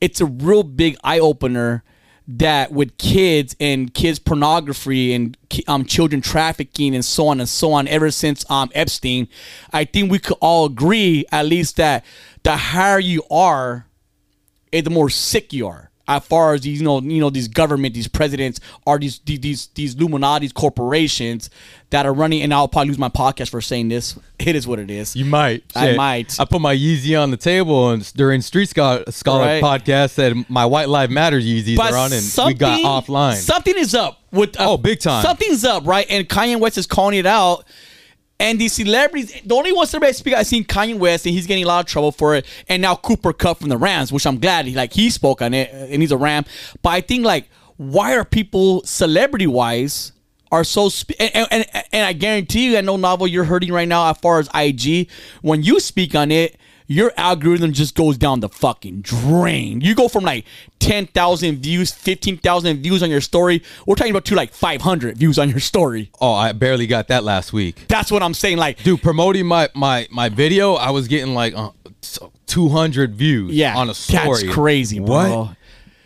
it's 0.00 0.20
a 0.20 0.26
real 0.26 0.62
big 0.62 0.96
eye 1.04 1.18
opener 1.18 1.84
that 2.26 2.72
with 2.72 2.96
kids 2.98 3.54
and 3.60 3.92
kids 3.94 4.18
pornography 4.18 5.12
and 5.12 5.36
um 5.68 5.84
children 5.84 6.22
trafficking 6.22 6.94
and 6.94 7.04
so 7.04 7.26
on 7.28 7.40
and 7.40 7.48
so 7.48 7.72
on 7.72 7.88
ever 7.88 8.10
since 8.10 8.48
um 8.50 8.70
Epstein, 8.74 9.28
I 9.72 9.84
think 9.84 10.10
we 10.10 10.18
could 10.18 10.38
all 10.40 10.66
agree 10.66 11.24
at 11.32 11.46
least 11.46 11.76
that 11.76 12.04
the 12.42 12.56
higher 12.56 12.98
you 12.98 13.22
are, 13.30 13.86
eh, 14.72 14.80
the 14.80 14.90
more 14.90 15.10
sick 15.10 15.52
you 15.52 15.66
are. 15.68 15.91
As 16.16 16.26
far 16.26 16.54
as 16.54 16.60
these, 16.62 16.80
you 16.80 16.84
know, 16.84 17.00
you 17.00 17.20
know, 17.20 17.30
these 17.30 17.48
government, 17.48 17.94
these 17.94 18.08
presidents 18.08 18.60
are 18.86 18.98
these 18.98 19.18
these 19.20 19.40
these, 19.40 19.66
these 19.74 19.94
Illuminati 19.94 20.48
corporations 20.50 21.50
that 21.90 22.06
are 22.06 22.12
running. 22.12 22.42
And 22.42 22.52
I'll 22.54 22.68
probably 22.68 22.88
lose 22.88 22.98
my 22.98 23.08
podcast 23.08 23.50
for 23.50 23.60
saying 23.60 23.88
this. 23.88 24.18
It 24.42 24.56
is 24.56 24.66
what 24.66 24.80
it 24.80 24.90
is. 24.90 25.14
you 25.14 25.24
might. 25.24 25.62
I 25.76 25.86
Shit. 25.86 25.96
might. 25.96 26.40
I 26.40 26.44
put 26.44 26.60
my 26.60 26.74
Yeezy 26.74 27.16
on 27.20 27.30
the 27.30 27.36
table 27.36 27.90
and 27.90 28.12
during 28.14 28.40
Street 28.40 28.68
Scholar, 28.68 29.04
Scholar 29.10 29.44
Right. 29.44 29.62
podcast 29.62 30.10
said 30.10 30.34
my 30.50 30.66
White 30.66 30.88
Life 30.88 31.10
Matter 31.10 31.38
Yeezys 31.38 31.78
are 31.78 31.96
on 31.96 32.12
and 32.12 32.48
we 32.48 32.54
got 32.54 32.80
offline. 32.80 33.34
Something 33.36 33.78
is 33.78 33.94
up 33.94 34.20
with 34.32 34.58
uh, 34.60 34.72
Oh, 34.72 34.76
big 34.78 34.98
time. 34.98 35.22
Something's 35.24 35.64
up, 35.64 35.86
right? 35.86 36.06
And 36.10 36.28
Kanye 36.28 36.58
West 36.58 36.76
is 36.76 36.88
calling 36.88 37.16
it 37.16 37.26
out. 37.26 37.64
And 38.42 38.60
these 38.60 38.72
celebrities, 38.72 39.40
the 39.46 39.54
only 39.54 39.72
one 39.72 39.86
celebrity 39.86 40.08
I 40.08 40.12
speak, 40.12 40.34
I 40.34 40.42
seen 40.42 40.64
Kanye 40.64 40.98
West, 40.98 41.26
and 41.26 41.32
he's 41.32 41.46
getting 41.46 41.62
a 41.62 41.68
lot 41.68 41.78
of 41.78 41.86
trouble 41.86 42.10
for 42.10 42.34
it. 42.34 42.44
And 42.68 42.82
now 42.82 42.96
Cooper 42.96 43.32
Kupp 43.32 43.60
from 43.60 43.68
the 43.68 43.76
Rams, 43.76 44.12
which 44.12 44.26
I'm 44.26 44.40
glad 44.40 44.66
he 44.66 44.74
like 44.74 44.92
he 44.92 45.10
spoke 45.10 45.40
on 45.40 45.54
it, 45.54 45.70
and 45.72 46.02
he's 46.02 46.10
a 46.10 46.16
Ram. 46.16 46.44
But 46.82 46.90
I 46.90 47.02
think 47.02 47.24
like, 47.24 47.48
why 47.76 48.16
are 48.16 48.24
people 48.24 48.82
celebrity 48.82 49.46
wise 49.46 50.10
are 50.50 50.64
so 50.64 50.90
and, 51.20 51.30
and, 51.36 51.48
and, 51.52 51.84
and 51.92 52.04
I 52.04 52.12
guarantee 52.14 52.72
you, 52.72 52.78
I 52.78 52.80
know 52.80 52.96
novel 52.96 53.28
you're 53.28 53.44
hurting 53.44 53.72
right 53.72 53.86
now 53.86 54.10
as 54.10 54.18
far 54.18 54.40
as 54.40 54.48
IG. 54.52 55.08
When 55.42 55.62
you 55.62 55.78
speak 55.78 56.16
on 56.16 56.32
it, 56.32 56.56
your 56.92 57.12
algorithm 57.16 57.72
just 57.72 57.94
goes 57.94 58.16
down 58.16 58.40
the 58.40 58.48
fucking 58.48 59.00
drain. 59.02 59.80
You 59.80 59.94
go 59.94 60.08
from 60.08 60.24
like 60.24 60.44
10,000 60.78 61.58
views, 61.58 61.92
15,000 61.92 62.82
views 62.82 63.02
on 63.02 63.10
your 63.10 63.20
story. 63.20 63.62
We're 63.86 63.94
talking 63.94 64.12
about 64.12 64.24
to 64.26 64.34
like 64.34 64.52
500 64.52 65.16
views 65.16 65.38
on 65.38 65.48
your 65.48 65.60
story. 65.60 66.10
oh, 66.20 66.32
I 66.32 66.52
barely 66.52 66.86
got 66.86 67.08
that 67.08 67.24
last 67.24 67.52
week. 67.52 67.86
That's 67.88 68.10
what 68.10 68.22
I'm 68.22 68.34
saying. 68.34 68.58
Like, 68.58 68.82
Dude, 68.82 69.02
promoting 69.02 69.46
my 69.46 69.68
my 69.74 70.06
my 70.10 70.28
video, 70.28 70.74
I 70.74 70.90
was 70.90 71.08
getting 71.08 71.34
like 71.34 71.54
uh, 71.54 71.70
200 72.46 73.14
views 73.14 73.54
yeah, 73.54 73.76
on 73.76 73.88
a 73.88 73.94
story. 73.94 74.42
That's 74.42 74.54
crazy, 74.54 74.98
bro. 74.98 75.46
What? 75.46 75.56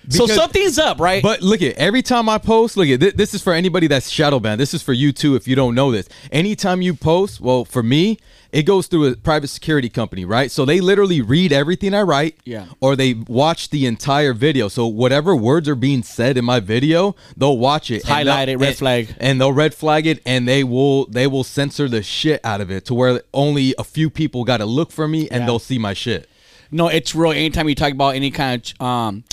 So 0.09 0.27
something's 0.27 0.79
up, 0.79 1.01
right? 1.01 1.23
But 1.23 1.43
look 1.43 1.63
at 1.63 1.77
every 1.77 2.03
time 2.03 2.29
I 2.29 2.39
post, 2.39 2.77
look 2.77 2.89
at 2.89 3.01
th- 3.01 3.15
this 3.15 3.35
is 3.35 3.43
for 3.43 3.53
anybody 3.53 3.87
that's 3.87 4.09
shadow 4.09 4.39
banned. 4.41 4.61
This 4.61 4.75
is 4.75 4.83
for 4.83 4.93
you 4.93 5.13
too 5.13 5.35
if 5.37 5.47
you 5.49 5.57
don't 5.57 5.75
know 5.75 5.91
this. 5.91 6.09
Anytime 6.33 6.83
you 6.83 6.95
post, 6.95 7.41
well, 7.41 7.65
for 7.65 7.83
me, 7.83 8.19
it 8.53 8.63
goes 8.63 8.87
through 8.87 9.07
a 9.07 9.17
private 9.17 9.49
security 9.49 9.89
company, 9.89 10.25
right? 10.25 10.51
So 10.51 10.65
they 10.65 10.81
literally 10.81 11.21
read 11.21 11.53
everything 11.53 11.93
I 11.93 12.03
write, 12.03 12.37
Yeah. 12.45 12.67
or 12.81 12.97
they 12.97 13.15
watch 13.15 13.71
the 13.71 13.85
entire 13.87 14.33
video. 14.33 14.69
So 14.69 14.87
whatever 14.87 15.35
words 15.37 15.69
are 15.69 15.75
being 15.75 16.03
said 16.03 16.37
in 16.39 16.45
my 16.45 16.61
video, 16.61 17.17
they'll 17.37 17.59
watch 17.59 17.91
it, 17.91 18.05
Highlight 18.05 18.49
it, 18.49 18.57
red 18.57 18.69
and- 18.69 18.77
flag. 18.79 19.15
and 19.19 19.41
they'll 19.41 19.53
red 19.53 19.75
flag 19.75 20.07
it, 20.07 20.23
and 20.25 20.47
they 20.49 20.63
will 20.65 21.07
they 21.07 21.27
will 21.27 21.45
censor 21.45 21.89
the 21.89 22.03
shit 22.03 22.41
out 22.45 22.61
of 22.61 22.71
it 22.71 22.85
to 22.87 22.95
where 22.95 23.21
only 23.35 23.75
a 23.79 23.85
few 23.85 24.09
people 24.09 24.45
got 24.45 24.59
to 24.59 24.67
look 24.67 24.91
for 24.93 25.07
me, 25.09 25.29
and 25.29 25.41
Yeah. 25.43 25.47
they'll 25.47 25.59
see 25.59 25.79
my 25.79 25.93
shit. 25.93 26.29
No, 26.71 26.89
it's 26.89 27.15
real. 27.15 27.33
Anytime 27.33 27.69
you 27.69 27.75
talk 27.75 27.93
about 27.93 28.15
any 28.15 28.31
kind 28.31 28.63
of 28.81 28.87
um, 28.87 29.25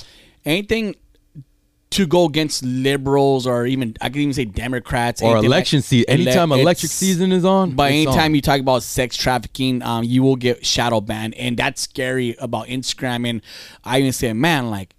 anything 0.46 0.96
to 1.92 2.08
go 2.08 2.26
against 2.26 2.64
liberals 2.64 3.46
or 3.46 3.68
even 3.68 3.96
I 4.02 4.10
could 4.10 4.18
even 4.18 4.34
say 4.34 4.46
Democrats 4.46 5.22
Or 5.22 5.38
election 5.38 5.78
like- 5.78 5.86
season. 5.86 6.10
Anytime 6.10 6.52
ele- 6.52 6.60
electric 6.62 6.92
season 6.92 7.32
is 7.32 7.46
on, 7.46 7.72
But 7.72 7.92
it's 7.92 8.08
anytime 8.08 8.32
on. 8.32 8.36
you 8.36 8.42
talk 8.42 8.60
about 8.60 8.82
sex 8.82 9.16
trafficking, 9.16 9.84
um, 9.84 10.04
you 10.04 10.24
will 10.24 10.36
get 10.36 10.66
shadow 10.66 11.02
banned, 11.02 11.36
and 11.36 11.56
that's 11.56 11.82
scary 11.84 12.36
about 12.40 12.68
Instagram. 12.68 13.30
And 13.30 13.42
I 13.84 14.00
even 14.00 14.12
said, 14.12 14.36
man, 14.36 14.72
like 14.72 14.96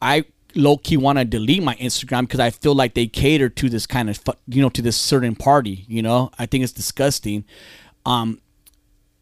I 0.00 0.24
low 0.56 0.76
key 0.78 0.96
want 0.96 1.18
to 1.18 1.24
delete 1.24 1.62
my 1.62 1.76
Instagram 1.76 2.22
because 2.22 2.40
I 2.40 2.50
feel 2.50 2.74
like 2.74 2.94
they 2.94 3.06
cater 3.06 3.48
to 3.48 3.68
this 3.70 3.86
kind 3.86 4.10
of 4.10 4.18
you 4.48 4.60
know 4.62 4.68
to 4.70 4.82
this 4.82 4.96
certain 4.96 5.36
party. 5.36 5.84
You 5.86 6.02
know, 6.02 6.32
I 6.40 6.46
think 6.46 6.64
it's 6.64 6.72
disgusting. 6.72 7.44
Um, 8.04 8.40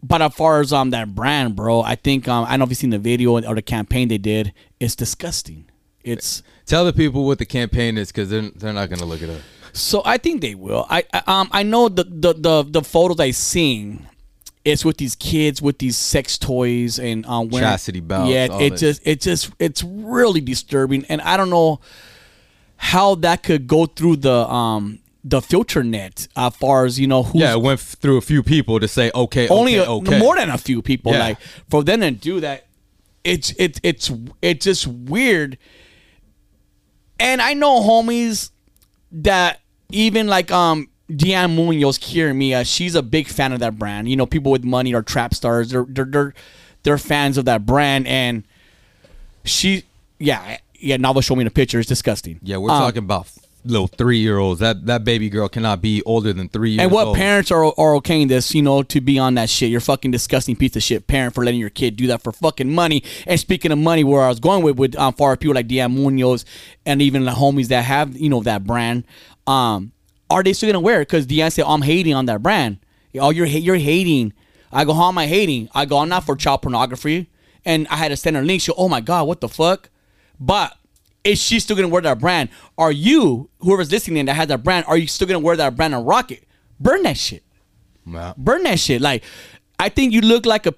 but 0.02 0.22
as 0.22 0.34
far 0.34 0.60
as 0.60 0.72
um 0.72 0.90
that 0.90 1.14
brand, 1.14 1.56
bro, 1.56 1.82
I 1.82 1.94
think 1.94 2.28
um 2.28 2.44
I 2.44 2.50
don't 2.50 2.60
know 2.60 2.64
if 2.64 2.70
you've 2.70 2.78
seen 2.78 2.90
the 2.90 2.98
video 2.98 3.32
or 3.42 3.54
the 3.54 3.62
campaign 3.62 4.08
they 4.08 4.18
did. 4.18 4.52
It's 4.78 4.94
disgusting. 4.96 5.66
It's 6.02 6.42
Tell 6.66 6.84
the 6.84 6.92
people 6.92 7.26
what 7.26 7.38
the 7.38 7.46
campaign 7.46 7.98
is 7.98 8.12
because 8.12 8.30
they're, 8.30 8.48
they're 8.54 8.72
not 8.72 8.88
going 8.88 9.00
to 9.00 9.04
look 9.04 9.22
it 9.22 9.28
up. 9.28 9.40
so 9.72 10.02
I 10.04 10.18
think 10.18 10.40
they 10.40 10.54
will. 10.54 10.86
I, 10.88 11.04
I 11.12 11.22
um 11.26 11.48
I 11.52 11.62
know 11.62 11.88
the 11.88 12.04
the 12.04 12.32
the, 12.32 12.62
the 12.62 12.82
photos 12.82 13.20
I 13.20 13.32
seen. 13.32 14.06
It's 14.64 14.84
with 14.84 14.98
these 14.98 15.14
kids 15.16 15.62
with 15.62 15.78
these 15.78 15.96
sex 15.96 16.36
toys 16.38 16.98
and 16.98 17.24
um 17.26 17.48
wearing, 17.48 17.66
Chastity 17.68 18.00
belts, 18.00 18.30
Yeah, 18.30 18.48
it 18.60 18.76
just 18.76 19.00
it 19.06 19.20
just 19.20 19.50
it's 19.58 19.82
really 19.82 20.40
disturbing, 20.40 21.04
and 21.08 21.20
I 21.22 21.36
don't 21.36 21.50
know 21.50 21.80
how 22.76 23.14
that 23.16 23.42
could 23.42 23.66
go 23.66 23.86
through 23.86 24.16
the 24.16 24.32
um 24.48 25.00
the 25.22 25.40
filter 25.42 25.82
net 25.82 26.28
as 26.36 26.56
far 26.56 26.86
as 26.86 26.98
you 26.98 27.06
know 27.06 27.22
who's 27.22 27.40
Yeah, 27.42 27.52
it 27.52 27.60
went 27.60 27.80
f- 27.80 27.96
through 28.00 28.16
a 28.16 28.22
few 28.22 28.42
people 28.42 28.80
to 28.80 28.88
say, 28.88 29.10
okay, 29.14 29.48
only 29.48 29.78
okay, 29.78 29.86
a, 29.86 29.92
okay. 29.92 30.18
more 30.18 30.36
than 30.36 30.48
a 30.50 30.56
few 30.58 30.80
people. 30.82 31.12
Yeah. 31.12 31.18
Like 31.20 31.40
for 31.68 31.84
them 31.84 32.00
to 32.00 32.10
do 32.10 32.40
that, 32.40 32.66
it's 33.22 33.52
it's 33.58 33.78
it's 33.82 34.10
it's 34.40 34.64
just 34.64 34.86
weird. 34.86 35.58
And 37.18 37.42
I 37.42 37.54
know 37.54 37.80
homies 37.82 38.50
that 39.12 39.60
even 39.90 40.26
like 40.26 40.50
um 40.50 40.88
Deanne 41.10 41.54
Munoz 41.54 41.98
here 41.98 42.32
Mia, 42.32 42.64
she's 42.64 42.94
a 42.94 43.02
big 43.02 43.26
fan 43.28 43.52
of 43.52 43.60
that 43.60 43.78
brand. 43.78 44.08
You 44.08 44.16
know, 44.16 44.26
people 44.26 44.52
with 44.52 44.64
money 44.64 44.94
are 44.94 45.02
trap 45.02 45.34
stars. 45.34 45.70
They're 45.70 45.84
they're 45.88 46.04
they're, 46.04 46.34
they're 46.82 46.98
fans 46.98 47.36
of 47.36 47.44
that 47.44 47.66
brand 47.66 48.06
and 48.06 48.44
She, 49.44 49.84
yeah, 50.18 50.58
yeah. 50.78 50.96
Nava 50.96 51.22
showed 51.22 51.36
me 51.36 51.44
the 51.44 51.50
picture. 51.50 51.78
It's 51.80 51.88
disgusting. 51.88 52.38
Yeah, 52.42 52.56
we're 52.58 52.70
Um, 52.70 52.80
talking 52.80 52.98
about 53.04 53.26
little 53.64 53.86
three 53.88 54.18
year 54.18 54.38
olds. 54.38 54.60
That 54.60 54.86
that 54.86 55.04
baby 55.04 55.28
girl 55.28 55.48
cannot 55.48 55.80
be 55.82 56.02
older 56.04 56.32
than 56.32 56.48
three 56.48 56.70
years 56.70 56.82
And 56.82 56.90
what 56.90 57.08
old. 57.08 57.16
parents 57.16 57.50
are 57.50 57.64
are 57.64 58.00
okaying 58.00 58.28
this, 58.28 58.54
you 58.54 58.62
know, 58.62 58.82
to 58.82 59.00
be 59.00 59.18
on 59.18 59.34
that 59.34 59.50
shit? 59.50 59.70
You're 59.70 59.80
fucking 59.80 60.10
disgusting 60.10 60.56
piece 60.56 60.76
of 60.76 60.82
shit 60.82 61.06
parent 61.06 61.34
for 61.34 61.44
letting 61.44 61.60
your 61.60 61.70
kid 61.70 61.96
do 61.96 62.06
that 62.08 62.22
for 62.22 62.32
fucking 62.32 62.72
money. 62.72 63.02
And 63.26 63.38
speaking 63.38 63.72
of 63.72 63.78
money, 63.78 64.04
where 64.04 64.22
I 64.22 64.28
was 64.28 64.40
going 64.40 64.62
with 64.62 64.78
with 64.78 64.96
um, 64.96 65.14
far 65.14 65.36
people 65.36 65.54
like 65.54 65.68
Dian 65.68 65.92
Munoz 65.92 66.44
and 66.86 67.02
even 67.02 67.24
the 67.24 67.32
homies 67.32 67.68
that 67.68 67.84
have 67.84 68.16
you 68.16 68.28
know 68.28 68.42
that 68.42 68.64
brand, 68.64 69.04
um, 69.46 69.92
are 70.30 70.42
they 70.42 70.52
still 70.52 70.68
gonna 70.68 70.80
wear 70.80 71.02
it? 71.02 71.08
Because 71.08 71.26
Dian 71.26 71.50
said 71.50 71.64
I'm 71.66 71.82
hating 71.82 72.14
on 72.14 72.26
that 72.26 72.42
brand. 72.42 72.78
Oh, 73.18 73.30
you're 73.30 73.46
you're 73.46 73.76
hating. 73.76 74.32
I 74.72 74.84
go, 74.84 74.94
how 74.94 75.08
am 75.08 75.18
I 75.18 75.26
hating? 75.26 75.68
I 75.74 75.84
go, 75.84 75.98
I'm 75.98 76.08
not 76.08 76.24
for 76.24 76.36
child 76.36 76.62
pornography. 76.62 77.28
And 77.64 77.88
I 77.88 77.96
had 77.96 78.08
to 78.08 78.16
send 78.16 78.36
her 78.36 78.42
a 78.42 78.44
link. 78.46 78.62
She, 78.62 78.72
oh 78.76 78.88
my 78.88 79.00
god, 79.00 79.26
what 79.26 79.40
the 79.40 79.48
fuck? 79.48 79.90
But 80.38 80.76
is 81.24 81.40
she 81.42 81.60
still 81.60 81.76
gonna 81.76 81.88
wear 81.88 82.02
that 82.02 82.18
brand? 82.18 82.48
Are 82.78 82.92
you, 82.92 83.50
whoever's 83.60 83.90
listening 83.90 84.26
that 84.26 84.34
has 84.34 84.48
that 84.48 84.62
brand, 84.62 84.86
are 84.86 84.96
you 84.96 85.06
still 85.06 85.26
gonna 85.26 85.38
wear 85.40 85.56
that 85.56 85.76
brand 85.76 85.94
and 85.94 86.06
rock 86.06 86.30
it? 86.30 86.44
Burn 86.78 87.02
that 87.02 87.16
shit. 87.16 87.42
Yeah. 88.06 88.32
Burn 88.36 88.62
that 88.64 88.78
shit. 88.78 89.00
Like, 89.00 89.22
I 89.78 89.88
think 89.88 90.12
you 90.12 90.20
look 90.20 90.44
like 90.44 90.66
a. 90.66 90.74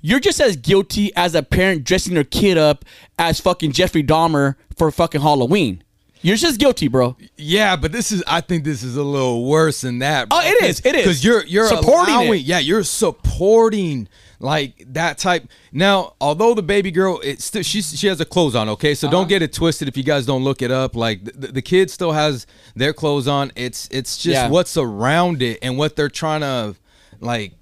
you're 0.00 0.20
just 0.20 0.40
as 0.40 0.56
guilty 0.56 1.14
as 1.14 1.34
a 1.34 1.42
parent 1.42 1.84
dressing 1.84 2.14
their 2.14 2.24
kid 2.24 2.56
up 2.56 2.84
as 3.18 3.38
fucking 3.38 3.72
Jeffrey 3.72 4.02
Dahmer 4.02 4.56
for 4.76 4.90
fucking 4.90 5.20
Halloween. 5.20 5.84
You're 6.22 6.36
just 6.36 6.58
guilty, 6.60 6.88
bro. 6.88 7.16
Yeah, 7.36 7.76
but 7.76 7.92
this 7.92 8.12
is 8.12 8.22
I 8.26 8.40
think 8.40 8.64
this 8.64 8.82
is 8.82 8.96
a 8.96 9.02
little 9.02 9.44
worse 9.46 9.82
than 9.82 10.00
that. 10.00 10.28
Oh, 10.30 10.40
it 10.42 10.62
is, 10.64 10.80
it 10.84 10.94
is. 10.94 11.02
Because 11.02 11.24
you're 11.24 11.44
you're 11.44 11.66
Supporting 11.66 12.14
allowing, 12.14 12.40
it. 12.40 12.46
Yeah, 12.46 12.58
you're 12.58 12.82
supporting 12.82 14.08
like 14.42 14.82
that 14.88 15.18
type. 15.18 15.46
Now, 15.70 16.14
although 16.20 16.54
the 16.54 16.62
baby 16.62 16.90
girl, 16.90 17.20
it's 17.22 17.44
still 17.44 17.62
she's 17.62 17.96
she 17.98 18.06
has 18.08 18.18
her 18.18 18.24
clothes 18.24 18.54
on. 18.54 18.68
Okay, 18.70 18.94
so 18.94 19.06
Uh-huh. 19.06 19.16
don't 19.16 19.28
get 19.28 19.42
it 19.42 19.52
twisted. 19.52 19.86
If 19.86 19.96
you 19.96 20.02
guys 20.02 20.26
don't 20.26 20.42
look 20.42 20.62
it 20.62 20.70
up, 20.70 20.96
like 20.96 21.24
the, 21.24 21.48
the 21.48 21.62
kid 21.62 21.90
still 21.90 22.12
has 22.12 22.46
their 22.74 22.92
clothes 22.92 23.28
on. 23.28 23.52
It's 23.54 23.86
it's 23.92 24.16
just 24.18 24.34
Yeah. 24.34 24.48
what's 24.48 24.76
around 24.76 25.42
it 25.42 25.58
and 25.62 25.76
what 25.78 25.94
they're 25.94 26.08
trying 26.08 26.40
to 26.40 26.74
like 27.20 27.52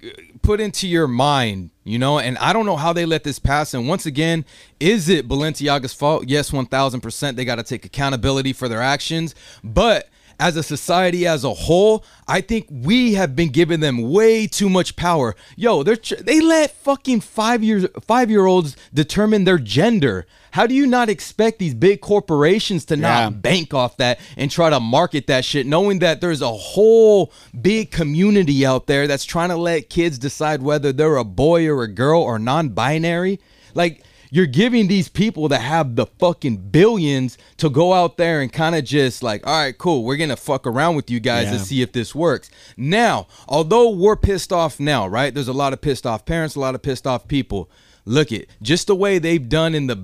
put 0.41 0.61
into 0.61 0.87
your 0.87 1.05
mind, 1.07 1.69
you 1.83 1.99
know. 1.99 2.17
And 2.17 2.37
I 2.37 2.53
don't 2.53 2.65
know 2.65 2.77
how 2.77 2.93
they 2.93 3.05
let 3.05 3.25
this 3.25 3.39
pass. 3.39 3.73
And 3.73 3.87
once 3.89 4.05
again, 4.05 4.45
is 4.79 5.09
it 5.09 5.27
Balenciaga's 5.27 5.93
fault? 5.93 6.25
Yes, 6.27 6.53
one 6.53 6.65
thousand 6.65 7.01
percent. 7.01 7.35
They 7.35 7.43
got 7.43 7.55
to 7.55 7.63
take 7.63 7.83
accountability 7.83 8.53
for 8.53 8.69
their 8.69 8.81
actions, 8.81 9.35
but 9.63 10.07
as 10.39 10.55
a 10.55 10.63
society 10.63 11.27
as 11.27 11.43
a 11.43 11.53
whole, 11.53 12.05
I 12.27 12.41
think 12.41 12.67
we 12.69 13.13
have 13.15 13.35
been 13.35 13.49
giving 13.49 13.81
them 13.81 14.09
way 14.09 14.47
too 14.47 14.69
much 14.69 14.95
power. 14.95 15.35
Yo, 15.57 15.83
they're 15.83 15.97
tr- 15.97 16.15
they 16.15 16.39
let 16.39 16.71
fucking 16.71 17.21
five 17.21 17.63
years 17.63 17.85
five 18.01 18.31
year 18.31 18.45
olds 18.45 18.77
determine 18.93 19.43
their 19.43 19.59
gender. 19.59 20.25
How 20.51 20.65
do 20.65 20.73
you 20.73 20.87
not 20.87 21.09
expect 21.09 21.59
these 21.59 21.75
big 21.75 22.01
corporations 22.01 22.85
to 22.85 22.95
not 22.95 23.41
bank 23.41 23.73
off 23.73 23.97
that 23.97 24.19
and 24.35 24.49
try 24.49 24.69
to 24.69 24.79
market 24.79 25.27
that 25.27 25.45
shit, 25.45 25.67
knowing 25.67 25.99
that 25.99 26.21
there's 26.21 26.41
a 26.41 26.51
whole 26.51 27.31
big 27.59 27.91
community 27.91 28.65
out 28.65 28.87
there 28.87 29.05
that's 29.05 29.25
trying 29.25 29.49
to 29.49 29.57
let 29.57 29.89
kids 29.89 30.17
decide 30.17 30.63
whether 30.63 30.91
they're 30.91 31.17
a 31.17 31.23
boy 31.23 31.67
or 31.67 31.83
a 31.83 31.87
girl 31.87 32.21
or 32.21 32.39
non-binary? 32.39 33.39
Like 33.75 34.03
you're 34.31 34.45
giving 34.45 34.87
these 34.87 35.09
people 35.09 35.47
that 35.49 35.61
have 35.61 35.95
the 35.95 36.05
fucking 36.05 36.57
billions 36.57 37.37
to 37.57 37.69
go 37.69 37.93
out 37.93 38.17
there 38.17 38.41
and 38.41 38.51
kind 38.53 38.75
of 38.75 38.83
just 38.83 39.23
like, 39.23 39.45
all 39.47 39.53
right, 39.63 39.77
cool, 39.77 40.03
we're 40.03 40.17
gonna 40.17 40.35
fuck 40.35 40.67
around 40.67 40.95
with 40.95 41.09
you 41.09 41.19
guys 41.19 41.47
to 41.47 41.53
Yeah. 41.55 41.61
see 41.63 41.81
if 41.81 41.91
this 41.91 42.13
works. 42.13 42.49
Now, 42.77 43.27
although 43.47 43.89
we're 43.89 44.15
pissed 44.15 44.53
off 44.53 44.79
now, 44.79 45.07
right? 45.07 45.33
There's 45.33 45.47
a 45.47 45.53
lot 45.53 45.73
of 45.73 45.81
pissed 45.81 46.05
off 46.05 46.25
parents, 46.25 46.55
a 46.55 46.59
lot 46.59 46.75
of 46.75 46.81
pissed 46.81 47.07
off 47.07 47.27
people. 47.27 47.69
Look 48.05 48.31
it, 48.31 48.49
just 48.61 48.87
the 48.87 48.95
way 48.95 49.19
they've 49.19 49.47
done 49.49 49.75
in 49.75 49.87
the 49.87 49.99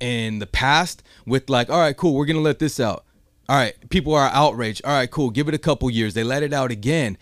in 0.00 0.40
the 0.40 0.46
past 0.46 1.02
with 1.26 1.48
like, 1.48 1.70
all 1.70 1.78
right, 1.80 1.96
cool, 1.96 2.14
we're 2.14 2.26
gonna 2.26 2.40
let 2.40 2.58
this 2.58 2.78
out. 2.80 3.04
All 3.48 3.56
right, 3.56 3.74
people 3.90 4.14
are 4.14 4.28
outraged. 4.32 4.82
All 4.84 4.92
right, 4.92 5.10
cool, 5.10 5.30
give 5.30 5.48
it 5.48 5.54
a 5.54 5.58
couple 5.58 5.90
years. 5.90 6.14
They 6.14 6.22
let 6.22 6.42
it 6.42 6.52
out 6.52 6.70
again. 6.70 7.16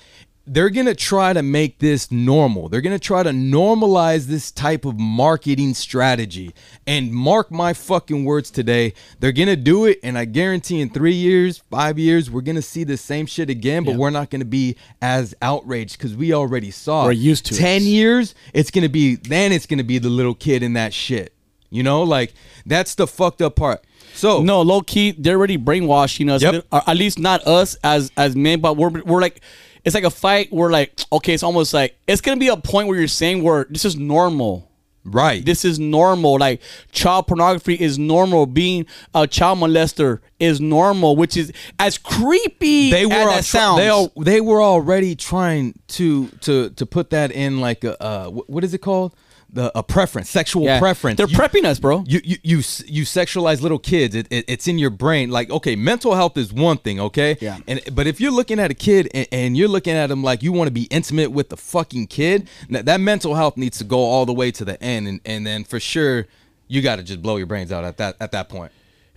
They're 0.48 0.70
gonna 0.70 0.94
try 0.94 1.32
to 1.32 1.42
make 1.42 1.78
this 1.78 2.10
normal. 2.10 2.68
They're 2.68 2.80
gonna 2.80 2.98
try 2.98 3.22
to 3.22 3.30
normalize 3.30 4.26
this 4.26 4.50
type 4.50 4.84
of 4.84 4.98
marketing 4.98 5.74
strategy. 5.74 6.54
And 6.86 7.12
mark 7.12 7.50
my 7.50 7.72
fucking 7.72 8.24
words 8.24 8.50
today, 8.50 8.94
they're 9.20 9.32
gonna 9.32 9.56
do 9.56 9.84
it. 9.84 10.00
And 10.02 10.16
I 10.16 10.24
guarantee 10.24 10.80
in 10.80 10.90
three 10.90 11.14
years, 11.14 11.62
five 11.70 11.98
years, 11.98 12.30
we're 12.30 12.40
gonna 12.40 12.62
see 12.62 12.84
the 12.84 12.96
same 12.96 13.26
shit 13.26 13.50
again. 13.50 13.84
But 13.84 13.96
we're 13.96 14.10
not 14.10 14.30
gonna 14.30 14.44
be 14.44 14.76
as 15.02 15.34
outraged 15.42 15.98
because 15.98 16.16
we 16.16 16.32
already 16.32 16.70
saw. 16.70 17.04
We're 17.04 17.12
it. 17.12 17.18
used 17.18 17.46
to 17.46 17.54
it. 17.54 17.58
Ten 17.58 17.82
years, 17.82 18.34
it's 18.54 18.70
gonna 18.70 18.88
be. 18.88 19.16
Then 19.16 19.52
it's 19.52 19.66
gonna 19.66 19.84
be 19.84 19.98
the 19.98 20.10
little 20.10 20.34
kid 20.34 20.62
in 20.62 20.72
that 20.74 20.92
shit. 20.94 21.34
You 21.70 21.82
know, 21.82 22.02
like 22.02 22.32
that's 22.64 22.94
the 22.94 23.06
fucked 23.06 23.42
up 23.42 23.56
part. 23.56 23.84
So 24.14 24.42
No, 24.42 24.62
low 24.62 24.80
key, 24.80 25.12
they're 25.12 25.36
already 25.36 25.56
brainwashing 25.56 26.30
us. 26.30 26.42
Yep. 26.42 26.66
At 26.72 26.96
least 26.96 27.18
not 27.18 27.46
us 27.46 27.76
as 27.84 28.10
as 28.16 28.34
men, 28.34 28.60
but 28.60 28.76
we're 28.76 28.88
we're 29.02 29.20
like, 29.20 29.40
it's 29.88 29.94
like 29.94 30.04
a 30.04 30.10
fight. 30.10 30.52
We're 30.52 30.70
like, 30.70 31.00
okay, 31.12 31.34
it's 31.34 31.42
almost 31.42 31.74
like 31.74 31.96
it's 32.06 32.20
gonna 32.20 32.38
be 32.38 32.48
a 32.48 32.56
point 32.56 32.86
where 32.88 32.98
you're 32.98 33.08
saying 33.08 33.42
where 33.42 33.66
this 33.68 33.84
is 33.84 33.96
normal. 33.96 34.70
right, 35.04 35.44
This 35.44 35.64
is 35.64 35.78
normal. 35.78 36.38
Like 36.38 36.60
child 36.92 37.26
pornography 37.26 37.74
is 37.74 37.98
normal. 37.98 38.46
Being 38.46 38.84
a 39.14 39.26
child 39.26 39.58
molester 39.58 40.20
is 40.38 40.60
normal, 40.60 41.16
which 41.16 41.36
is 41.36 41.50
as 41.78 41.96
creepy 41.98 42.90
they 42.90 43.02
as 43.04 43.08
were 43.08 43.24
that 43.30 43.36
al- 43.36 43.42
sounds. 43.42 43.78
they 43.78 43.88
al- 43.88 44.12
they 44.16 44.40
were 44.40 44.60
already 44.62 45.16
trying 45.16 45.74
to 45.96 46.28
to 46.42 46.70
to 46.70 46.84
put 46.86 47.10
that 47.10 47.30
in 47.32 47.60
like 47.60 47.84
a 47.84 48.00
uh, 48.02 48.28
what 48.30 48.64
is 48.64 48.74
it 48.74 48.78
called 48.78 49.14
the 49.50 49.72
a 49.78 49.82
preference 49.82 50.28
sexual 50.28 50.64
Yeah. 50.64 50.78
preference 50.78 51.16
They're 51.16 51.26
You- 51.28 51.36
prepping 51.36 51.64
us, 51.64 51.78
bro. 51.78 52.04
you 52.06 52.20
you 52.22 52.36
you, 52.42 52.56
you 52.86 53.02
sexualize 53.04 53.62
little 53.62 53.78
kids 53.78 54.14
it, 54.14 54.26
it, 54.30 54.44
it's 54.46 54.68
in 54.68 54.78
your 54.78 54.90
brain 54.90 55.30
like 55.30 55.48
okay 55.50 55.74
mental 55.74 56.14
health 56.14 56.36
is 56.36 56.52
one 56.52 56.76
thing 56.76 57.00
okay 57.00 57.36
Yeah. 57.40 57.58
and 57.66 57.80
but 57.94 58.06
if 58.06 58.20
you're 58.20 58.30
looking 58.32 58.58
at 58.60 58.70
a 58.70 58.74
kid 58.74 59.08
and, 59.14 59.26
and 59.32 59.56
you're 59.56 59.68
looking 59.68 59.94
at 59.94 60.10
him 60.10 60.22
like 60.22 60.42
you 60.42 60.52
want 60.52 60.68
to 60.68 60.72
be 60.72 60.82
intimate 60.90 61.32
with 61.32 61.48
the 61.48 61.56
fucking 61.56 62.08
kid 62.08 62.46
that, 62.68 62.84
that 62.84 63.00
mental 63.00 63.34
health 63.36 63.56
needs 63.56 63.78
to 63.78 63.84
go 63.84 63.98
all 63.98 64.26
the 64.26 64.34
way 64.34 64.50
to 64.50 64.64
the 64.66 64.80
end 64.82 65.08
and 65.08 65.20
and 65.24 65.46
then 65.46 65.64
for 65.64 65.80
sure 65.80 66.26
you 66.68 66.82
got 66.82 66.96
to 66.96 67.02
just 67.02 67.22
blow 67.22 67.38
your 67.38 67.46
brains 67.46 67.72
out 67.72 67.84
at 67.84 67.96
that 67.96 68.16
at 68.20 68.32
that 68.32 68.50
point 68.50 68.70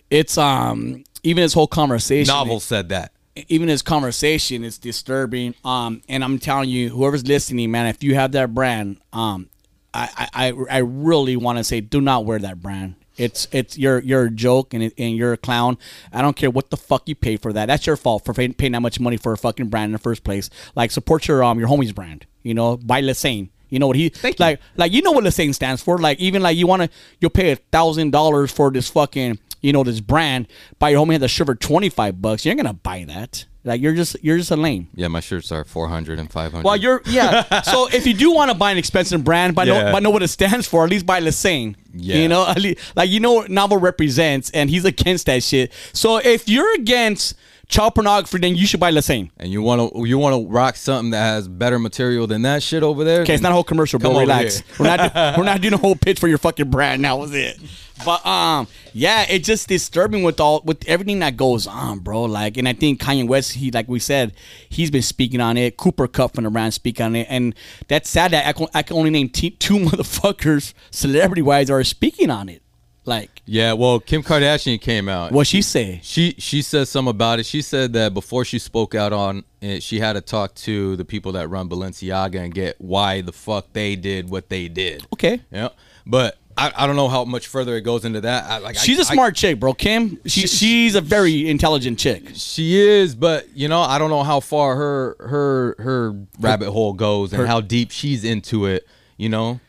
It's 0.09 0.37
um 0.37 1.03
even 1.23 1.41
his 1.43 1.53
whole 1.53 1.67
conversation. 1.67 2.33
novel 2.33 2.59
said 2.61 2.87
that 2.89 3.11
even 3.47 3.67
his 3.69 3.81
conversation 3.81 4.63
is 4.65 4.77
disturbing. 4.77 5.55
Um, 5.63 6.01
and 6.09 6.21
I'm 6.21 6.37
telling 6.37 6.67
you, 6.69 6.89
whoever's 6.89 7.25
listening, 7.25 7.71
man, 7.71 7.87
if 7.87 8.03
you 8.03 8.13
have 8.15 8.33
that 8.33 8.53
brand, 8.53 8.97
um, 9.13 9.47
I 9.93 10.29
I, 10.33 10.53
I- 10.69 10.77
really 10.79 11.35
want 11.35 11.57
to 11.57 11.63
say, 11.63 11.81
do 11.81 12.01
not 12.01 12.25
wear 12.25 12.39
that 12.39 12.61
brand. 12.61 12.95
It's 13.17 13.47
it's 13.51 13.77
you're 13.77 13.99
you're 13.99 14.25
a 14.25 14.31
joke 14.31 14.73
and 14.73 14.83
it, 14.83 14.93
and 14.97 15.15
you're 15.15 15.33
a 15.33 15.37
clown. 15.37 15.77
I 16.13 16.21
don't 16.21 16.35
care 16.35 16.49
what 16.49 16.69
the 16.69 16.77
fuck 16.77 17.07
you 17.09 17.13
pay 17.15 17.37
for 17.37 17.51
that. 17.53 17.65
That's 17.67 17.85
your 17.85 17.97
fault 17.97 18.23
for 18.25 18.33
paying, 18.33 18.53
paying 18.53 18.71
that 18.71 18.81
much 18.81 18.99
money 18.99 19.17
for 19.17 19.33
a 19.33 19.37
fucking 19.37 19.67
brand 19.67 19.89
in 19.89 19.91
the 19.91 19.99
first 19.99 20.23
place. 20.23 20.49
Like 20.75 20.91
support 20.91 21.27
your 21.27 21.43
um 21.43 21.59
your 21.59 21.67
homie's 21.67 21.91
brand. 21.91 22.25
You 22.41 22.53
know, 22.53 22.77
buy 22.77 23.01
Lesane. 23.01 23.49
You 23.69 23.79
know 23.79 23.87
what 23.87 23.95
he 23.97 24.11
like 24.39 24.59
like 24.77 24.91
you 24.93 25.01
know 25.01 25.11
what 25.11 25.23
Lesane 25.25 25.53
stands 25.53 25.83
for. 25.83 25.97
Like 25.97 26.19
even 26.19 26.41
like 26.41 26.57
you 26.57 26.67
want 26.67 26.83
to 26.83 26.89
you'll 27.19 27.31
pay 27.31 27.51
a 27.51 27.55
thousand 27.57 28.11
dollars 28.11 28.51
for 28.51 28.71
this 28.71 28.89
fucking 28.89 29.39
you 29.61 29.73
know 29.73 29.83
this 29.83 29.99
brand. 29.99 30.47
Buy 30.79 30.89
your 30.91 31.05
homie 31.05 31.11
had 31.13 31.21
the 31.21 31.27
shirt 31.27 31.47
for 31.47 31.55
twenty 31.55 31.89
five 31.89 32.21
bucks. 32.21 32.45
You're 32.45 32.55
gonna 32.55 32.73
buy 32.73 33.03
that. 33.05 33.45
Like 33.63 33.79
you're 33.79 33.93
just 33.93 34.15
you're 34.23 34.37
just 34.37 34.49
a 34.51 34.55
lame. 34.55 34.87
yeah 34.95 35.07
my 35.07 35.19
shirts 35.19 35.51
are 35.51 35.63
400 35.63 36.17
and 36.17 36.31
500 36.31 36.65
Well, 36.65 36.75
you're 36.77 37.01
yeah. 37.05 37.61
so 37.61 37.87
if 37.93 38.07
you 38.07 38.13
do 38.15 38.31
want 38.31 38.49
to 38.51 38.57
buy 38.57 38.71
an 38.71 38.77
expensive 38.77 39.23
brand, 39.23 39.53
but 39.53 39.67
know 39.67 39.91
but 39.91 40.01
know 40.01 40.09
what 40.09 40.23
it 40.23 40.29
stands 40.29 40.67
for, 40.67 40.83
at 40.83 40.89
least 40.89 41.05
buy 41.05 41.21
Lesane. 41.21 41.75
Yeah. 41.93 42.15
You 42.17 42.27
know, 42.27 42.51
least, 42.57 42.79
like 42.95 43.09
you 43.09 43.19
know 43.19 43.33
what 43.33 43.51
Novel 43.51 43.77
represents, 43.77 44.49
and 44.51 44.69
he's 44.69 44.85
against 44.85 45.27
that 45.27 45.43
shit. 45.43 45.71
So 45.93 46.17
if 46.17 46.49
you're 46.49 46.73
against 46.75 47.35
child 47.67 47.93
pornography, 47.95 48.39
then 48.39 48.55
you 48.55 48.65
should 48.65 48.79
buy 48.79 48.91
Lesane. 48.91 49.29
and 49.37 49.51
you 49.51 49.61
want 49.61 49.93
to 49.93 50.05
you 50.05 50.17
want 50.17 50.35
to 50.35 50.51
rock 50.51 50.75
something 50.75 51.11
that 51.11 51.21
has 51.21 51.47
better 51.47 51.77
material 51.77 52.25
than 52.27 52.41
that 52.41 52.63
shit 52.63 52.81
over 52.83 53.03
there 53.03 53.21
Okay, 53.21 53.33
it's 53.35 53.43
not 53.43 53.51
a 53.51 53.53
whole 53.53 53.63
commercial, 53.63 53.99
bro. 53.99 54.19
Relax. 54.19 54.63
We're 54.79 54.87
not 54.87 55.37
we're 55.37 55.43
not 55.43 55.61
doing 55.63 55.75
a 55.75 55.77
whole 55.77 55.95
pitch 55.95 56.19
for 56.19 56.27
your 56.27 56.39
fucking 56.39 56.69
brand. 56.71 57.03
That 57.03 57.17
was 57.19 57.33
it. 57.35 57.59
But 58.05 58.25
um, 58.25 58.67
yeah, 58.93 59.25
it's 59.29 59.47
just 59.47 59.67
disturbing 59.67 60.23
with 60.23 60.39
all 60.39 60.61
with 60.63 60.83
everything 60.87 61.19
that 61.19 61.37
goes 61.37 61.67
on, 61.67 61.99
bro. 61.99 62.23
Like, 62.23 62.57
and 62.57 62.67
I 62.67 62.73
think 62.73 63.01
Kanye 63.01 63.27
West, 63.27 63.53
he 63.53 63.71
like 63.71 63.87
we 63.87 63.99
said, 63.99 64.33
he's 64.69 64.91
been 64.91 65.01
speaking 65.01 65.41
on 65.41 65.57
it. 65.57 65.77
Cooper 65.77 66.07
Kupp 66.07 66.35
from 66.35 66.43
the 66.43 66.49
brand 66.49 66.73
speak 66.73 66.99
on 66.99 67.15
it, 67.15 67.27
and 67.29 67.55
that's 67.87 68.09
sad 68.09 68.31
that 68.31 68.47
I 68.47 68.53
can, 68.53 68.67
I 68.73 68.83
can 68.83 68.97
only 68.97 69.09
name 69.09 69.29
t- 69.29 69.51
two 69.51 69.79
motherfuckers, 69.79 70.73
celebrity 70.91 71.41
wise, 71.41 71.69
are 71.69 71.83
speaking 71.83 72.29
on 72.29 72.49
it. 72.49 72.61
Like, 73.03 73.41
yeah 73.47 73.73
well 73.73 73.99
kim 73.99 74.21
kardashian 74.21 74.79
came 74.79 75.09
out 75.09 75.31
what 75.31 75.47
she 75.47 75.63
say? 75.63 75.99
She 76.03 76.35
she 76.37 76.61
said 76.61 76.87
some 76.87 77.07
about 77.07 77.39
it. 77.39 77.47
She 77.47 77.63
said 77.63 77.93
that 77.93 78.13
before 78.13 78.45
she 78.45 78.59
spoke 78.59 78.93
out 78.93 79.11
on 79.11 79.43
it, 79.59 79.81
she 79.81 79.99
had 79.99 80.13
to 80.13 80.21
talk 80.21 80.53
to 80.55 80.95
the 80.97 81.03
people 81.03 81.31
that 81.31 81.47
run 81.49 81.67
Balenciaga 81.67 82.35
and 82.35 82.53
get 82.53 82.79
why 82.79 83.21
the 83.21 83.31
fuck 83.31 83.73
they 83.73 83.95
did 83.95 84.29
what 84.29 84.49
they 84.49 84.67
did. 84.67 85.07
Okay. 85.13 85.41
Yeah, 85.51 85.69
but 86.05 86.37
I, 86.61 86.83
I 86.83 86.87
don't 86.87 86.95
know 86.95 87.07
how 87.09 87.25
much 87.25 87.47
further 87.47 87.75
it 87.75 87.81
goes 87.81 88.05
into 88.05 88.21
that. 88.21 88.43
I, 88.49 88.57
like 88.59 88.77
She's 88.77 88.99
a 88.99 89.01
a 89.01 89.05
smart 89.05 89.35
chick, 89.35 89.59
bro. 89.59 89.73
Kim, 89.73 90.19
she, 90.25 90.41
She- 90.41 90.47
she's 90.47 90.95
a 90.95 91.01
very 91.01 91.49
intelligent 91.49 91.97
chick. 91.99 92.31
she 92.35 92.79
is, 92.79 93.15
but 93.15 93.47
you 93.55 93.67
know 93.67 93.81
I 93.81 93.97
don't 93.97 94.09
know 94.09 94.23
how 94.23 94.39
far 94.39 94.75
her 94.75 95.15
her 95.19 95.75
her 95.79 96.15
rabbit 96.39 96.71
hole 96.71 96.93
goes 96.93 97.33
and 97.33 97.47
how 97.47 97.61
deep 97.61 97.91
she's 97.91 98.23
into 98.23 98.65
it. 98.65 98.87
You 99.17 99.29
know. 99.29 99.59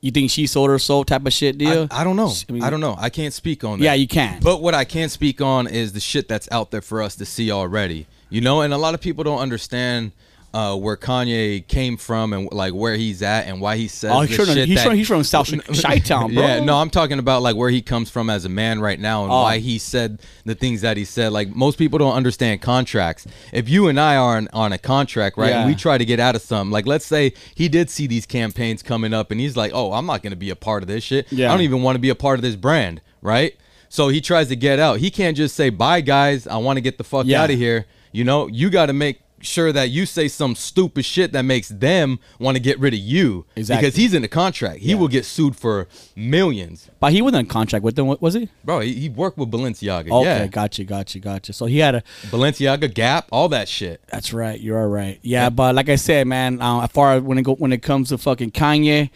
You 0.00 0.10
think 0.10 0.30
she 0.30 0.46
sold 0.46 0.68
her 0.68 0.78
soul 0.78 1.02
type 1.04 1.24
of 1.24 1.32
shit 1.32 1.56
deal? 1.56 1.88
I, 1.90 2.02
I 2.02 2.04
don't 2.04 2.16
know. 2.16 2.30
I 2.48 2.52
mean- 2.52 2.62
I 2.62 2.68
don't 2.68 2.80
know. 2.80 2.94
I 2.98 3.08
can't 3.08 3.32
speak 3.32 3.64
on 3.64 3.78
that. 3.78 3.84
Yeah, 3.86 3.94
you 3.94 4.06
can. 4.06 4.38
But 4.40 4.60
what 4.60 4.74
I 4.74 4.84
can 4.84 5.08
speak 5.08 5.40
on 5.40 5.66
is 5.66 5.94
the 5.94 6.00
shit 6.00 6.28
that's 6.28 6.46
out 6.52 6.70
there 6.70 6.82
for 6.82 7.00
us 7.00 7.16
to 7.16 7.24
see 7.24 7.50
already. 7.50 8.06
You 8.28 8.42
know, 8.42 8.60
and 8.60 8.74
a 8.74 8.76
lot 8.76 8.92
of 8.92 9.00
people 9.00 9.24
don't 9.24 9.38
understand 9.38 10.12
uh, 10.54 10.76
where 10.76 10.96
Kanye 10.96 11.66
came 11.66 11.96
from 11.96 12.32
and 12.32 12.48
like 12.52 12.72
where 12.72 12.94
he's 12.96 13.22
at 13.22 13.46
and 13.48 13.60
why 13.60 13.76
he 13.76 13.88
says 13.88 14.12
Oh, 14.14 14.20
he's 14.20 14.36
from- 14.36 14.46
shit 14.46 14.68
he's 14.68 14.76
that- 14.76 14.86
from- 14.86 14.96
he's 14.96 15.08
from 15.08 15.24
South 15.24 15.50
Chi-town, 15.82 16.32
bro. 16.32 16.42
Yeah, 16.42 16.60
no, 16.60 16.76
I'm 16.76 16.90
talking 16.90 17.18
about 17.18 17.42
like 17.42 17.56
where 17.56 17.70
he 17.70 17.82
comes 17.82 18.08
from 18.08 18.30
as 18.30 18.44
a 18.44 18.48
man 18.48 18.80
right 18.80 18.98
now 19.00 19.24
and 19.24 19.32
Oh. 19.32 19.42
why 19.42 19.58
he 19.58 19.78
said 19.78 20.20
the 20.44 20.54
things 20.54 20.80
that 20.82 20.96
he 20.96 21.04
said. 21.04 21.32
Like 21.32 21.54
most 21.54 21.76
people 21.76 21.98
don't 21.98 22.14
understand 22.14 22.62
contracts. 22.62 23.26
If 23.52 23.68
you 23.68 23.88
and 23.88 23.98
I 23.98 24.16
are 24.16 24.36
on, 24.36 24.48
on 24.52 24.72
a 24.72 24.78
contract, 24.78 25.36
right, 25.36 25.50
and 25.52 25.62
Yeah. 25.62 25.66
we 25.66 25.74
try 25.74 25.98
to 25.98 26.04
get 26.04 26.20
out 26.20 26.36
of 26.36 26.42
something, 26.42 26.70
like 26.70 26.86
let's 26.86 27.04
say 27.04 27.32
he 27.56 27.68
did 27.68 27.90
see 27.90 28.06
these 28.06 28.24
campaigns 28.24 28.82
coming 28.82 29.12
up 29.12 29.32
and 29.32 29.40
he's 29.40 29.56
like, 29.56 29.72
oh, 29.74 29.92
I'm 29.92 30.06
not 30.06 30.22
going 30.22 30.30
to 30.30 30.36
be 30.36 30.50
a 30.50 30.56
part 30.56 30.84
of 30.84 30.86
this 30.88 31.02
shit. 31.02 31.26
Yeah. 31.32 31.48
I 31.48 31.52
don't 31.52 31.62
even 31.62 31.82
want 31.82 31.96
to 31.96 32.00
be 32.00 32.10
a 32.10 32.14
part 32.14 32.38
of 32.38 32.42
this 32.42 32.54
brand, 32.54 33.00
right? 33.22 33.56
So 33.88 34.08
he 34.08 34.20
tries 34.20 34.48
to 34.48 34.56
get 34.56 34.78
out. 34.78 34.98
He 35.00 35.10
can't 35.10 35.36
just 35.36 35.56
say, 35.56 35.70
bye, 35.70 36.00
guys. 36.00 36.46
I 36.46 36.58
want 36.58 36.76
to 36.76 36.80
get 36.80 36.96
the 36.98 37.04
fuck 37.04 37.26
Yeah. 37.26 37.42
out 37.42 37.50
of 37.50 37.56
here. 37.58 37.86
You 38.12 38.22
know, 38.22 38.46
you 38.46 38.70
got 38.70 38.86
to 38.86 38.92
make 38.92 39.20
sure 39.44 39.72
that 39.72 39.90
you 39.90 40.06
say 40.06 40.28
some 40.28 40.54
stupid 40.54 41.04
shit 41.04 41.32
that 41.32 41.42
makes 41.42 41.68
them 41.68 42.18
want 42.38 42.56
to 42.56 42.62
get 42.62 42.78
rid 42.78 42.94
of 42.94 43.00
you. 43.00 43.46
Exactly. 43.56 43.82
Because 43.82 43.96
he's 43.96 44.14
in 44.14 44.24
a 44.24 44.28
contract. 44.28 44.80
He 44.80 44.94
will 44.94 45.08
get 45.08 45.24
sued 45.24 45.56
for 45.56 45.88
millions. 46.16 46.90
but 47.00 47.12
he 47.12 47.22
wasn't 47.22 47.40
in 47.40 47.46
contract 47.46 47.84
with 47.84 47.96
them, 47.96 48.06
was 48.20 48.34
he? 48.34 48.48
Bro, 48.64 48.80
he, 48.80 48.94
he 48.94 49.08
worked 49.08 49.38
with 49.38 49.50
Balenciaga. 49.50 50.10
Okay, 50.10 50.24
yeah. 50.24 50.46
gotcha, 50.46 50.84
gotcha, 50.84 51.18
gotcha. 51.18 51.52
So 51.52 51.66
he 51.66 51.78
had 51.78 51.96
a. 51.96 52.02
Balenciaga, 52.24 52.92
Gap, 52.92 53.28
all 53.30 53.48
that 53.50 53.68
shit. 53.68 54.00
That's 54.08 54.32
right. 54.32 54.58
You're 54.60 54.80
all 54.80 54.88
right. 54.88 55.18
Yeah, 55.22 55.50
but 55.50 55.74
like 55.74 55.88
I 55.88 55.96
said, 55.96 56.26
man, 56.26 56.60
uh, 56.60 56.82
as 56.82 56.90
far 56.90 57.14
as 57.14 57.22
when 57.22 57.38
it 57.38 57.42
go 57.42 57.54
when 57.54 57.72
it 57.72 57.82
comes 57.82 58.08
to 58.10 58.18
fucking 58.18 58.52
Kanye, 58.52 59.10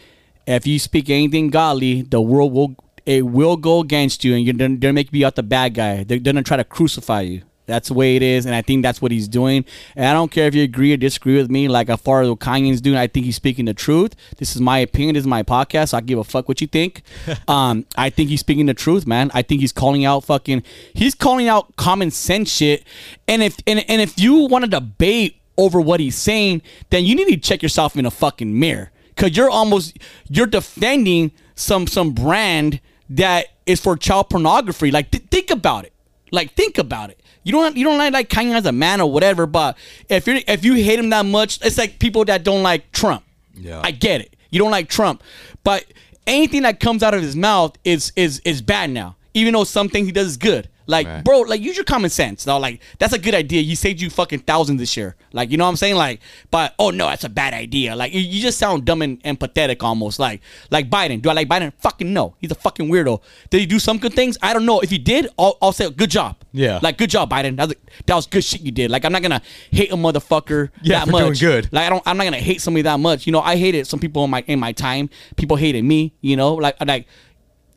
if 0.47 0.65
you 0.65 0.79
speak 0.79 1.09
anything 1.09 1.49
godly, 1.49 2.01
the 2.01 2.21
world 2.21 2.53
will 2.53 2.75
it 3.05 3.25
will 3.25 3.57
go 3.57 3.79
against 3.79 4.23
you, 4.23 4.35
and 4.35 4.45
you're 4.45 4.53
gonna, 4.53 4.77
they're 4.77 4.93
make 4.93 5.11
you 5.11 5.25
out 5.25 5.35
the 5.35 5.43
bad 5.43 5.73
guy. 5.73 6.03
They're, 6.03 6.19
they're 6.19 6.33
gonna 6.33 6.43
try 6.43 6.57
to 6.57 6.63
crucify 6.63 7.21
you. 7.21 7.41
That's 7.69 7.87
the 7.87 7.93
way 7.93 8.15
it 8.15 8.21
is, 8.21 8.45
and 8.45 8.53
I 8.53 8.61
think 8.61 8.83
that's 8.83 9.01
what 9.01 9.11
he's 9.11 9.27
doing. 9.27 9.65
And 9.95 10.05
I 10.05 10.13
don't 10.13 10.31
care 10.31 10.47
if 10.47 10.55
you 10.55 10.63
agree 10.63 10.93
or 10.93 10.97
disagree 10.97 11.37
with 11.37 11.49
me. 11.49 11.67
Like 11.67 11.89
as 11.89 12.01
far 12.01 12.21
as 12.21 12.29
what 12.29 12.39
Kanye's 12.39 12.81
doing, 12.81 12.97
I 12.97 13.07
think 13.07 13.25
he's 13.25 13.35
speaking 13.35 13.65
the 13.65 13.73
truth. 13.73 14.15
This 14.37 14.55
is 14.55 14.61
my 14.61 14.79
opinion. 14.79 15.13
This 15.13 15.21
is 15.21 15.27
my 15.27 15.43
podcast. 15.43 15.89
So 15.89 15.97
I 15.97 16.01
give 16.01 16.19
a 16.19 16.23
fuck 16.23 16.47
what 16.47 16.61
you 16.61 16.67
think. 16.67 17.03
um, 17.47 17.85
I 17.95 18.09
think 18.09 18.29
he's 18.29 18.41
speaking 18.41 18.65
the 18.65 18.73
truth, 18.73 19.07
man. 19.07 19.31
I 19.33 19.41
think 19.41 19.61
he's 19.61 19.71
calling 19.71 20.05
out 20.05 20.23
fucking. 20.23 20.63
He's 20.93 21.15
calling 21.15 21.47
out 21.47 21.75
common 21.75 22.11
sense 22.11 22.51
shit. 22.51 22.83
And 23.27 23.43
if 23.43 23.57
and, 23.65 23.85
and 23.89 24.01
if 24.01 24.19
you 24.19 24.47
want 24.47 24.65
to 24.65 24.69
debate 24.69 25.39
over 25.57 25.79
what 25.79 25.99
he's 25.99 26.15
saying, 26.15 26.61
then 26.89 27.05
you 27.05 27.15
need 27.15 27.27
to 27.29 27.37
check 27.37 27.61
yourself 27.61 27.95
in 27.97 28.05
a 28.05 28.11
fucking 28.11 28.57
mirror. 28.57 28.91
Cause 29.15 29.35
you're 29.35 29.49
almost 29.49 29.97
you're 30.29 30.47
defending 30.47 31.31
some 31.55 31.87
some 31.87 32.11
brand 32.11 32.79
that 33.09 33.47
is 33.65 33.81
for 33.81 33.97
child 33.97 34.29
pornography. 34.29 34.91
Like 34.91 35.11
th- 35.11 35.25
think 35.25 35.51
about 35.51 35.85
it. 35.85 35.93
Like 36.31 36.53
think 36.53 36.77
about 36.77 37.09
it. 37.09 37.21
You 37.43 37.51
don't 37.51 37.75
you 37.77 37.83
don't 37.83 37.97
like 37.97 38.13
like 38.13 38.29
Kanye 38.29 38.55
as 38.55 38.65
a 38.65 38.71
man 38.71 39.01
or 39.01 39.11
whatever, 39.11 39.45
but 39.45 39.77
if 40.09 40.27
you 40.27 40.41
if 40.47 40.63
you 40.63 40.75
hate 40.75 40.99
him 40.99 41.09
that 41.09 41.25
much, 41.25 41.59
it's 41.63 41.77
like 41.77 41.99
people 41.99 42.25
that 42.25 42.43
don't 42.43 42.63
like 42.63 42.91
Trump. 42.91 43.23
Yeah. 43.53 43.81
I 43.83 43.91
get 43.91 44.21
it. 44.21 44.35
You 44.49 44.59
don't 44.59 44.71
like 44.71 44.89
Trump, 44.89 45.23
but 45.63 45.85
anything 46.27 46.63
that 46.63 46.79
comes 46.79 47.03
out 47.03 47.13
of 47.13 47.21
his 47.21 47.35
mouth 47.35 47.77
is 47.83 48.11
is 48.15 48.39
is 48.45 48.61
bad 48.61 48.89
now. 48.89 49.15
Even 49.33 49.53
though 49.53 49.63
some 49.63 49.89
things 49.89 50.07
he 50.07 50.11
does 50.11 50.27
is 50.27 50.37
good. 50.37 50.69
Like, 50.89 51.07
Right. 51.07 51.23
bro, 51.23 51.41
like 51.41 51.61
use 51.61 51.75
your 51.77 51.85
common 51.85 52.09
sense. 52.09 52.43
though. 52.43 52.57
like 52.57 52.81
that's 52.97 53.13
a 53.13 53.19
good 53.19 53.35
idea. 53.35 53.61
You 53.61 53.75
saved 53.75 54.01
you 54.01 54.09
fucking 54.09 54.39
thousands 54.39 54.79
this 54.79 54.97
year. 54.97 55.15
Like, 55.31 55.51
you 55.51 55.57
know 55.57 55.63
what 55.65 55.69
I'm 55.69 55.75
saying? 55.77 55.95
Like, 55.95 56.19
but 56.49 56.73
oh 56.79 56.89
no, 56.89 57.07
that's 57.07 57.23
a 57.23 57.29
bad 57.29 57.53
idea. 57.53 57.95
Like, 57.95 58.11
you, 58.13 58.21
you 58.21 58.41
just 58.41 58.57
sound 58.57 58.85
dumb 58.85 59.01
and, 59.03 59.21
and 59.23 59.39
pathetic 59.39 59.83
almost. 59.83 60.17
Like, 60.19 60.41
like 60.71 60.89
Biden. 60.89 61.21
Do 61.21 61.29
I 61.29 61.33
like 61.33 61.47
Biden? 61.47 61.71
Fucking 61.77 62.11
no. 62.11 62.35
He's 62.39 62.51
a 62.51 62.55
fucking 62.55 62.89
weirdo. 62.89 63.21
Did 63.51 63.59
he 63.61 63.65
do 63.67 63.77
some 63.79 63.99
good 63.99 64.13
things? 64.13 64.37
I 64.41 64.53
don't 64.53 64.65
know. 64.65 64.79
If 64.79 64.89
he 64.89 64.97
did, 64.97 65.27
I'll, 65.37 65.57
I'll 65.61 65.71
say 65.71 65.89
good 65.91 66.09
job. 66.09 66.35
Yeah. 66.51 66.79
Like, 66.81 66.97
good 66.97 67.11
job, 67.11 67.29
Biden. 67.29 67.55
That 67.57 67.67
was, 67.67 67.77
that 68.07 68.15
was 68.15 68.25
good 68.25 68.43
shit 68.43 68.61
you 68.61 68.71
did. 68.71 68.89
Like, 68.89 69.05
I'm 69.05 69.11
not 69.11 69.21
gonna 69.21 69.41
hate 69.71 69.91
a 69.91 69.95
motherfucker 69.95 70.69
Yeah, 70.81 71.05
that 71.05 71.11
much. 71.11 71.21
doing 71.21 71.51
good. 71.51 71.69
Like 71.71 71.85
I 71.85 71.89
don't 71.89 72.03
I'm 72.07 72.17
not 72.17 72.23
gonna 72.23 72.37
hate 72.37 72.61
somebody 72.61 72.81
that 72.83 72.99
much. 72.99 73.27
You 73.27 73.31
know, 73.33 73.41
I 73.41 73.55
hated 73.55 73.85
some 73.85 73.99
people 73.99 74.23
in 74.23 74.29
my 74.31 74.41
in 74.47 74.59
my 74.59 74.71
time. 74.71 75.09
People 75.35 75.55
hated 75.57 75.83
me, 75.83 76.13
you 76.21 76.35
know, 76.35 76.55
like 76.55 76.75
like 76.85 77.05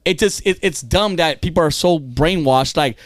it 0.05 0.19
just 0.19 0.47
it, 0.47 0.59
it's 0.63 0.81
dumb 0.81 1.17
that 1.17 1.43
people 1.43 1.63
are 1.63 1.71
so 1.71 1.99
brainwashed. 1.99 2.77
Like 2.77 2.99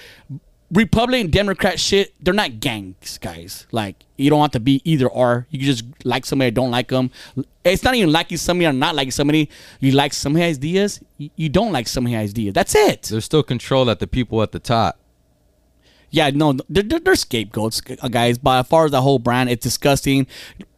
Republican 0.73 1.31
Democrat 1.31 1.79
shit, 1.79 2.15
they're 2.21 2.35
not 2.35 2.61
gangs, 2.61 3.19
guys. 3.19 3.67
Like 3.71 4.05
you 4.17 4.31
don't 4.31 4.41
have 4.41 4.53
to 4.53 4.61
be 4.61 4.81
either 4.85 5.07
or. 5.07 5.47
You 5.51 5.59
can 5.59 5.67
just 5.67 5.85
like 6.05 6.27
somebody 6.27 6.49
or 6.49 6.53
don't 6.53 6.71
like 6.71 6.89
them. 6.89 7.11
It's 7.65 7.83
not 7.83 7.95
even 7.95 8.13
liking 8.13 8.39
somebody 8.39 8.67
or 8.67 8.73
not 8.73 8.95
liking 8.95 9.11
somebody. 9.11 9.51
You 9.81 9.93
like 9.93 10.13
somebody's 10.13 10.59
ideas. 10.59 11.01
You, 11.19 11.49
don't 11.49 11.73
like 11.73 11.89
somebody's 11.89 12.31
ideas. 12.31 12.55
That's 12.55 12.75
it. 12.75 13.03
There's 13.05 13.25
still 13.25 13.43
control 13.43 13.91
at 13.91 13.99
the 13.99 14.07
people 14.07 14.43
at 14.43 14.53
the 14.53 14.59
top. 14.59 14.99
Yeah, 16.17 16.31
no, 16.31 16.55
they're, 16.71 16.83
they're, 16.83 17.15
scapegoats, 17.15 17.83
uh, 18.01 18.09
guys. 18.09 18.39
By 18.39 18.63
far 18.63 18.87
as 18.87 18.93
the 18.93 19.03
whole 19.03 19.19
brand, 19.19 19.51
it's 19.51 19.63
disgusting. 19.63 20.27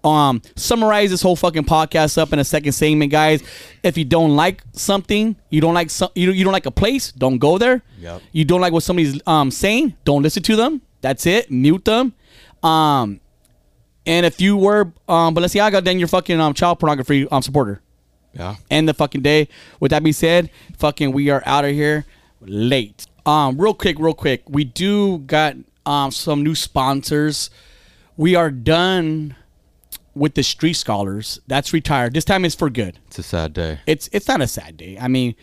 Um, 0.02 0.42
summarize 0.56 1.10
this 1.10 1.22
whole 1.22 1.36
fucking 1.36 1.62
podcast 1.62 2.18
up 2.18 2.32
in 2.32 2.40
a 2.40 2.44
second 2.44 2.72
segment, 2.72 3.12
guys. 3.12 3.44
If 3.84 3.96
you 3.96 4.04
don't 4.04 4.34
like 4.34 4.64
something, 4.72 5.36
you 5.50 5.60
don't 5.60 5.74
like 5.74 5.90
some, 5.90 6.08
you, 6.16 6.32
you 6.32 6.42
don't 6.42 6.52
like 6.52 6.66
a 6.66 6.72
place, 6.72 7.12
don't 7.12 7.38
go 7.38 7.56
there. 7.56 7.82
Yep. 8.00 8.22
You 8.32 8.44
don't 8.44 8.60
like 8.60 8.72
what 8.72 8.82
somebody's 8.82 9.20
um 9.28 9.52
saying, 9.52 9.94
don't 10.04 10.24
listen 10.24 10.42
to 10.42 10.56
them. 10.56 10.82
That's 11.02 11.24
it. 11.24 11.52
Mute 11.52 11.84
them. 11.84 12.14
Um, 12.64 13.20
and 14.06 14.26
if 14.26 14.40
you 14.40 14.56
were 14.56 14.92
um 15.08 15.36
Balenciaga, 15.36 15.84
then 15.84 16.00
you're 16.00 16.08
fucking 16.08 16.40
um 16.40 16.52
child 16.52 16.80
pornography 16.80 17.28
um 17.30 17.42
supporter 17.42 17.80
Yeah. 18.34 18.56
end 18.72 18.88
the 18.88 18.94
fucking 18.94 19.22
day. 19.22 19.46
With 19.78 19.90
that 19.92 20.02
being 20.02 20.14
said, 20.14 20.50
fucking 20.78 21.12
we 21.12 21.30
are 21.30 21.44
out 21.46 21.64
of 21.64 21.70
here 21.70 22.06
late. 22.40 23.06
Um, 23.28 23.60
real 23.60 23.74
quick, 23.74 23.98
real 23.98 24.14
quick, 24.14 24.42
we 24.48 24.64
do 24.64 25.18
got 25.18 25.54
um 25.84 26.10
some 26.10 26.42
new 26.42 26.54
sponsors. 26.54 27.50
We 28.16 28.34
are 28.34 28.50
done 28.50 29.36
with 30.14 30.34
the 30.34 30.42
street 30.42 30.72
scholars. 30.74 31.38
That's 31.46 31.72
retired. 31.72 32.14
This 32.14 32.24
time 32.24 32.44
it's 32.44 32.54
for 32.54 32.70
good. 32.70 32.98
It's 33.08 33.18
a 33.18 33.22
sad 33.22 33.52
day. 33.52 33.80
It's 33.86 34.08
it's 34.12 34.26
not 34.28 34.40
a 34.40 34.46
sad 34.46 34.78
day. 34.78 34.98
I 34.98 35.08
mean, 35.08 35.34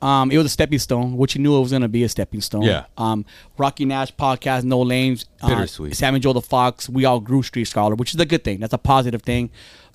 um, 0.00 0.30
it 0.30 0.38
was 0.38 0.46
a 0.46 0.48
stepping 0.48 0.78
stone, 0.78 1.18
which 1.18 1.34
you 1.36 1.42
knew 1.42 1.54
it 1.56 1.60
was 1.60 1.70
gonna 1.70 1.86
be 1.88 2.02
a 2.02 2.08
stepping 2.08 2.40
stone. 2.40 2.62
Yeah. 2.62 2.86
Um, 2.96 3.26
Rocky 3.58 3.84
Nash 3.84 4.14
podcast, 4.14 4.64
No 4.64 4.80
Lames. 4.80 5.26
uh, 5.42 5.48
Bittersweet. 5.48 5.94
Sam 5.96 6.14
and 6.14 6.22
Joe 6.22 6.32
the 6.32 6.40
Fox. 6.40 6.88
We 6.88 7.04
all 7.04 7.20
grew 7.20 7.42
Street 7.42 7.66
Scholar, 7.66 7.94
which 7.94 8.14
is 8.14 8.20
a 8.20 8.26
good 8.26 8.42
thing. 8.42 8.58
That's 8.60 8.72
a 8.72 8.78
positive 8.78 9.22
thing. 9.22 9.50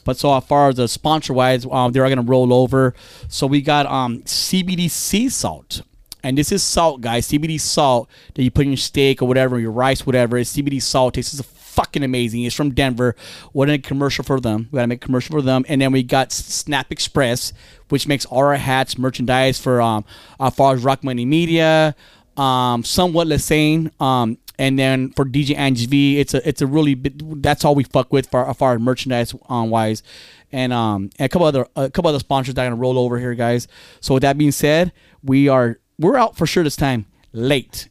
But 0.05 0.17
so 0.17 0.36
as 0.38 0.43
far 0.45 0.69
as 0.69 0.75
the 0.75 0.88
sponsor 0.88 1.34
wise, 1.34 1.65
um, 1.65 1.93
they're 1.93 2.07
gonna 2.07 2.21
roll 2.21 2.53
over. 2.53 2.93
So 3.27 3.47
we 3.47 3.61
got 3.61 3.88
um 3.88 4.19
CBD 4.23 4.88
sea 4.89 5.29
salt. 5.29 5.81
And 6.24 6.38
this 6.38 6.51
is 6.51 6.63
salt, 6.63 7.01
guys. 7.01 7.28
CBD 7.28 7.59
salt 7.59 8.09
that 8.34 8.43
you 8.43 8.49
put 8.49 8.65
in 8.65 8.71
your 8.71 8.78
steak 8.78 9.21
or 9.21 9.28
whatever, 9.28 9.59
your 9.59 9.71
rice, 9.71 10.05
whatever. 10.05 10.38
It's 10.38 10.55
CBD 10.55 10.82
salt. 10.82 11.15
Tastes 11.15 11.39
a 11.39 11.43
fucking 11.43 12.03
amazing. 12.03 12.43
It's 12.43 12.55
from 12.55 12.74
Denver. 12.74 13.15
What 13.51 13.69
a 13.69 13.78
commercial 13.78 14.24
for 14.24 14.39
them. 14.39 14.69
We 14.71 14.78
gotta 14.78 14.88
make 14.88 15.03
a 15.03 15.05
commercial 15.05 15.34
for 15.34 15.41
them. 15.41 15.65
And 15.67 15.82
then 15.82 15.91
we 15.91 16.03
got 16.03 16.32
Snap 16.32 16.91
Express, 16.91 17.51
which 17.89 18.07
makes 18.07 18.26
all 18.26 18.39
our 18.39 18.55
hats, 18.55 18.97
merchandise 18.97 19.59
for 19.59 19.82
um 19.82 20.05
as 20.39 20.55
far 20.55 20.74
as 20.76 20.84
Rock 20.84 21.03
Money 21.03 21.26
Media, 21.26 21.95
um, 22.38 22.84
somewhat 22.84 23.28
Lesane, 23.28 23.91
um, 24.01 24.38
and 24.59 24.78
then 24.78 25.11
for 25.11 25.26
DJ 25.26 25.55
Angie 25.57 25.88
V, 25.88 26.19
it's 26.19 26.34
a 26.34 26.47
it's 26.47 26.61
a 26.61 26.67
really 26.67 26.93
that's 26.93 27.65
all 27.65 27.76
we 27.76 27.84
fuck 27.84 28.13
with 28.13 28.30
for 28.30 28.47
as 28.47 28.55
far 28.55 28.76
as 28.76 28.80
merchandise 28.80 29.34
um, 29.49 29.69
wise, 29.69 30.03
and 30.51 30.71
um 30.71 31.09
and 31.17 31.26
a 31.26 31.30
couple 31.30 31.47
other 31.47 31.67
a 31.76 31.89
couple 31.89 32.09
other 32.09 32.19
sponsors 32.19 32.53
that 32.53 32.61
are 32.61 32.69
gonna 32.69 32.80
roll 32.80 32.99
over 32.99 33.17
here, 33.17 33.34
guys. 33.34 33.67
So 33.99 34.13
with 34.13 34.21
that 34.21 34.38
being 34.38 34.51
said, 34.51 34.91
we 35.24 35.47
are 35.47 35.80
we're 36.04 36.18
out 36.18 36.36
for 36.36 36.45
sure 36.45 36.64
this 36.64 36.76
time 36.76 37.06
late. 37.32 37.89